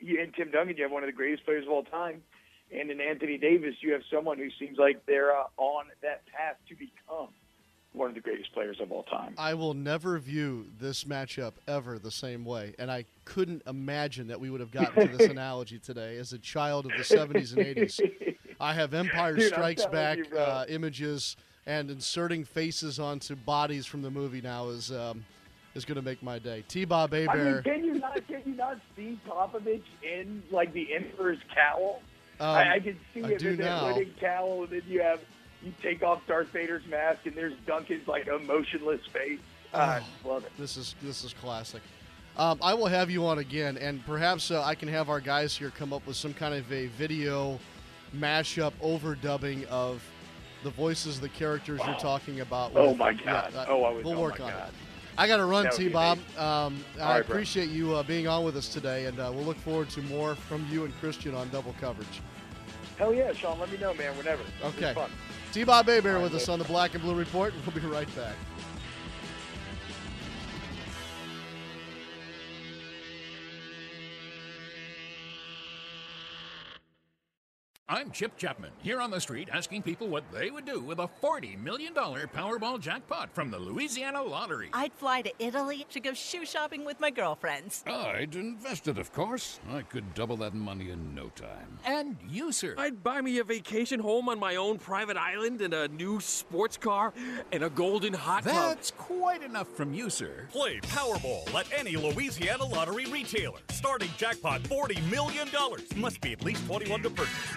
you, 0.00 0.20
and 0.20 0.34
Tim 0.34 0.50
Duncan, 0.50 0.76
you 0.76 0.82
have 0.84 0.92
one 0.92 1.04
of 1.04 1.08
the 1.08 1.12
greatest 1.12 1.44
players 1.44 1.64
of 1.66 1.70
all 1.70 1.84
time. 1.84 2.22
And 2.72 2.90
in 2.90 3.00
Anthony 3.00 3.38
Davis, 3.38 3.74
you 3.80 3.92
have 3.92 4.02
someone 4.12 4.38
who 4.38 4.48
seems 4.58 4.78
like 4.78 5.04
they're 5.06 5.36
uh, 5.36 5.44
on 5.56 5.86
that 6.02 6.22
path 6.26 6.56
to 6.68 6.74
become 6.74 7.28
one 7.92 8.08
of 8.08 8.14
the 8.14 8.20
greatest 8.20 8.52
players 8.52 8.78
of 8.80 8.92
all 8.92 9.04
time. 9.04 9.34
I 9.38 9.54
will 9.54 9.72
never 9.72 10.18
view 10.18 10.66
this 10.78 11.04
matchup 11.04 11.52
ever 11.66 11.98
the 11.98 12.10
same 12.10 12.44
way, 12.44 12.74
and 12.78 12.90
I 12.90 13.06
couldn't 13.24 13.62
imagine 13.66 14.26
that 14.28 14.38
we 14.38 14.50
would 14.50 14.60
have 14.60 14.70
gotten 14.70 15.08
to 15.08 15.16
this 15.16 15.28
analogy 15.30 15.78
today. 15.78 16.18
As 16.18 16.32
a 16.32 16.38
child 16.38 16.86
of 16.86 16.92
the 16.92 17.04
70s 17.04 17.56
and 17.56 17.64
80s, 17.64 18.00
I 18.60 18.74
have 18.74 18.92
Empire 18.92 19.36
Dude, 19.36 19.48
Strikes 19.48 19.86
Back 19.86 20.18
you, 20.18 20.36
uh, 20.36 20.66
images, 20.68 21.36
and 21.66 21.90
inserting 21.90 22.44
faces 22.44 22.98
onto 22.98 23.34
bodies 23.34 23.86
from 23.86 24.02
the 24.02 24.10
movie 24.10 24.40
now 24.40 24.68
is 24.68 24.92
um, 24.92 25.24
is 25.74 25.84
going 25.84 25.96
to 25.96 26.02
make 26.02 26.22
my 26.22 26.38
day. 26.38 26.64
T. 26.68 26.84
Bob 26.84 27.12
I 27.12 27.26
mean, 27.34 27.62
can 27.62 27.84
you 27.84 27.94
not 27.94 28.26
can 28.26 28.42
you 28.44 28.54
not 28.54 28.78
see 28.94 29.18
Popovich 29.28 29.82
in 30.02 30.42
like 30.50 30.72
the 30.72 30.94
Emperor's 30.94 31.38
cowl? 31.54 32.02
Um, 32.40 32.48
I, 32.48 32.74
I 32.74 32.78
can 32.80 32.98
see 33.14 33.22
I 33.24 33.28
it 33.30 33.38
do 33.38 33.50
in 33.50 33.56
that 33.58 33.64
now. 33.64 33.86
winning 33.94 34.12
cowl, 34.20 34.62
and 34.64 34.72
then 34.72 34.82
you 34.86 35.00
have 35.02 35.20
you 35.62 35.72
take 35.82 36.02
off 36.02 36.20
Darth 36.26 36.48
Vader's 36.48 36.86
mask, 36.86 37.20
and 37.26 37.34
there's 37.34 37.54
Duncan's 37.66 38.06
like 38.06 38.26
emotionless 38.28 39.00
face. 39.12 39.40
I 39.72 40.00
Oh, 40.24 40.28
love 40.34 40.44
it. 40.44 40.52
This 40.58 40.76
is 40.76 40.94
this 41.02 41.24
is 41.24 41.32
classic. 41.34 41.82
Um, 42.36 42.58
I 42.62 42.74
will 42.74 42.86
have 42.86 43.10
you 43.10 43.26
on 43.26 43.38
again, 43.38 43.78
and 43.78 44.04
perhaps 44.04 44.50
uh, 44.50 44.62
I 44.62 44.74
can 44.74 44.88
have 44.88 45.08
our 45.08 45.20
guys 45.20 45.56
here 45.56 45.70
come 45.70 45.92
up 45.94 46.06
with 46.06 46.16
some 46.16 46.34
kind 46.34 46.54
of 46.54 46.70
a 46.70 46.86
video 46.88 47.58
mashup 48.14 48.72
overdubbing 48.82 49.64
of 49.66 50.02
the 50.62 50.70
voices 50.70 51.16
of 51.16 51.22
the 51.22 51.28
characters 51.30 51.80
you're 51.86 51.94
talking 51.96 52.40
about. 52.40 52.72
Oh, 52.74 52.90
with- 52.90 52.98
my 52.98 53.10
yeah, 53.10 53.50
God. 53.50 53.54
uh, 53.54 53.64
Oh, 53.68 53.84
I 53.84 53.92
would- 53.92 54.04
We'll 54.04 54.18
oh, 54.18 54.20
work 54.20 54.38
my 54.40 54.46
on 54.46 54.52
God. 54.52 54.68
it. 54.68 54.74
I 55.18 55.26
got 55.26 55.38
to 55.38 55.44
run, 55.44 55.70
T 55.70 55.88
Bob. 55.88 56.18
Um, 56.36 56.84
I 57.00 57.18
right, 57.18 57.26
bro. 57.26 57.34
appreciate 57.34 57.70
you 57.70 57.94
uh, 57.94 58.02
being 58.02 58.28
on 58.28 58.44
with 58.44 58.56
us 58.56 58.68
today, 58.68 59.06
and 59.06 59.18
uh, 59.18 59.30
we'll 59.34 59.44
look 59.44 59.58
forward 59.58 59.88
to 59.90 60.02
more 60.02 60.34
from 60.34 60.66
you 60.70 60.84
and 60.84 60.94
Christian 61.00 61.34
on 61.34 61.48
double 61.50 61.74
coverage. 61.80 62.20
Hell 62.98 63.12
yeah, 63.12 63.32
Sean. 63.32 63.58
Let 63.58 63.70
me 63.70 63.78
know, 63.78 63.94
man. 63.94 64.16
Whenever. 64.16 64.42
Okay. 64.64 64.94
T. 65.52 65.64
Bob 65.64 65.88
All 65.88 65.94
right, 65.94 66.22
with 66.22 66.34
us 66.34 66.48
on 66.48 66.58
the 66.58 66.64
Black 66.64 66.94
and 66.94 67.02
Blue 67.02 67.14
Report. 67.14 67.54
We'll 67.64 67.74
be 67.74 67.86
right 67.86 68.14
back. 68.16 68.34
I'm 77.88 78.10
Chip 78.10 78.36
Chapman, 78.36 78.72
here 78.82 79.00
on 79.00 79.12
the 79.12 79.20
street 79.20 79.48
asking 79.52 79.82
people 79.82 80.08
what 80.08 80.24
they 80.32 80.50
would 80.50 80.64
do 80.64 80.80
with 80.80 80.98
a 80.98 81.08
$40 81.22 81.56
million 81.62 81.94
Powerball 81.94 82.80
jackpot 82.80 83.32
from 83.32 83.48
the 83.48 83.60
Louisiana 83.60 84.24
Lottery. 84.24 84.70
I'd 84.72 84.92
fly 84.92 85.22
to 85.22 85.32
Italy 85.38 85.86
to 85.90 86.00
go 86.00 86.12
shoe 86.12 86.44
shopping 86.44 86.84
with 86.84 86.98
my 86.98 87.10
girlfriends. 87.10 87.84
I'd 87.86 88.34
invest 88.34 88.88
it, 88.88 88.98
of 88.98 89.12
course. 89.12 89.60
I 89.70 89.82
could 89.82 90.14
double 90.14 90.36
that 90.38 90.52
money 90.52 90.90
in 90.90 91.14
no 91.14 91.28
time. 91.28 91.78
And 91.84 92.16
you, 92.28 92.50
sir? 92.50 92.74
I'd 92.76 93.04
buy 93.04 93.20
me 93.20 93.38
a 93.38 93.44
vacation 93.44 94.00
home 94.00 94.28
on 94.28 94.40
my 94.40 94.56
own 94.56 94.78
private 94.78 95.16
island 95.16 95.60
and 95.60 95.72
a 95.72 95.86
new 95.86 96.18
sports 96.18 96.76
car 96.76 97.12
and 97.52 97.62
a 97.62 97.70
golden 97.70 98.14
hot 98.14 98.42
tub. 98.42 98.52
That's 98.52 98.90
quite 98.90 99.44
enough 99.44 99.68
from 99.68 99.94
you, 99.94 100.10
sir. 100.10 100.48
Play 100.50 100.80
Powerball 100.80 101.54
at 101.54 101.68
any 101.72 101.94
Louisiana 101.94 102.64
lottery 102.64 103.06
retailer. 103.06 103.60
Starting 103.70 104.10
jackpot 104.16 104.64
$40 104.64 105.08
million. 105.08 105.46
Must 105.94 106.20
be 106.20 106.32
at 106.32 106.44
least 106.44 106.66
21 106.66 107.04
to 107.04 107.10
purchase. 107.10 107.56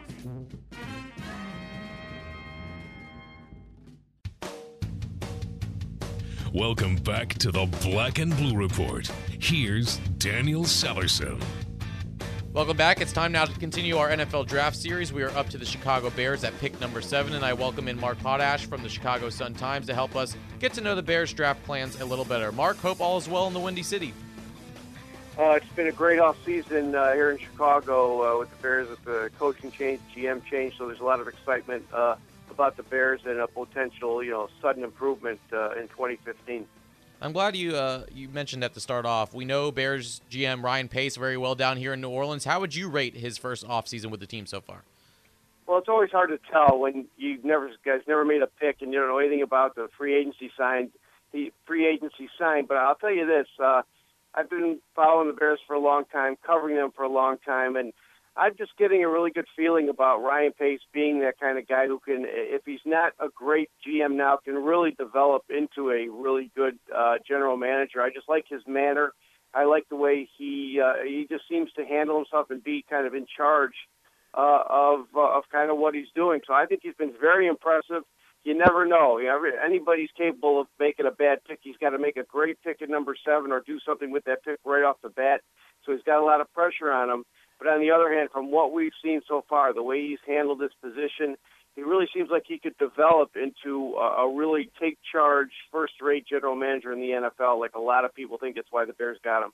Welcome 6.53 6.97
back 6.97 7.29
to 7.35 7.49
the 7.49 7.65
Black 7.81 8.19
and 8.19 8.35
Blue 8.35 8.57
Report. 8.57 9.09
Here's 9.39 9.99
Daniel 10.17 10.63
Sallerson. 10.63 11.41
Welcome 12.51 12.75
back. 12.75 12.99
It's 12.99 13.13
time 13.13 13.31
now 13.31 13.45
to 13.45 13.57
continue 13.57 13.95
our 13.95 14.09
NFL 14.09 14.47
draft 14.47 14.75
series. 14.75 15.13
We 15.13 15.23
are 15.23 15.29
up 15.29 15.47
to 15.51 15.57
the 15.57 15.63
Chicago 15.63 16.09
Bears 16.09 16.43
at 16.43 16.57
pick 16.59 16.77
number 16.81 16.99
seven, 16.99 17.35
and 17.35 17.45
I 17.45 17.53
welcome 17.53 17.87
in 17.87 17.97
Mark 17.97 18.19
Potash 18.19 18.65
from 18.65 18.83
the 18.83 18.89
Chicago 18.89 19.29
Sun 19.29 19.53
Times 19.53 19.85
to 19.87 19.93
help 19.93 20.17
us 20.17 20.35
get 20.59 20.73
to 20.73 20.81
know 20.81 20.93
the 20.93 21.01
Bears 21.01 21.31
draft 21.31 21.63
plans 21.63 22.01
a 22.01 22.05
little 22.05 22.25
better. 22.25 22.51
Mark, 22.51 22.75
hope 22.79 22.99
all 22.99 23.17
is 23.17 23.29
well 23.29 23.47
in 23.47 23.53
the 23.53 23.59
Windy 23.61 23.81
City. 23.81 24.13
Uh, 25.39 25.51
it's 25.51 25.65
been 25.67 25.87
a 25.87 25.93
great 25.93 26.19
off 26.19 26.35
season 26.43 26.93
uh, 26.93 27.13
here 27.13 27.31
in 27.31 27.37
Chicago 27.37 28.35
uh, 28.35 28.39
with 28.39 28.49
the 28.49 28.61
Bears, 28.61 28.89
with 28.89 29.05
the 29.05 29.31
coaching 29.39 29.71
change, 29.71 30.01
GM 30.13 30.43
change. 30.43 30.77
So 30.77 30.85
there's 30.85 30.99
a 30.99 31.05
lot 31.05 31.21
of 31.21 31.29
excitement 31.29 31.85
uh, 31.93 32.17
about 32.61 32.77
the 32.77 32.83
Bears 32.83 33.21
and 33.25 33.39
a 33.39 33.47
potential, 33.47 34.23
you 34.23 34.29
know, 34.29 34.47
sudden 34.61 34.83
improvement 34.83 35.39
uh, 35.51 35.71
in 35.71 35.87
2015. 35.87 36.67
I'm 37.19 37.33
glad 37.33 37.55
you 37.55 37.75
uh, 37.75 38.05
you 38.13 38.29
mentioned 38.29 38.61
that 38.61 38.75
to 38.75 38.79
start 38.79 39.05
off. 39.05 39.33
We 39.33 39.45
know 39.45 39.71
Bears 39.71 40.21
GM 40.29 40.63
Ryan 40.63 40.87
Pace 40.87 41.15
very 41.15 41.37
well 41.37 41.55
down 41.55 41.77
here 41.77 41.93
in 41.93 42.01
New 42.01 42.09
Orleans. 42.09 42.45
How 42.45 42.59
would 42.59 42.75
you 42.75 42.87
rate 42.87 43.15
his 43.15 43.39
first 43.39 43.67
offseason 43.67 44.11
with 44.11 44.19
the 44.19 44.27
team 44.27 44.45
so 44.45 44.61
far? 44.61 44.83
Well, 45.65 45.79
it's 45.79 45.89
always 45.89 46.11
hard 46.11 46.29
to 46.29 46.39
tell 46.51 46.77
when 46.77 47.05
you 47.17 47.39
never 47.43 47.71
guys 47.83 48.01
never 48.07 48.25
made 48.25 48.43
a 48.43 48.47
pick 48.47 48.81
and 48.81 48.93
you 48.93 48.99
don't 48.99 49.07
know 49.07 49.17
anything 49.17 49.41
about 49.41 49.73
the 49.75 49.87
free 49.97 50.15
agency 50.15 50.51
signed, 50.55 50.91
the 51.31 51.51
free 51.65 51.87
agency 51.87 52.29
signed. 52.37 52.67
But 52.67 52.77
I'll 52.77 52.95
tell 52.95 53.13
you 53.13 53.25
this: 53.25 53.47
uh, 53.63 53.81
I've 54.35 54.51
been 54.51 54.79
following 54.95 55.27
the 55.27 55.33
Bears 55.33 55.59
for 55.65 55.75
a 55.75 55.79
long 55.79 56.05
time, 56.11 56.37
covering 56.45 56.75
them 56.75 56.91
for 56.95 57.03
a 57.03 57.09
long 57.09 57.37
time, 57.43 57.75
and 57.75 57.91
I'm 58.35 58.55
just 58.57 58.71
getting 58.77 59.03
a 59.03 59.09
really 59.09 59.31
good 59.31 59.45
feeling 59.57 59.89
about 59.89 60.23
Ryan 60.23 60.53
Pace 60.53 60.79
being 60.93 61.19
that 61.19 61.39
kind 61.39 61.57
of 61.57 61.67
guy 61.67 61.87
who 61.87 61.99
can, 61.99 62.25
if 62.25 62.61
he's 62.65 62.79
not 62.85 63.13
a 63.19 63.27
great 63.35 63.69
GM 63.85 64.15
now, 64.15 64.37
can 64.43 64.55
really 64.55 64.91
develop 64.91 65.43
into 65.49 65.91
a 65.91 66.07
really 66.09 66.49
good 66.55 66.77
uh, 66.95 67.15
general 67.27 67.57
manager. 67.57 68.01
I 68.01 68.09
just 68.09 68.29
like 68.29 68.45
his 68.49 68.61
manner. 68.65 69.11
I 69.53 69.65
like 69.65 69.83
the 69.89 69.97
way 69.97 70.29
he 70.37 70.79
uh, 70.81 71.03
he 71.03 71.27
just 71.29 71.43
seems 71.49 71.71
to 71.73 71.85
handle 71.85 72.15
himself 72.15 72.49
and 72.51 72.63
be 72.63 72.85
kind 72.89 73.05
of 73.05 73.13
in 73.13 73.25
charge 73.35 73.73
uh, 74.33 74.63
of 74.69 75.05
uh, 75.13 75.37
of 75.37 75.43
kind 75.51 75.69
of 75.69 75.77
what 75.77 75.93
he's 75.93 76.07
doing. 76.15 76.39
So 76.47 76.53
I 76.53 76.65
think 76.65 76.81
he's 76.83 76.95
been 76.95 77.13
very 77.19 77.47
impressive. 77.47 78.03
You 78.45 78.57
never 78.57 78.85
know. 78.85 79.17
You 79.19 79.27
know, 79.27 79.43
anybody's 79.63 80.09
capable 80.17 80.61
of 80.61 80.67
making 80.79 81.05
a 81.05 81.11
bad 81.11 81.39
pick. 81.47 81.59
He's 81.61 81.77
got 81.81 81.89
to 81.89 81.99
make 81.99 82.15
a 82.15 82.23
great 82.23 82.57
pick 82.63 82.81
at 82.81 82.89
number 82.89 83.13
seven 83.25 83.51
or 83.51 83.61
do 83.65 83.77
something 83.85 84.09
with 84.09 84.23
that 84.23 84.43
pick 84.43 84.59
right 84.65 84.83
off 84.85 84.97
the 85.03 85.09
bat. 85.09 85.41
So 85.85 85.91
he's 85.91 86.03
got 86.03 86.21
a 86.21 86.25
lot 86.25 86.41
of 86.41 86.51
pressure 86.53 86.91
on 86.91 87.09
him. 87.09 87.23
But 87.61 87.69
on 87.69 87.79
the 87.79 87.91
other 87.91 88.11
hand, 88.11 88.29
from 88.33 88.49
what 88.49 88.73
we've 88.73 88.91
seen 89.03 89.21
so 89.27 89.45
far, 89.47 89.71
the 89.71 89.83
way 89.83 90.01
he's 90.01 90.17
handled 90.25 90.59
this 90.59 90.71
position, 90.81 91.37
he 91.75 91.83
really 91.83 92.07
seems 92.11 92.31
like 92.31 92.45
he 92.47 92.57
could 92.57 92.75
develop 92.79 93.35
into 93.35 93.93
a, 93.97 94.27
really 94.27 94.71
take 94.81 94.97
charge, 95.11 95.51
first 95.71 95.93
rate 96.01 96.25
general 96.27 96.55
manager 96.55 96.91
in 96.91 96.99
the 96.99 97.09
NFL. 97.09 97.59
Like 97.59 97.75
a 97.75 97.79
lot 97.79 98.03
of 98.03 98.15
people 98.15 98.39
think 98.39 98.55
that's 98.55 98.71
why 98.71 98.85
the 98.85 98.93
Bears 98.93 99.19
got 99.23 99.43
him. 99.43 99.51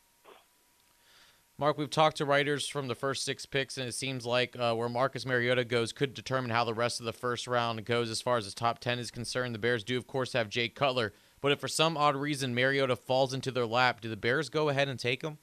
Mark, 1.58 1.78
we've 1.78 1.90
talked 1.90 2.16
to 2.18 2.26
writers 2.26 2.66
from 2.66 2.88
the 2.88 2.96
first 2.96 3.26
six 3.26 3.46
picks, 3.46 3.78
and 3.78 3.86
it 3.86 3.94
seems 3.94 4.26
like 4.26 4.58
uh, 4.58 4.74
where 4.74 4.88
Marcus 4.88 5.26
Mariota 5.26 5.66
goes 5.66 5.92
could 5.92 6.14
determine 6.14 6.52
how 6.52 6.64
the 6.64 6.74
rest 6.74 7.02
of 7.02 7.06
the 7.06 7.12
first 7.12 7.46
round 7.46 7.84
goes 7.84 8.10
as 8.10 8.22
far 8.22 8.38
as 8.38 8.46
his 8.46 8.54
top 8.54 8.80
10 8.80 9.00
is 9.00 9.12
concerned. 9.12 9.54
The 9.54 9.60
Bears 9.60 9.84
do, 9.84 9.98
of 9.98 10.08
course, 10.08 10.32
have 10.32 10.48
Jay 10.48 10.70
Cutler, 10.70 11.12
but 11.42 11.52
if 11.52 11.60
for 11.60 11.68
some 11.68 11.98
odd 11.98 12.16
reason 12.16 12.56
Mariota 12.56 12.96
falls 12.96 13.34
into 13.34 13.52
their 13.52 13.66
lap, 13.66 14.00
do 14.00 14.08
the 14.08 14.16
Bears 14.16 14.48
go 14.48 14.70
ahead 14.70 14.88
and 14.88 14.98
take 14.98 15.24
him? 15.24 15.40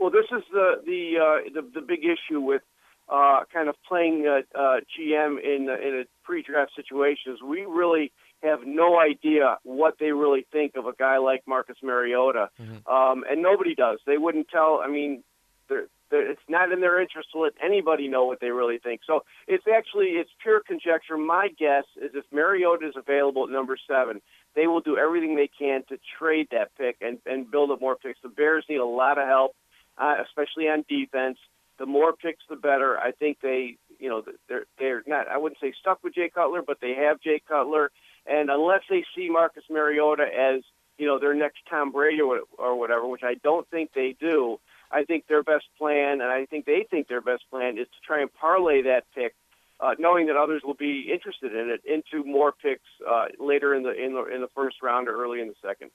Well, 0.00 0.10
this 0.10 0.24
is 0.32 0.42
the 0.50 0.80
the 0.84 1.18
uh, 1.20 1.50
the, 1.54 1.80
the 1.80 1.86
big 1.86 2.00
issue 2.04 2.40
with 2.40 2.62
uh, 3.10 3.40
kind 3.52 3.68
of 3.68 3.76
playing 3.86 4.26
uh, 4.26 4.58
uh, 4.58 4.80
GM 4.98 5.38
in 5.42 5.68
in 5.68 6.00
a 6.00 6.04
pre-draft 6.24 6.72
situation 6.74 7.34
is 7.34 7.42
We 7.42 7.66
really 7.66 8.10
have 8.42 8.60
no 8.64 8.98
idea 8.98 9.58
what 9.62 9.96
they 10.00 10.12
really 10.12 10.46
think 10.50 10.76
of 10.76 10.86
a 10.86 10.94
guy 10.98 11.18
like 11.18 11.42
Marcus 11.46 11.76
Mariota, 11.82 12.48
mm-hmm. 12.58 12.90
um, 12.90 13.24
and 13.30 13.42
nobody 13.42 13.74
does. 13.74 13.98
They 14.06 14.16
wouldn't 14.16 14.48
tell. 14.48 14.80
I 14.82 14.88
mean, 14.88 15.22
they're, 15.68 15.88
they're, 16.10 16.30
it's 16.30 16.40
not 16.48 16.72
in 16.72 16.80
their 16.80 16.98
interest 16.98 17.28
to 17.32 17.40
let 17.40 17.52
anybody 17.62 18.08
know 18.08 18.24
what 18.24 18.40
they 18.40 18.50
really 18.50 18.78
think. 18.78 19.02
So 19.06 19.24
it's 19.46 19.64
actually 19.70 20.12
it's 20.12 20.30
pure 20.42 20.62
conjecture. 20.66 21.18
My 21.18 21.48
guess 21.58 21.84
is 22.00 22.12
if 22.14 22.24
Mariota 22.32 22.88
is 22.88 22.94
available 22.96 23.44
at 23.44 23.50
number 23.50 23.76
seven, 23.86 24.22
they 24.56 24.66
will 24.66 24.80
do 24.80 24.96
everything 24.96 25.36
they 25.36 25.50
can 25.58 25.82
to 25.90 25.98
trade 26.18 26.48
that 26.52 26.70
pick 26.78 26.96
and 27.02 27.18
and 27.26 27.50
build 27.50 27.70
up 27.70 27.82
more 27.82 27.96
picks. 27.96 28.18
The 28.22 28.30
Bears 28.30 28.64
need 28.70 28.78
a 28.78 28.86
lot 28.86 29.18
of 29.18 29.26
help 29.26 29.54
uh, 30.00 30.16
especially 30.24 30.68
on 30.68 30.84
defense. 30.88 31.38
The 31.78 31.86
more 31.86 32.12
picks, 32.12 32.44
the 32.48 32.56
better. 32.56 32.98
I 32.98 33.12
think 33.12 33.38
they, 33.40 33.76
you 33.98 34.08
know, 34.08 34.22
they're 34.48 34.66
they're 34.78 35.02
not. 35.06 35.28
I 35.28 35.38
wouldn't 35.38 35.60
say 35.60 35.72
stuck 35.78 36.02
with 36.04 36.14
Jay 36.14 36.30
Cutler, 36.32 36.62
but 36.62 36.78
they 36.80 36.94
have 36.94 37.20
Jay 37.20 37.40
Cutler, 37.46 37.90
and 38.26 38.50
unless 38.50 38.82
they 38.90 39.04
see 39.16 39.30
Marcus 39.30 39.64
Mariota 39.70 40.24
as 40.24 40.62
you 40.98 41.06
know 41.06 41.18
their 41.18 41.34
next 41.34 41.58
Tom 41.68 41.92
Brady 41.92 42.20
or, 42.20 42.40
or 42.58 42.78
whatever, 42.78 43.06
which 43.06 43.22
I 43.22 43.34
don't 43.34 43.68
think 43.70 43.92
they 43.94 44.16
do. 44.18 44.58
I 44.92 45.04
think 45.04 45.28
their 45.28 45.44
best 45.44 45.66
plan, 45.78 46.20
and 46.20 46.24
I 46.24 46.46
think 46.46 46.66
they 46.66 46.84
think 46.90 47.06
their 47.06 47.20
best 47.20 47.44
plan, 47.48 47.78
is 47.78 47.86
to 47.86 48.00
try 48.04 48.22
and 48.22 48.34
parlay 48.34 48.82
that 48.82 49.04
pick 49.14 49.34
uh, 49.80 49.94
knowing 49.98 50.26
that 50.26 50.36
others 50.36 50.62
will 50.64 50.74
be 50.74 51.10
interested 51.12 51.54
in 51.54 51.70
it, 51.70 51.80
into 51.84 52.24
more 52.24 52.52
picks 52.52 52.82
uh, 53.08 53.26
later 53.38 53.74
in 53.74 53.82
the 53.82 53.92
in 53.92 54.14
the 54.14 54.24
in 54.26 54.40
the 54.40 54.48
first 54.54 54.76
round 54.82 55.08
or 55.08 55.22
early 55.22 55.40
in 55.40 55.48
the 55.48 55.54
second. 55.62 55.90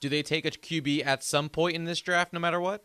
Do 0.00 0.08
they 0.08 0.22
take 0.22 0.44
a 0.44 0.50
QB 0.50 1.06
at 1.06 1.22
some 1.22 1.48
point 1.48 1.74
in 1.74 1.84
this 1.84 2.00
draft, 2.00 2.32
no 2.32 2.40
matter 2.40 2.60
what? 2.60 2.84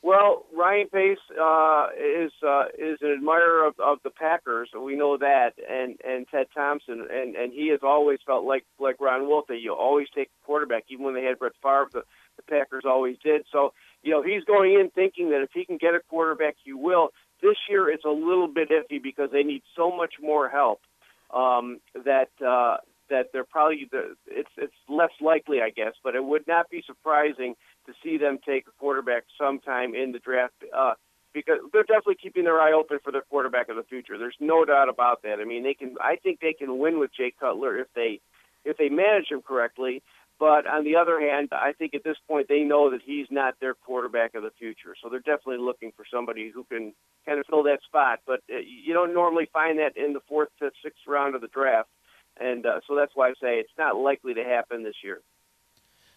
Well, 0.00 0.44
Ryan 0.56 0.88
Pace 0.88 1.18
uh, 1.40 1.88
is 1.98 2.30
uh, 2.46 2.66
is 2.78 2.98
an 3.02 3.12
admirer 3.18 3.66
of, 3.66 3.74
of 3.80 3.98
the 4.04 4.10
Packers. 4.10 4.70
We 4.80 4.94
know 4.94 5.18
that, 5.18 5.54
and 5.68 5.96
and 6.06 6.26
Ted 6.28 6.46
Thompson, 6.54 7.06
and 7.10 7.34
and 7.34 7.52
he 7.52 7.68
has 7.70 7.80
always 7.82 8.20
felt 8.24 8.44
like 8.44 8.64
like 8.78 9.00
Ron 9.00 9.26
Wolf 9.26 9.46
that 9.48 9.58
you 9.60 9.74
always 9.74 10.06
take 10.14 10.28
a 10.28 10.46
quarterback, 10.46 10.84
even 10.88 11.04
when 11.04 11.14
they 11.14 11.24
had 11.24 11.38
Brett 11.38 11.52
Favre. 11.62 11.88
The, 11.92 12.02
the 12.36 12.42
Packers 12.44 12.84
always 12.86 13.16
did. 13.24 13.42
So 13.50 13.72
you 14.02 14.12
know 14.12 14.22
he's 14.22 14.44
going 14.44 14.74
in 14.74 14.90
thinking 14.90 15.30
that 15.30 15.42
if 15.42 15.50
he 15.52 15.64
can 15.64 15.78
get 15.78 15.94
a 15.94 16.00
quarterback, 16.08 16.54
he 16.62 16.72
will. 16.72 17.08
This 17.42 17.56
year 17.68 17.90
it's 17.90 18.04
a 18.04 18.10
little 18.10 18.48
bit 18.48 18.70
iffy 18.70 19.02
because 19.02 19.30
they 19.32 19.42
need 19.42 19.62
so 19.76 19.90
much 19.94 20.14
more 20.22 20.48
help 20.48 20.80
um, 21.34 21.80
that 21.94 22.30
uh, 22.44 22.76
that 23.10 23.30
they're 23.32 23.44
probably 23.44 23.88
it's 24.26 24.50
it's 24.56 24.74
less 24.88 25.10
likely, 25.20 25.60
I 25.60 25.70
guess. 25.70 25.94
But 26.04 26.14
it 26.14 26.24
would 26.24 26.46
not 26.46 26.70
be 26.70 26.82
surprising 26.86 27.54
to 27.88 27.94
see 28.02 28.18
them 28.18 28.38
take 28.46 28.66
a 28.68 28.70
quarterback 28.78 29.24
sometime 29.40 29.94
in 29.94 30.12
the 30.12 30.18
draft 30.20 30.54
uh, 30.76 30.92
because 31.34 31.58
they're 31.72 31.82
definitely 31.82 32.16
keeping 32.22 32.44
their 32.44 32.60
eye 32.60 32.72
open 32.72 32.98
for 33.02 33.12
their 33.12 33.22
quarterback 33.22 33.68
of 33.68 33.76
the 33.76 33.82
future. 33.82 34.18
There's 34.18 34.36
no 34.40 34.64
doubt 34.64 34.88
about 34.88 35.22
that. 35.22 35.40
I 35.40 35.44
mean, 35.44 35.64
they 35.64 35.74
can. 35.74 35.96
I 36.00 36.16
think 36.16 36.40
they 36.40 36.52
can 36.52 36.78
win 36.78 36.98
with 36.98 37.10
Jay 37.16 37.32
Cutler 37.38 37.78
if 37.78 37.88
they 37.94 38.20
if 38.64 38.76
they 38.76 38.88
manage 38.88 39.30
him 39.30 39.42
correctly. 39.42 40.02
But 40.38 40.68
on 40.68 40.84
the 40.84 40.94
other 40.94 41.18
hand, 41.18 41.48
I 41.50 41.72
think 41.72 41.94
at 41.94 42.04
this 42.04 42.16
point 42.28 42.46
they 42.48 42.60
know 42.60 42.90
that 42.90 43.00
he's 43.04 43.26
not 43.28 43.54
their 43.60 43.74
quarterback 43.74 44.36
of 44.36 44.44
the 44.44 44.52
future. 44.56 44.94
So 45.02 45.08
they're 45.08 45.18
definitely 45.18 45.58
looking 45.58 45.90
for 45.96 46.04
somebody 46.08 46.52
who 46.54 46.64
can 46.64 46.92
kind 47.26 47.40
of 47.40 47.46
fill 47.46 47.64
that 47.64 47.80
spot. 47.84 48.20
But 48.24 48.40
uh, 48.52 48.58
you 48.58 48.94
don't 48.94 49.12
normally 49.14 49.48
find 49.52 49.80
that 49.80 49.96
in 49.96 50.12
the 50.12 50.20
fourth, 50.28 50.50
fifth, 50.60 50.74
sixth 50.82 51.02
round 51.08 51.34
of 51.34 51.40
the 51.40 51.48
draft. 51.48 51.88
And 52.38 52.64
uh, 52.66 52.80
so 52.86 52.94
that's 52.94 53.10
why 53.16 53.30
I 53.30 53.32
say 53.32 53.58
it's 53.58 53.76
not 53.76 53.96
likely 53.96 54.34
to 54.34 54.44
happen 54.44 54.84
this 54.84 54.94
year. 55.02 55.20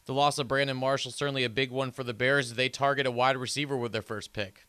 The 0.06 0.14
loss 0.14 0.40
of 0.40 0.48
Brandon 0.48 0.78
Marshall 0.78 1.12
certainly 1.12 1.44
a 1.44 1.50
big 1.50 1.72
one 1.72 1.92
for 1.92 2.04
the 2.04 2.14
Bears. 2.14 2.54
They 2.54 2.70
target 2.70 3.06
a 3.06 3.12
wide 3.12 3.38
receiver 3.38 3.78
with 3.78 3.92
their 3.92 4.02
first 4.02 4.34
pick. 4.34 4.66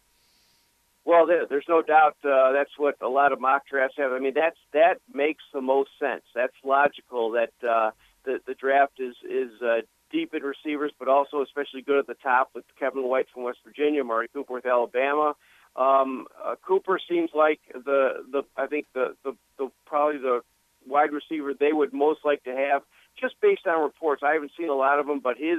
Well, 1.04 1.26
there's 1.26 1.64
no 1.68 1.82
doubt 1.82 2.16
uh, 2.24 2.52
that's 2.52 2.70
what 2.76 2.96
a 3.00 3.08
lot 3.08 3.32
of 3.32 3.40
mock 3.40 3.66
drafts 3.68 3.96
have. 3.98 4.12
I 4.12 4.20
mean, 4.20 4.34
that's 4.34 4.58
that 4.72 4.98
makes 5.12 5.42
the 5.52 5.60
most 5.60 5.90
sense. 5.98 6.22
That's 6.32 6.52
logical. 6.64 7.32
That 7.32 7.68
uh, 7.68 7.90
the 8.24 8.38
the 8.46 8.54
draft 8.54 9.00
is 9.00 9.16
is 9.28 9.50
uh, 9.60 9.80
deep 10.12 10.32
in 10.32 10.42
receivers, 10.42 10.92
but 10.98 11.08
also 11.08 11.42
especially 11.42 11.82
good 11.82 11.98
at 11.98 12.06
the 12.06 12.14
top 12.14 12.50
with 12.54 12.64
Kevin 12.78 13.02
White 13.08 13.26
from 13.34 13.42
West 13.42 13.58
Virginia, 13.64 14.02
Amari 14.02 14.28
Cooper 14.28 14.54
with 14.54 14.66
Alabama. 14.66 15.34
Um, 15.74 16.26
uh, 16.44 16.54
Cooper 16.62 17.00
seems 17.08 17.30
like 17.34 17.60
the 17.72 18.24
the 18.30 18.42
I 18.56 18.66
think 18.68 18.86
the, 18.94 19.16
the 19.24 19.32
the 19.58 19.70
probably 19.86 20.18
the 20.18 20.42
wide 20.86 21.10
receiver 21.12 21.52
they 21.52 21.72
would 21.72 21.92
most 21.92 22.20
like 22.24 22.44
to 22.44 22.54
have 22.54 22.82
just 23.20 23.34
based 23.40 23.66
on 23.66 23.82
reports. 23.82 24.22
I 24.24 24.32
haven't 24.34 24.52
seen 24.58 24.68
a 24.68 24.74
lot 24.74 24.98
of 24.98 25.06
them, 25.06 25.20
but 25.20 25.36
his 25.36 25.58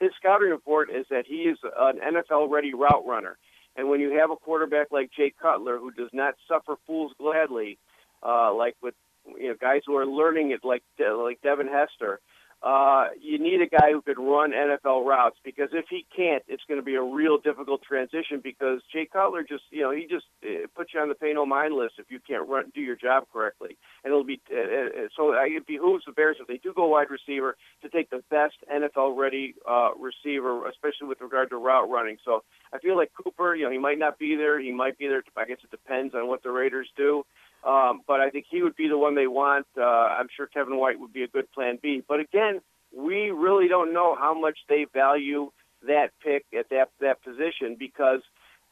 his 0.00 0.10
scouting 0.18 0.50
report 0.50 0.90
is 0.90 1.06
that 1.10 1.26
he 1.26 1.42
is 1.42 1.58
an 1.78 1.98
NFL 1.98 2.50
ready 2.50 2.74
route 2.74 3.06
runner. 3.06 3.38
And 3.76 3.88
when 3.88 4.00
you 4.00 4.18
have 4.18 4.30
a 4.30 4.36
quarterback 4.36 4.88
like 4.90 5.10
Jay 5.16 5.32
Cutler 5.40 5.78
who 5.78 5.90
does 5.92 6.10
not 6.12 6.34
suffer 6.48 6.76
fools 6.86 7.12
gladly, 7.18 7.78
uh, 8.22 8.52
like 8.54 8.76
with 8.82 8.94
you 9.38 9.48
know 9.48 9.54
guys 9.60 9.82
who 9.86 9.96
are 9.96 10.06
learning 10.06 10.50
it 10.50 10.64
like 10.64 10.82
like 10.98 11.40
Devin 11.42 11.68
Hester, 11.68 12.20
uh, 12.62 13.08
you 13.20 13.40
need 13.40 13.60
a 13.60 13.66
guy 13.66 13.90
who 13.90 14.00
could 14.02 14.18
run 14.18 14.52
NFL 14.52 15.04
routes 15.04 15.36
because 15.44 15.70
if 15.72 15.86
he 15.90 16.06
can't, 16.14 16.44
it's 16.46 16.62
going 16.68 16.78
to 16.78 16.84
be 16.84 16.94
a 16.94 17.02
real 17.02 17.36
difficult 17.38 17.82
transition 17.82 18.40
because 18.42 18.80
Jay 18.92 19.08
Cutler 19.12 19.42
just, 19.42 19.64
you 19.70 19.82
know, 19.82 19.90
he 19.90 20.06
just 20.08 20.26
uh, 20.44 20.68
puts 20.76 20.94
you 20.94 21.00
on 21.00 21.08
the 21.08 21.16
pay 21.16 21.32
no 21.32 21.44
mind 21.44 21.74
list 21.74 21.94
if 21.98 22.06
you 22.08 22.20
can't 22.20 22.48
run 22.48 22.70
do 22.72 22.80
your 22.80 22.94
job 22.94 23.24
correctly. 23.32 23.76
And 24.04 24.12
it'll 24.12 24.24
be 24.24 24.40
uh, 24.52 24.56
uh 24.56 25.08
so 25.16 25.34
it 25.34 25.66
behooves 25.66 26.04
the 26.06 26.12
Bears 26.12 26.36
if 26.40 26.46
they 26.46 26.58
do 26.58 26.72
go 26.72 26.86
wide 26.86 27.08
receiver 27.10 27.56
to 27.82 27.88
take 27.88 28.10
the 28.10 28.22
best 28.30 28.54
NFL 28.72 29.18
ready 29.18 29.54
uh, 29.68 29.90
receiver, 29.98 30.68
especially 30.68 31.08
with 31.08 31.20
regard 31.20 31.50
to 31.50 31.56
route 31.56 31.90
running. 31.90 32.18
So 32.24 32.44
I 32.72 32.78
feel 32.78 32.96
like 32.96 33.10
Cooper, 33.20 33.56
you 33.56 33.64
know, 33.64 33.72
he 33.72 33.78
might 33.78 33.98
not 33.98 34.20
be 34.20 34.36
there. 34.36 34.60
He 34.60 34.70
might 34.70 34.96
be 34.98 35.08
there. 35.08 35.24
I 35.36 35.46
guess 35.46 35.58
it 35.64 35.70
depends 35.72 36.14
on 36.14 36.28
what 36.28 36.44
the 36.44 36.50
Raiders 36.50 36.88
do. 36.96 37.24
Um, 37.64 38.02
but 38.06 38.20
I 38.20 38.30
think 38.30 38.46
he 38.50 38.62
would 38.62 38.76
be 38.76 38.88
the 38.88 38.98
one 38.98 39.14
they 39.14 39.26
want. 39.26 39.66
Uh, 39.78 39.82
I'm 39.82 40.28
sure 40.36 40.46
Kevin 40.46 40.78
White 40.78 40.98
would 40.98 41.12
be 41.12 41.22
a 41.22 41.28
good 41.28 41.50
plan 41.52 41.78
B. 41.80 42.02
But 42.06 42.20
again, 42.20 42.60
we 42.94 43.30
really 43.30 43.68
don't 43.68 43.92
know 43.92 44.16
how 44.18 44.38
much 44.38 44.58
they 44.68 44.86
value 44.92 45.50
that 45.86 46.10
pick 46.22 46.44
at 46.56 46.68
that 46.70 46.90
that 47.00 47.22
position 47.22 47.76
because 47.78 48.20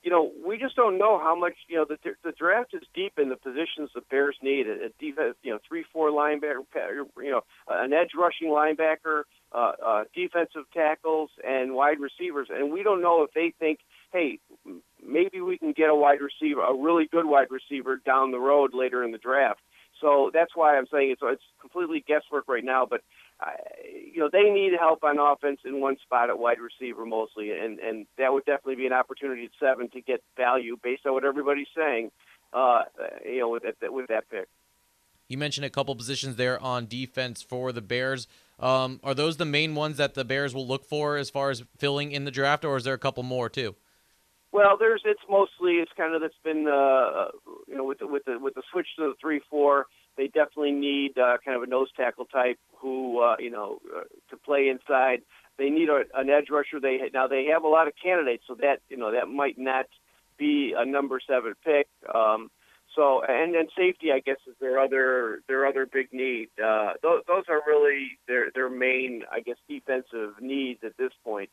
you 0.02 0.10
know, 0.10 0.32
we 0.46 0.56
just 0.56 0.76
don't 0.76 0.98
know 0.98 1.18
how 1.18 1.38
much. 1.38 1.54
You 1.68 1.76
know, 1.76 1.84
the 1.84 1.98
the 2.24 2.32
draft 2.32 2.72
is 2.72 2.82
deep 2.94 3.18
in 3.18 3.28
the 3.28 3.36
positions 3.36 3.90
the 3.94 4.00
Bears 4.10 4.36
need. 4.42 4.66
A, 4.66 4.86
a 4.86 4.88
defense, 4.98 5.36
you 5.42 5.52
know, 5.52 5.58
three 5.68 5.84
four 5.92 6.10
linebacker, 6.10 6.64
you 7.18 7.30
know, 7.30 7.42
an 7.68 7.92
edge 7.92 8.10
rushing 8.16 8.48
linebacker, 8.48 9.22
uh, 9.52 9.72
uh, 9.84 10.04
defensive 10.14 10.64
tackles, 10.72 11.30
and 11.46 11.74
wide 11.74 11.98
receivers. 12.00 12.48
And 12.50 12.72
we 12.72 12.82
don't 12.82 13.02
know 13.02 13.22
if 13.22 13.32
they 13.34 13.52
think, 13.58 13.80
hey, 14.12 14.38
maybe 15.04 15.40
we 15.40 15.58
can 15.58 15.72
get 15.72 15.90
a 15.90 15.94
wide 15.94 16.18
receiver, 16.20 16.62
a 16.62 16.74
really 16.74 17.08
good 17.10 17.26
wide 17.26 17.48
receiver 17.50 18.00
down 18.04 18.30
the 18.30 18.38
road 18.38 18.72
later 18.74 19.04
in 19.04 19.12
the 19.12 19.18
draft. 19.18 19.60
So 20.00 20.30
that's 20.32 20.56
why 20.56 20.76
I'm 20.76 20.86
saying 20.92 21.10
it's 21.10 21.20
it's 21.22 21.42
completely 21.60 22.02
guesswork 22.06 22.48
right 22.48 22.64
now. 22.64 22.86
But 22.88 23.02
you 24.12 24.20
know, 24.20 24.30
they 24.32 24.50
need 24.50 24.72
help 24.78 25.04
on 25.04 25.18
offense 25.18 25.60
in 25.64 25.80
one 25.80 25.96
spot 26.02 26.30
at 26.30 26.38
wide 26.38 26.58
receiver 26.58 27.04
mostly, 27.04 27.50
and 27.52 27.78
and 27.78 28.06
that 28.18 28.32
would 28.32 28.44
definitely 28.44 28.76
be 28.76 28.86
an 28.86 28.92
opportunity 28.92 29.44
at 29.44 29.50
seven 29.60 29.90
to 29.90 30.00
get 30.00 30.22
value 30.36 30.76
based 30.82 31.06
on 31.06 31.12
what 31.12 31.24
everybody's 31.24 31.68
saying. 31.76 32.10
Uh, 32.52 32.82
you 33.24 33.40
know, 33.40 33.50
with 33.50 33.62
that 33.62 33.92
with 33.92 34.08
that 34.08 34.28
pick. 34.30 34.48
You 35.28 35.38
mentioned 35.38 35.64
a 35.64 35.70
couple 35.70 35.94
positions 35.94 36.34
there 36.36 36.60
on 36.60 36.86
defense 36.86 37.40
for 37.40 37.70
the 37.70 37.80
Bears. 37.80 38.26
Um, 38.58 38.98
are 39.04 39.14
those 39.14 39.36
the 39.36 39.44
main 39.44 39.76
ones 39.76 39.96
that 39.98 40.14
the 40.14 40.24
Bears 40.24 40.54
will 40.54 40.66
look 40.66 40.84
for 40.84 41.16
as 41.16 41.30
far 41.30 41.50
as 41.50 41.62
filling 41.78 42.10
in 42.10 42.24
the 42.24 42.32
draft, 42.32 42.64
or 42.64 42.76
is 42.76 42.84
there 42.84 42.94
a 42.94 42.98
couple 42.98 43.22
more 43.22 43.48
too? 43.48 43.76
Well, 44.52 44.76
there's 44.78 45.02
it's 45.04 45.20
mostly 45.28 45.74
it's 45.74 45.92
kind 45.96 46.14
of 46.14 46.20
that's 46.20 46.34
been 46.42 46.66
uh, 46.66 47.28
you 47.68 47.76
know 47.76 47.84
with 47.84 48.00
the, 48.00 48.06
with 48.06 48.24
the 48.24 48.38
with 48.38 48.54
the 48.54 48.62
switch 48.72 48.88
to 48.96 49.02
the 49.08 49.14
three 49.20 49.40
four 49.48 49.86
they 50.16 50.26
definitely 50.26 50.72
need 50.72 51.16
uh, 51.18 51.38
kind 51.44 51.56
of 51.56 51.62
a 51.62 51.66
nose 51.66 51.88
tackle 51.96 52.26
type 52.26 52.58
who 52.76 53.20
uh, 53.20 53.36
you 53.38 53.50
know 53.50 53.78
uh, 53.96 54.02
to 54.28 54.36
play 54.36 54.68
inside. 54.68 55.22
They 55.58 55.70
need 55.70 55.88
a, 55.88 56.02
an 56.14 56.30
edge 56.30 56.48
rusher. 56.50 56.80
They 56.80 56.98
now 57.12 57.26
they 57.26 57.46
have 57.52 57.64
a 57.64 57.68
lot 57.68 57.86
of 57.86 57.94
candidates, 58.02 58.44
so 58.46 58.54
that 58.56 58.80
you 58.88 58.96
know 58.96 59.12
that 59.12 59.28
might 59.28 59.58
not 59.58 59.86
be 60.38 60.74
a 60.76 60.84
number 60.84 61.20
seven 61.26 61.54
pick. 61.64 61.88
Um, 62.12 62.50
so 62.94 63.22
and 63.26 63.54
then 63.54 63.68
safety, 63.76 64.12
I 64.12 64.20
guess, 64.20 64.38
is 64.46 64.54
their 64.60 64.78
other 64.78 65.40
their 65.48 65.66
other 65.66 65.86
big 65.86 66.08
need. 66.12 66.48
Uh, 66.62 66.94
those, 67.02 67.22
those 67.26 67.44
are 67.48 67.62
really 67.66 68.18
their 68.26 68.50
their 68.54 68.68
main, 68.68 69.22
I 69.30 69.40
guess, 69.40 69.56
defensive 69.68 70.34
needs 70.40 70.80
at 70.84 70.96
this 70.96 71.12
point. 71.24 71.50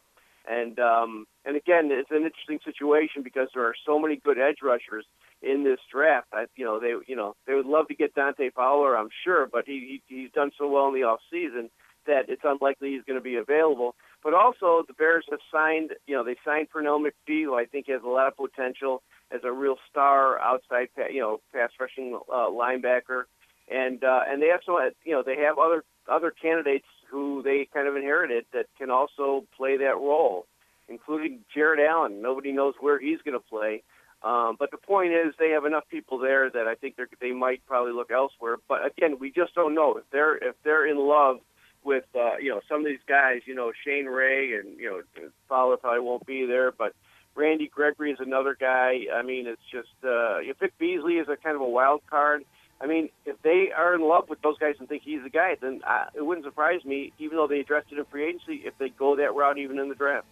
And 0.49 0.79
um, 0.79 1.25
and 1.45 1.57
again, 1.57 1.89
it's 1.91 2.11
an 2.11 2.23
interesting 2.23 2.59
situation 2.63 3.21
because 3.23 3.49
there 3.53 3.65
are 3.65 3.75
so 3.85 3.99
many 3.99 4.15
good 4.15 4.39
edge 4.39 4.57
rushers 4.63 5.05
in 5.41 5.63
this 5.63 5.79
draft. 5.91 6.27
I, 6.33 6.45
you 6.55 6.65
know, 6.65 6.79
they 6.79 6.93
you 7.07 7.15
know 7.15 7.35
they 7.45 7.53
would 7.53 7.65
love 7.65 7.87
to 7.89 7.95
get 7.95 8.15
Dante 8.15 8.49
Fowler, 8.51 8.97
I'm 8.97 9.09
sure, 9.25 9.47
but 9.51 9.65
he, 9.65 10.01
he 10.07 10.15
he's 10.15 10.31
done 10.31 10.51
so 10.57 10.69
well 10.69 10.87
in 10.87 10.93
the 10.93 11.03
off 11.03 11.19
season 11.29 11.69
that 12.07 12.29
it's 12.29 12.41
unlikely 12.45 12.91
he's 12.91 13.03
going 13.05 13.19
to 13.19 13.23
be 13.23 13.35
available. 13.35 13.95
But 14.23 14.33
also, 14.33 14.83
the 14.87 14.93
Bears 14.93 15.25
have 15.29 15.39
signed, 15.51 15.91
you 16.07 16.15
know, 16.15 16.23
they 16.23 16.37
signed 16.43 16.69
Pernell 16.73 17.05
McPhee, 17.05 17.43
who 17.43 17.55
I 17.55 17.65
think 17.65 17.87
has 17.89 18.01
a 18.03 18.07
lot 18.07 18.27
of 18.27 18.37
potential 18.37 19.03
as 19.31 19.41
a 19.43 19.51
real 19.51 19.75
star 19.89 20.39
outside, 20.39 20.87
you 21.11 21.19
know, 21.19 21.41
pass 21.53 21.69
rushing 21.79 22.17
uh, 22.31 22.47
linebacker, 22.47 23.23
and 23.69 24.03
uh, 24.03 24.21
and 24.27 24.41
they 24.41 24.51
also, 24.51 24.79
you 25.03 25.11
know, 25.11 25.23
they 25.23 25.37
have 25.37 25.57
other 25.59 25.83
other 26.09 26.31
candidates 26.31 26.87
who 27.09 27.41
they 27.43 27.67
kind 27.73 27.87
of 27.87 27.95
inherited 27.95 28.45
that 28.53 28.65
can 28.77 28.89
also 28.89 29.45
play 29.55 29.77
that 29.77 29.95
role, 29.95 30.45
including 30.87 31.39
Jared 31.53 31.79
Allen. 31.79 32.21
Nobody 32.21 32.51
knows 32.51 32.73
where 32.79 32.99
he's 32.99 33.21
going 33.23 33.39
to 33.39 33.45
play. 33.49 33.83
Um, 34.23 34.55
but 34.57 34.71
the 34.71 34.77
point 34.77 35.13
is, 35.13 35.33
they 35.37 35.51
have 35.51 35.65
enough 35.65 35.83
people 35.89 36.17
there 36.17 36.49
that 36.49 36.67
I 36.67 36.75
think 36.75 36.95
they 37.21 37.31
might 37.31 37.65
probably 37.67 37.93
look 37.93 38.11
elsewhere. 38.11 38.57
But 38.67 38.85
again, 38.85 39.17
we 39.19 39.31
just 39.31 39.53
don't 39.53 39.75
know 39.75 39.97
if 39.97 40.03
they're 40.11 40.35
if 40.37 40.55
they're 40.63 40.87
in 40.87 40.97
love 40.97 41.37
with 41.83 42.05
uh, 42.15 42.37
you 42.41 42.49
know 42.49 42.61
some 42.67 42.79
of 42.79 42.85
these 42.85 43.03
guys. 43.07 43.41
You 43.45 43.53
know 43.53 43.71
Shane 43.85 44.07
Ray 44.07 44.53
and 44.55 44.79
you 44.79 44.89
know 44.89 45.29
Fowler 45.47 45.77
probably 45.77 45.99
won't 45.99 46.25
be 46.25 46.47
there, 46.47 46.71
but 46.71 46.93
Randy 47.35 47.67
Gregory 47.67 48.11
is 48.11 48.19
another 48.19 48.57
guy. 48.59 49.05
I 49.13 49.21
mean, 49.21 49.45
it's 49.45 49.61
just 49.71 49.89
uh, 50.03 50.39
Vic 50.59 50.73
Beasley 50.79 51.13
is 51.13 51.27
a 51.29 51.37
kind 51.37 51.55
of 51.55 51.61
a 51.61 51.69
wild 51.69 52.01
card. 52.09 52.43
I 52.79 52.85
mean, 52.85 53.09
if 53.25 53.41
they 53.41 53.71
are 53.75 53.95
in 53.95 54.01
love 54.01 54.29
with 54.29 54.41
those 54.41 54.57
guys 54.59 54.75
and 54.79 54.87
think 54.87 55.03
he's 55.03 55.23
the 55.23 55.29
guy, 55.29 55.57
then 55.59 55.81
uh, 55.87 56.05
it 56.13 56.23
wouldn't 56.23 56.45
surprise 56.45 56.85
me, 56.85 57.11
even 57.17 57.37
though 57.37 57.47
they 57.47 57.59
addressed 57.59 57.91
it 57.91 57.97
in 57.97 58.05
free 58.05 58.27
agency, 58.27 58.61
if 58.65 58.77
they 58.77 58.89
go 58.89 59.15
that 59.15 59.33
route 59.33 59.57
even 59.57 59.79
in 59.79 59.89
the 59.89 59.95
draft. 59.95 60.27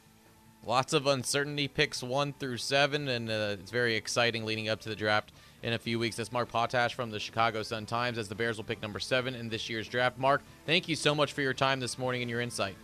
Lots 0.64 0.94
of 0.94 1.06
uncertainty 1.06 1.68
picks 1.68 2.02
one 2.02 2.34
through 2.34 2.58
seven, 2.58 3.08
and 3.08 3.30
uh, 3.30 3.56
it's 3.60 3.72
very 3.72 3.96
exciting 3.96 4.46
leading 4.46 4.68
up 4.70 4.80
to 4.82 4.90
the 4.90 4.96
draft 4.96 5.32
in 5.62 5.74
a 5.74 5.80
few 5.80 6.00
weeks. 6.00 6.16
That's 6.16 6.32
Mark 6.32 6.50
Potash 6.50 6.94
from 6.94 7.12
the 7.12 7.20
Chicago 7.20 7.62
Sun 7.64 7.86
Times 7.86 8.18
as 8.18 8.30
the 8.30 8.36
Bears 8.36 8.58
will 8.58 8.64
pick 8.64 8.82
number 8.82 9.00
seven 9.00 9.36
in 9.36 9.50
this 9.50 9.70
year's 9.70 9.88
draft. 9.88 10.18
Mark, 10.18 10.42
thank 10.66 10.88
you 10.88 10.96
so 10.96 11.14
much 11.14 11.34
for 11.34 11.42
your 11.42 11.54
time 11.54 11.80
this 11.80 11.98
morning 11.98 12.22
and 12.22 12.30
your 12.30 12.42
insight. 12.42 12.76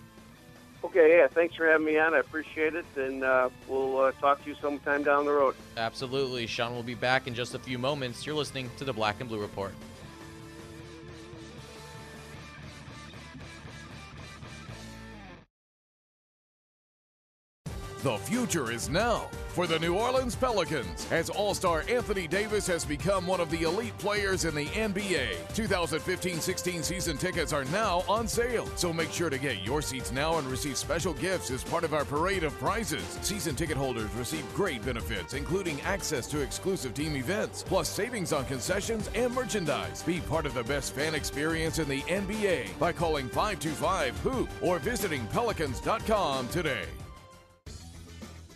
Okay, 0.84 1.18
yeah, 1.18 1.28
thanks 1.28 1.56
for 1.56 1.68
having 1.68 1.86
me 1.86 2.00
on. 2.00 2.14
I 2.16 2.20
appreciate 2.20 2.74
it, 2.74 2.86
and 2.96 3.24
uh, 3.24 3.50
we'll 3.68 3.98
uh, 4.00 4.12
talk 4.14 4.44
to 4.44 4.50
you 4.50 4.56
sometime 4.60 5.04
down 5.04 5.26
the 5.26 5.32
road. 5.32 5.56
Absolutely. 5.78 6.48
Sean 6.48 6.74
will 6.74 6.82
be 6.82 6.96
back 6.96 7.28
in 7.28 7.36
just 7.36 7.54
a 7.54 7.60
few 7.60 7.78
moments. 7.78 8.26
You're 8.26 8.36
listening 8.36 8.70
to 8.78 8.84
the 8.84 8.94
Black 8.94 9.20
and 9.20 9.30
Blue 9.30 9.40
Report. 9.40 9.74
The 18.04 18.18
future 18.18 18.72
is 18.72 18.89
now 18.89 19.30
for 19.49 19.68
the 19.68 19.78
New 19.78 19.93
Orleans 19.93 20.36
Pelicans 20.36 21.06
as 21.12 21.30
All 21.30 21.54
Star 21.54 21.84
Anthony 21.88 22.28
Davis 22.28 22.66
has 22.66 22.84
become 22.84 23.28
one 23.28 23.39
of 23.39 23.52
the 23.52 23.62
elite 23.62 23.95
players 23.99 24.43
in 24.43 24.56
the 24.56 24.66
NBA. 24.66 25.54
2015 25.54 26.39
16 26.39 26.82
season 26.82 27.16
tickets 27.16 27.54
are 27.54 27.66
now 27.66 28.04
on 28.10 28.28
sale, 28.28 28.66
so 28.76 28.91
make 28.91 29.12
sure 29.12 29.30
to 29.30 29.38
get 29.38 29.62
your 29.62 29.84
seats 29.84 30.12
now 30.12 30.39
and 30.39 30.47
receive 30.47 30.78
special 30.78 31.14
gifts 31.14 31.52
as 31.52 31.64
part 31.64 31.84
of 31.84 31.93
our 31.93 32.04
parade 32.04 32.43
of 32.43 32.58
prizes. 32.58 33.20
Season 33.22 33.56
ticket 33.56 33.78
holders 33.78 34.10
receive 34.16 34.52
great 34.56 34.84
benefits, 34.84 35.36
including 35.36 35.80
access 35.82 36.26
to 36.26 36.39
exclusive 36.39 36.95
team 36.95 37.16
events, 37.16 37.62
plus 37.62 37.88
savings 37.88 38.34
on 38.34 38.45
concessions 38.45 39.12
and 39.14 39.32
merchandise. 39.32 40.02
Be 40.02 40.22
part 40.22 40.47
of 40.47 40.56
the 40.56 40.64
best 40.64 40.95
fan 40.95 41.14
experience 41.14 41.78
in 41.78 41.88
the 41.88 42.02
NBA 42.02 42.80
by 42.80 42.93
calling 42.93 43.28
525 43.28 44.18
Hoop 44.22 44.49
or 44.60 44.80
visiting 44.80 45.28
Pelicans.com 45.28 46.47
today. 46.47 46.88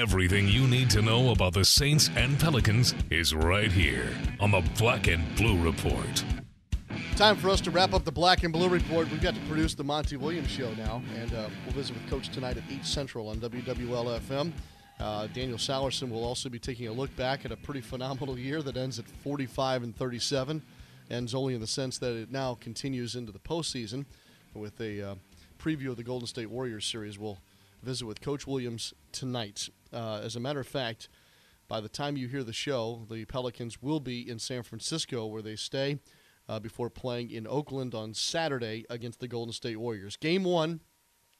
Everything 0.00 0.48
you 0.48 0.66
need 0.66 0.88
to 0.88 1.02
know 1.02 1.30
about 1.30 1.52
the 1.52 1.62
Saints 1.62 2.08
and 2.16 2.40
Pelicans 2.40 2.94
is 3.10 3.34
right 3.34 3.70
here 3.70 4.08
on 4.40 4.50
the 4.50 4.62
Black 4.78 5.08
and 5.08 5.22
Blue 5.36 5.62
Report. 5.62 6.24
Time 7.16 7.36
for 7.36 7.50
us 7.50 7.60
to 7.60 7.70
wrap 7.70 7.92
up 7.92 8.06
the 8.06 8.10
Black 8.10 8.42
and 8.42 8.50
Blue 8.50 8.70
Report. 8.70 9.10
We've 9.10 9.20
got 9.20 9.34
to 9.34 9.40
produce 9.42 9.74
the 9.74 9.84
Monty 9.84 10.16
Williams 10.16 10.48
Show 10.48 10.72
now, 10.72 11.02
and 11.16 11.34
uh, 11.34 11.50
we'll 11.66 11.74
visit 11.74 11.94
with 11.96 12.08
Coach 12.08 12.30
tonight 12.30 12.56
at 12.56 12.62
8 12.70 12.82
Central 12.82 13.28
on 13.28 13.40
WWL 13.40 14.18
FM. 14.20 14.52
Uh, 14.98 15.26
Daniel 15.34 15.58
Sallerson 15.58 16.08
will 16.08 16.24
also 16.24 16.48
be 16.48 16.58
taking 16.58 16.88
a 16.88 16.92
look 16.92 17.14
back 17.16 17.44
at 17.44 17.52
a 17.52 17.56
pretty 17.58 17.82
phenomenal 17.82 18.38
year 18.38 18.62
that 18.62 18.78
ends 18.78 18.98
at 18.98 19.06
45 19.06 19.82
and 19.82 19.94
37. 19.94 20.62
Ends 21.10 21.34
only 21.34 21.52
in 21.52 21.60
the 21.60 21.66
sense 21.66 21.98
that 21.98 22.16
it 22.16 22.32
now 22.32 22.56
continues 22.58 23.16
into 23.16 23.32
the 23.32 23.38
postseason 23.38 24.06
with 24.54 24.80
a 24.80 25.10
uh, 25.10 25.14
preview 25.58 25.90
of 25.90 25.98
the 25.98 26.04
Golden 26.04 26.26
State 26.26 26.48
Warriors 26.48 26.86
series. 26.86 27.18
We'll 27.18 27.36
visit 27.82 28.06
with 28.06 28.20
Coach 28.20 28.46
Williams 28.46 28.94
tonight. 29.12 29.68
Uh, 29.92 30.20
as 30.22 30.36
a 30.36 30.40
matter 30.40 30.60
of 30.60 30.66
fact, 30.66 31.08
by 31.68 31.80
the 31.80 31.88
time 31.88 32.16
you 32.16 32.28
hear 32.28 32.44
the 32.44 32.52
show, 32.52 33.06
the 33.10 33.24
Pelicans 33.24 33.80
will 33.80 34.00
be 34.00 34.28
in 34.28 34.38
San 34.38 34.62
Francisco 34.62 35.26
where 35.26 35.42
they 35.42 35.56
stay 35.56 35.98
uh, 36.48 36.58
before 36.58 36.90
playing 36.90 37.30
in 37.30 37.46
Oakland 37.46 37.94
on 37.94 38.12
Saturday 38.12 38.84
against 38.90 39.20
the 39.20 39.28
Golden 39.28 39.52
State 39.52 39.76
Warriors. 39.76 40.16
Game 40.16 40.44
one 40.44 40.80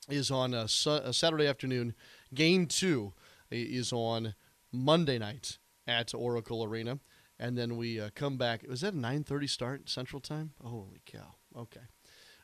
is 0.08 0.30
on 0.30 0.54
a, 0.54 0.68
su- 0.68 0.90
a 0.90 1.12
Saturday 1.12 1.46
afternoon. 1.46 1.94
Game 2.32 2.66
two 2.66 3.12
is 3.50 3.92
on 3.92 4.34
Monday 4.72 5.18
night 5.18 5.58
at 5.86 6.14
Oracle 6.14 6.62
Arena. 6.64 7.00
And 7.38 7.56
then 7.56 7.76
we 7.76 7.98
uh, 8.00 8.10
come 8.14 8.36
back. 8.36 8.64
Was 8.68 8.82
that 8.82 8.92
a 8.94 8.96
9:30 8.96 9.48
start 9.48 9.88
Central 9.88 10.20
Time? 10.20 10.52
Holy 10.62 11.00
cow! 11.06 11.36
Okay, 11.56 11.80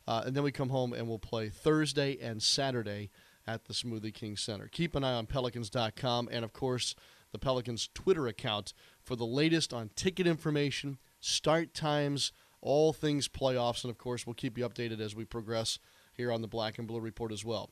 uh, 0.08 0.22
and 0.24 0.34
then 0.34 0.42
we 0.42 0.50
come 0.50 0.70
home 0.70 0.94
and 0.94 1.06
we'll 1.06 1.18
play 1.18 1.50
Thursday 1.50 2.16
and 2.18 2.42
Saturday 2.42 3.10
at 3.46 3.66
the 3.66 3.74
Smoothie 3.74 4.14
King 4.14 4.36
Center. 4.36 4.68
Keep 4.68 4.94
an 4.94 5.04
eye 5.04 5.12
on 5.12 5.26
Pelicans.com 5.26 6.28
and, 6.30 6.44
of 6.44 6.52
course, 6.52 6.94
the 7.32 7.38
Pelicans 7.38 7.88
Twitter 7.94 8.26
account 8.26 8.72
for 9.02 9.16
the 9.16 9.26
latest 9.26 9.72
on 9.72 9.90
ticket 9.94 10.26
information, 10.26 10.98
start 11.20 11.74
times, 11.74 12.32
all 12.60 12.92
things 12.92 13.28
playoffs, 13.28 13.84
and, 13.84 13.90
of 13.90 13.98
course, 13.98 14.26
we'll 14.26 14.34
keep 14.34 14.58
you 14.58 14.68
updated 14.68 15.00
as 15.00 15.14
we 15.14 15.24
progress 15.24 15.78
here 16.12 16.32
on 16.32 16.42
the 16.42 16.48
Black 16.48 16.78
and 16.78 16.88
Blue 16.88 17.00
Report 17.00 17.30
as 17.30 17.44
well. 17.44 17.70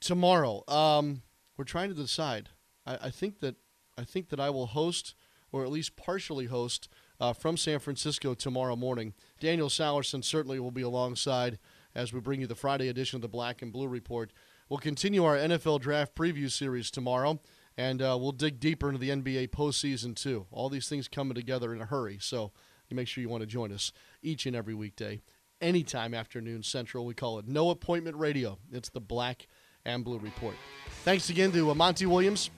Tomorrow, 0.00 0.62
um, 0.68 1.22
we're 1.56 1.64
trying 1.64 1.88
to 1.88 1.94
decide. 1.94 2.50
I, 2.86 2.98
I 3.02 3.10
think 3.10 3.40
that 3.40 3.56
I 3.96 4.04
think 4.04 4.28
that 4.28 4.38
I 4.38 4.50
will 4.50 4.66
host 4.66 5.14
or 5.50 5.64
at 5.64 5.70
least 5.70 5.96
partially 5.96 6.46
host 6.46 6.88
uh, 7.20 7.32
from 7.32 7.56
San 7.56 7.78
Francisco 7.78 8.34
tomorrow 8.34 8.76
morning. 8.76 9.14
Daniel 9.40 9.68
Sallerson 9.68 10.22
certainly 10.22 10.60
will 10.60 10.70
be 10.70 10.82
alongside 10.82 11.58
as 11.94 12.12
we 12.12 12.20
bring 12.20 12.40
you 12.40 12.46
the 12.46 12.54
Friday 12.54 12.88
edition 12.88 13.16
of 13.16 13.22
the 13.22 13.28
Black 13.28 13.62
and 13.62 13.72
Blue 13.72 13.88
Report. 13.88 14.32
We'll 14.68 14.78
continue 14.78 15.24
our 15.24 15.34
NFL 15.34 15.80
Draft 15.80 16.14
preview 16.14 16.50
series 16.50 16.90
tomorrow, 16.90 17.40
and 17.78 18.02
uh, 18.02 18.18
we'll 18.20 18.32
dig 18.32 18.60
deeper 18.60 18.88
into 18.88 18.98
the 18.98 19.08
NBA 19.08 19.48
postseason 19.48 20.14
too. 20.14 20.44
All 20.50 20.68
these 20.68 20.90
things 20.90 21.08
coming 21.08 21.34
together 21.34 21.72
in 21.72 21.80
a 21.80 21.86
hurry, 21.86 22.18
so 22.20 22.52
you 22.90 22.94
make 22.94 23.08
sure 23.08 23.22
you 23.22 23.30
want 23.30 23.40
to 23.40 23.46
join 23.46 23.72
us 23.72 23.92
each 24.20 24.44
and 24.44 24.54
every 24.54 24.74
weekday, 24.74 25.22
anytime 25.62 26.12
afternoon 26.12 26.62
Central. 26.62 27.06
We 27.06 27.14
call 27.14 27.38
it 27.38 27.48
No 27.48 27.70
Appointment 27.70 28.18
Radio. 28.18 28.58
It's 28.70 28.90
the 28.90 29.00
Black 29.00 29.46
and 29.86 30.04
Blue 30.04 30.18
Report. 30.18 30.54
Thanks 31.02 31.30
again 31.30 31.50
to 31.52 31.74
Monty 31.74 32.04
Williams, 32.04 32.50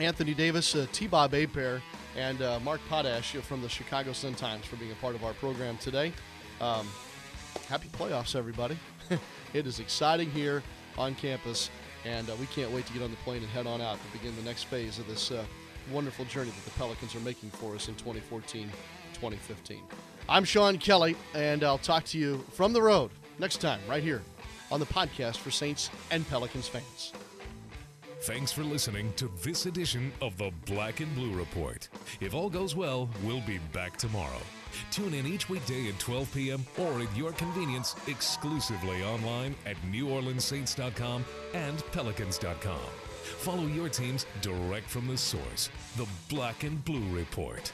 Anthony 0.00 0.34
Davis, 0.34 0.74
uh, 0.74 0.88
T. 0.90 1.06
Bob 1.06 1.34
Hebert, 1.34 1.82
and 2.16 2.42
uh, 2.42 2.58
Mark 2.64 2.80
Potash 2.88 3.30
from 3.36 3.62
the 3.62 3.68
Chicago 3.68 4.12
Sun 4.12 4.34
Times 4.34 4.66
for 4.66 4.74
being 4.74 4.90
a 4.90 4.96
part 4.96 5.14
of 5.14 5.22
our 5.22 5.34
program 5.34 5.78
today. 5.78 6.12
Um, 6.60 6.88
happy 7.68 7.90
playoffs, 7.90 8.34
everybody. 8.34 8.76
it 9.54 9.68
is 9.68 9.78
exciting 9.78 10.32
here 10.32 10.64
on 10.98 11.14
campus, 11.14 11.70
and 12.04 12.28
uh, 12.28 12.34
we 12.40 12.46
can't 12.46 12.70
wait 12.70 12.86
to 12.86 12.92
get 12.92 13.02
on 13.02 13.10
the 13.10 13.16
plane 13.18 13.42
and 13.42 13.50
head 13.50 13.66
on 13.66 13.80
out 13.80 13.98
to 14.04 14.18
begin 14.18 14.34
the 14.36 14.42
next 14.42 14.64
phase 14.64 14.98
of 14.98 15.06
this 15.06 15.30
uh, 15.30 15.44
wonderful 15.92 16.24
journey 16.26 16.50
that 16.50 16.64
the 16.64 16.78
Pelicans 16.78 17.14
are 17.14 17.20
making 17.20 17.50
for 17.50 17.74
us 17.74 17.88
in 17.88 17.94
2014 17.94 18.70
2015. 19.14 19.80
I'm 20.28 20.44
Sean 20.44 20.78
Kelly, 20.78 21.16
and 21.34 21.62
I'll 21.62 21.78
talk 21.78 22.04
to 22.06 22.18
you 22.18 22.44
from 22.52 22.72
the 22.72 22.82
road 22.82 23.10
next 23.38 23.60
time, 23.60 23.80
right 23.88 24.02
here 24.02 24.22
on 24.70 24.80
the 24.80 24.86
podcast 24.86 25.36
for 25.36 25.50
Saints 25.50 25.90
and 26.10 26.28
Pelicans 26.28 26.68
fans. 26.68 27.12
Thanks 28.22 28.50
for 28.50 28.64
listening 28.64 29.12
to 29.16 29.30
this 29.42 29.66
edition 29.66 30.10
of 30.22 30.36
the 30.38 30.50
Black 30.64 31.00
and 31.00 31.14
Blue 31.14 31.32
Report. 31.36 31.88
If 32.20 32.34
all 32.34 32.48
goes 32.48 32.74
well, 32.74 33.10
we'll 33.22 33.42
be 33.42 33.58
back 33.72 33.98
tomorrow. 33.98 34.40
Tune 34.90 35.14
in 35.14 35.26
each 35.26 35.48
weekday 35.48 35.88
at 35.88 35.98
12 35.98 36.34
p.m. 36.34 36.64
or 36.78 37.00
at 37.00 37.16
your 37.16 37.32
convenience 37.32 37.96
exclusively 38.06 39.02
online 39.02 39.54
at 39.66 39.76
NewOrleansSaints.com 39.90 41.24
and 41.54 41.82
Pelicans.com. 41.92 42.80
Follow 43.22 43.66
your 43.66 43.88
teams 43.88 44.26
direct 44.42 44.88
from 44.88 45.06
the 45.06 45.16
source, 45.16 45.70
the 45.96 46.06
Black 46.28 46.64
and 46.64 46.84
Blue 46.84 47.04
Report. 47.16 47.72